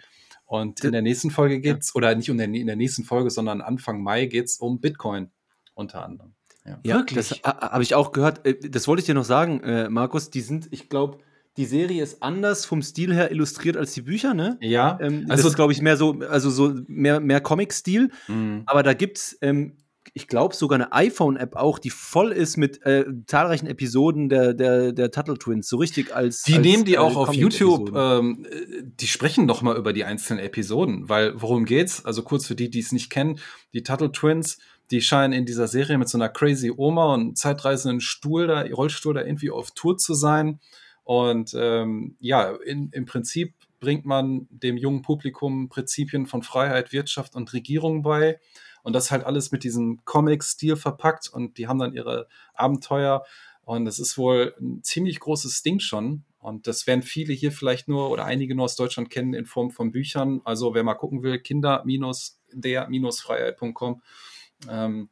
[0.44, 3.60] Und in der nächsten Folge geht's, oder nicht in der, in der nächsten Folge, sondern
[3.62, 5.30] Anfang Mai geht's um Bitcoin
[5.74, 6.34] unter anderem.
[6.64, 7.16] Ja, Wirklich?
[7.16, 8.46] das ha- habe ich auch gehört.
[8.46, 10.30] Äh, Das wollte ich dir noch sagen, äh, Markus.
[10.30, 11.18] Die sind, ich glaube,
[11.56, 14.56] die Serie ist anders vom Stil her illustriert als die Bücher, ne?
[14.60, 18.10] Ja, Ähm, also- glaube ich, mehr so, also so mehr, mehr Comic-Stil.
[18.28, 18.62] mh.
[18.66, 19.76] Aber da gibt's, ähm,
[20.14, 24.92] ich glaube, sogar eine iPhone-App auch, die voll ist mit äh, zahlreichen Episoden der, der,
[24.92, 25.68] der Tuttle Twins.
[25.68, 26.42] So richtig als.
[26.42, 29.92] Die als, nehmen die äh, auch auf YouTube, ähm, äh, die sprechen doch mal über
[29.92, 32.04] die einzelnen Episoden, weil worum geht's?
[32.04, 33.38] Also kurz für die, die es nicht kennen,
[33.74, 34.58] die Tuttle Twins,
[34.90, 39.14] die scheinen in dieser Serie mit so einer crazy Oma und zeitreisenden Stuhl da, Rollstuhl
[39.14, 40.58] da irgendwie auf Tour zu sein.
[41.04, 47.34] Und ähm, ja, in, im Prinzip bringt man dem jungen Publikum Prinzipien von Freiheit, Wirtschaft
[47.34, 48.38] und Regierung bei.
[48.84, 53.24] Und das halt alles mit diesem Comic-Stil verpackt und die haben dann ihre Abenteuer.
[53.64, 56.24] Und das ist wohl ein ziemlich großes Ding schon.
[56.38, 59.70] Und das werden viele hier vielleicht nur oder einige nur aus Deutschland kennen in Form
[59.70, 60.40] von Büchern.
[60.44, 64.02] Also wer mal gucken will, kinder-der-freiheit.com.
[64.68, 65.08] Ähm,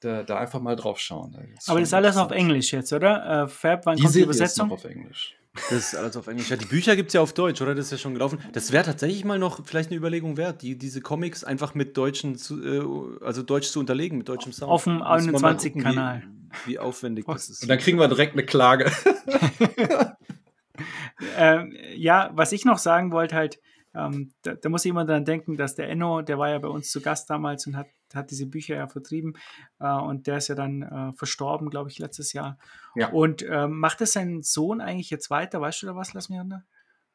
[0.00, 1.32] da, da, einfach mal drauf schauen.
[1.32, 1.38] Da
[1.70, 3.44] Aber das ist alles auf Englisch jetzt, oder?
[3.44, 4.66] Äh, Fab, wann die kommt die Übersetzung?
[4.66, 5.36] Ist noch auf Englisch.
[5.70, 6.50] Das ist alles auf Englisch.
[6.50, 7.74] Ja, die Bücher gibt es ja auf Deutsch, oder?
[7.74, 8.38] Das ist ja schon gelaufen.
[8.52, 12.36] Das wäre tatsächlich mal noch vielleicht eine Überlegung wert, die, diese Comics einfach mit deutschen,
[12.36, 14.70] zu, äh, also Deutsch zu unterlegen, mit deutschem Sound.
[14.70, 16.22] Auf dem 21-Kanal.
[16.64, 17.62] Wie, wie, aufwendig das ist.
[17.62, 18.90] Und dann kriegen wir direkt eine Klage.
[21.36, 23.58] ähm, ja, was ich noch sagen wollte, halt,
[23.94, 26.68] ähm, da, da, muss ich immer dran denken, dass der Enno, der war ja bei
[26.68, 29.34] uns zu Gast damals und hat, hat diese Bücher ja vertrieben
[29.80, 32.58] äh, und der ist ja dann äh, verstorben, glaube ich, letztes Jahr.
[32.94, 33.08] Ja.
[33.10, 35.60] Und äh, macht es sein Sohn eigentlich jetzt weiter?
[35.60, 36.64] Weißt du da was, Lass mich an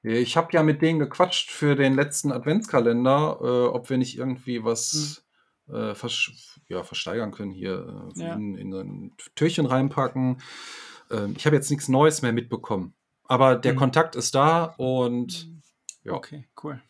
[0.04, 4.64] Ich habe ja mit denen gequatscht für den letzten Adventskalender, äh, ob wir nicht irgendwie
[4.64, 5.24] was
[5.68, 5.76] hm.
[5.76, 6.32] äh, vers
[6.68, 8.34] ja, versteigern können hier, äh, ja.
[8.34, 10.42] in, in, ein Türchen reinpacken.
[11.10, 12.94] Ähm, ich habe jetzt nichts Neues mehr mitbekommen.
[13.26, 13.80] Aber der hm.
[13.80, 15.62] Kontakt ist da und hm.
[16.04, 16.14] Ja.
[16.14, 16.82] Okay, cool.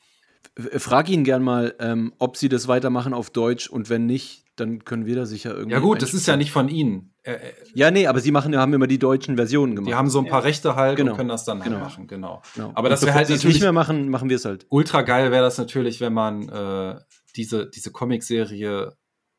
[0.77, 4.83] Frag ihn gern mal, ähm, ob sie das weitermachen auf Deutsch und wenn nicht, dann
[4.83, 5.73] können wir da sicher irgendwie.
[5.73, 7.13] Ja, gut, das ist ja nicht von ihnen.
[7.23, 9.89] Äh, äh, ja, nee, aber sie machen, haben immer die deutschen Versionen gemacht.
[9.89, 11.11] Die haben so ein paar Rechte halt genau.
[11.11, 11.77] und können das dann genau.
[11.77, 12.41] halt machen, genau.
[12.55, 12.71] genau.
[12.75, 13.55] Aber das wäre halt natürlich.
[13.55, 14.65] nicht mehr machen, machen wir es halt.
[14.69, 16.99] Ultra geil wäre das natürlich, wenn man äh,
[17.35, 18.95] diese, diese Comic-Serie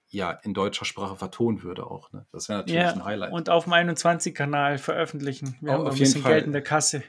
[0.08, 2.12] ja in deutscher Sprache vertonen würde auch.
[2.12, 2.26] Ne?
[2.32, 3.32] Das wäre natürlich ja, ein Highlight.
[3.32, 5.56] Und auf dem 21-Kanal veröffentlichen.
[5.60, 6.32] Wir oh, haben ein bisschen Fall.
[6.32, 7.02] Geld in der Kasse.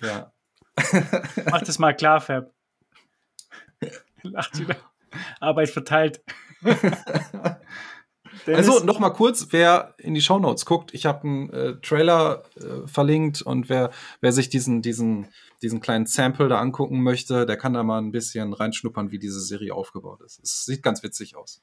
[0.00, 0.32] Ja.
[1.50, 2.52] Mach das mal klar, Fab.
[4.24, 4.76] Lacht wieder.
[5.40, 6.22] Arbeit verteilt.
[8.46, 12.86] also noch mal kurz, wer in die Shownotes guckt, ich habe einen äh, Trailer äh,
[12.86, 13.90] verlinkt und wer,
[14.20, 15.28] wer sich diesen, diesen,
[15.62, 19.40] diesen kleinen Sample da angucken möchte, der kann da mal ein bisschen reinschnuppern, wie diese
[19.40, 20.40] Serie aufgebaut ist.
[20.42, 21.62] Es sieht ganz witzig aus.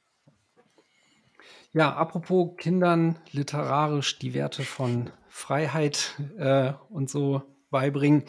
[1.73, 8.25] Ja, apropos Kindern literarisch die Werte von Freiheit äh, und so beibringen.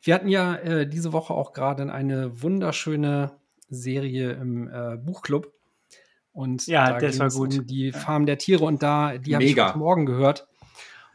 [0.00, 3.38] Wir hatten ja äh, diese Woche auch gerade eine wunderschöne
[3.68, 5.52] Serie im äh, Buchclub.
[6.32, 7.58] Und ja, da das war gut.
[7.58, 10.46] Um die Farm der Tiere und da, die habe ich heute Morgen gehört.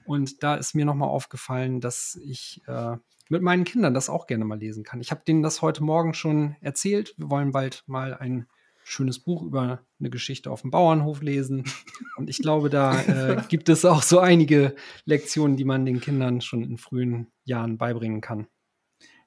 [0.05, 2.97] Und da ist mir nochmal aufgefallen, dass ich äh,
[3.29, 4.99] mit meinen Kindern das auch gerne mal lesen kann.
[4.99, 7.13] Ich habe denen das heute Morgen schon erzählt.
[7.17, 8.47] Wir wollen bald mal ein
[8.83, 11.63] schönes Buch über eine Geschichte auf dem Bauernhof lesen.
[12.17, 14.75] Und ich glaube, da äh, gibt es auch so einige
[15.05, 18.47] Lektionen, die man den Kindern schon in frühen Jahren beibringen kann.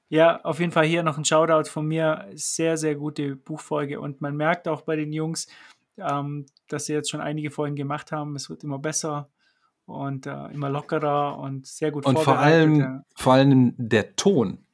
[0.09, 2.27] Ja, auf jeden Fall hier noch ein Shoutout von mir.
[2.35, 3.99] Sehr, sehr gute Buchfolge.
[3.99, 5.47] Und man merkt auch bei den Jungs,
[5.97, 8.35] ähm, dass sie jetzt schon einige Folgen gemacht haben.
[8.35, 9.29] Es wird immer besser
[9.85, 12.69] und äh, immer lockerer und sehr gut und vorbereitet.
[12.69, 14.65] Und vor allem, vor allem der Ton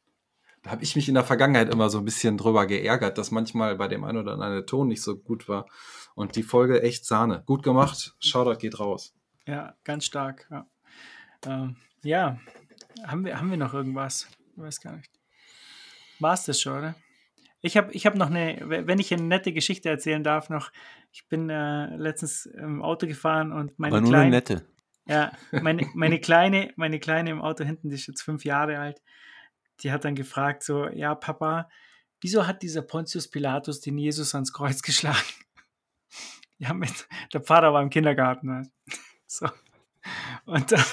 [0.62, 3.76] da habe ich mich in der Vergangenheit immer so ein bisschen drüber geärgert, dass manchmal
[3.76, 5.66] bei dem einen oder anderen der Ton nicht so gut war.
[6.14, 7.44] Und die Folge echt Sahne.
[7.46, 8.16] Gut gemacht.
[8.20, 9.16] Shoutout geht raus.
[9.48, 10.48] Ja, ganz stark.
[10.52, 10.68] Ja,
[11.46, 12.38] ähm, ja.
[13.04, 14.28] Haben, wir, haben wir noch irgendwas?
[14.56, 15.21] Ich weiß gar nicht.
[16.22, 16.96] War es das schon, oder?
[17.62, 20.72] Ich habe ich hab noch eine, wenn ich eine nette Geschichte erzählen darf, noch.
[21.12, 24.26] Ich bin äh, letztens im Auto gefahren und meine Aber nur kleine.
[24.26, 24.66] Eine nette.
[25.06, 29.02] Ja, meine, meine kleine, meine kleine im Auto hinten, die ist jetzt fünf Jahre alt
[29.84, 31.70] die hat dann gefragt, so, ja, Papa,
[32.22, 35.18] wieso hat dieser Pontius Pilatus den Jesus ans Kreuz geschlagen?
[36.58, 38.72] ja, mit, der Vater war im Kindergarten.
[39.26, 39.50] So.
[40.46, 40.84] Und dann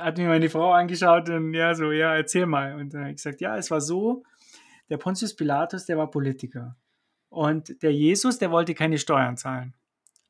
[0.00, 2.74] hat mir meine Frau angeschaut und ja, so, ja, erzähl mal.
[2.74, 4.24] Und dann habe ich gesagt, ja, es war so,
[4.90, 6.76] der Pontius Pilatus, der war Politiker.
[7.28, 9.74] Und der Jesus, der wollte keine Steuern zahlen.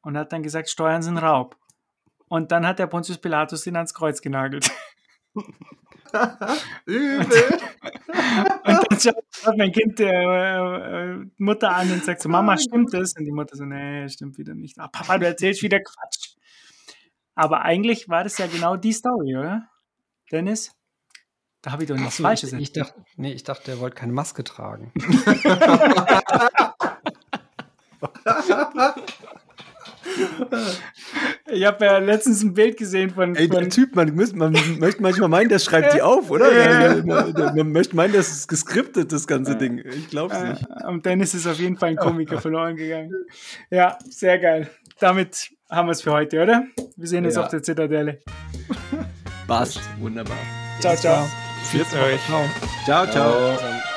[0.03, 1.57] Und hat dann gesagt, Steuern sind Raub.
[2.29, 4.71] Und dann hat der Pontius Pilatus ihn ans Kreuz genagelt.
[6.87, 7.27] Übel.
[8.65, 12.95] und dann schaut mein Kind der äh, äh, Mutter an und sagt so, Mama, stimmt
[12.95, 13.15] das?
[13.17, 14.79] Und die Mutter so, nee, stimmt wieder nicht.
[14.79, 16.34] Ah, Papa, du erzählst wieder Quatsch.
[17.35, 19.69] Aber eigentlich war das ja genau die Story, oder?
[20.31, 20.73] Dennis?
[21.63, 24.13] Da habe ich doch nichts Falsches ich, ich dachte, Nee, ich dachte, er wollte keine
[24.13, 24.93] Maske tragen.
[31.51, 33.35] Ich habe ja letztens ein Bild gesehen von.
[33.37, 36.53] Ey, der Typ, man, man, möchte manchmal meinen, der schreibt die auf, oder?
[36.53, 37.03] Ja.
[37.05, 39.79] Man, man, möchte meinen, das ist geskriptet, das ganze Ding.
[39.79, 40.67] Ich glaube es nicht.
[40.87, 43.13] Und Dennis ist auf jeden Fall ein Komiker verloren gegangen.
[43.71, 44.71] Ja, sehr geil.
[45.01, 46.65] Damit haben wir es für heute, oder?
[46.97, 47.43] Wir sehen uns ja.
[47.43, 48.21] auf der Zitadelle.
[49.47, 49.81] Passt.
[50.01, 50.37] Wunderbar.
[50.81, 51.27] Ciao, ciao.
[51.65, 52.21] Führt euch.
[52.85, 53.57] Ciao, ciao.
[53.57, 53.94] ciao.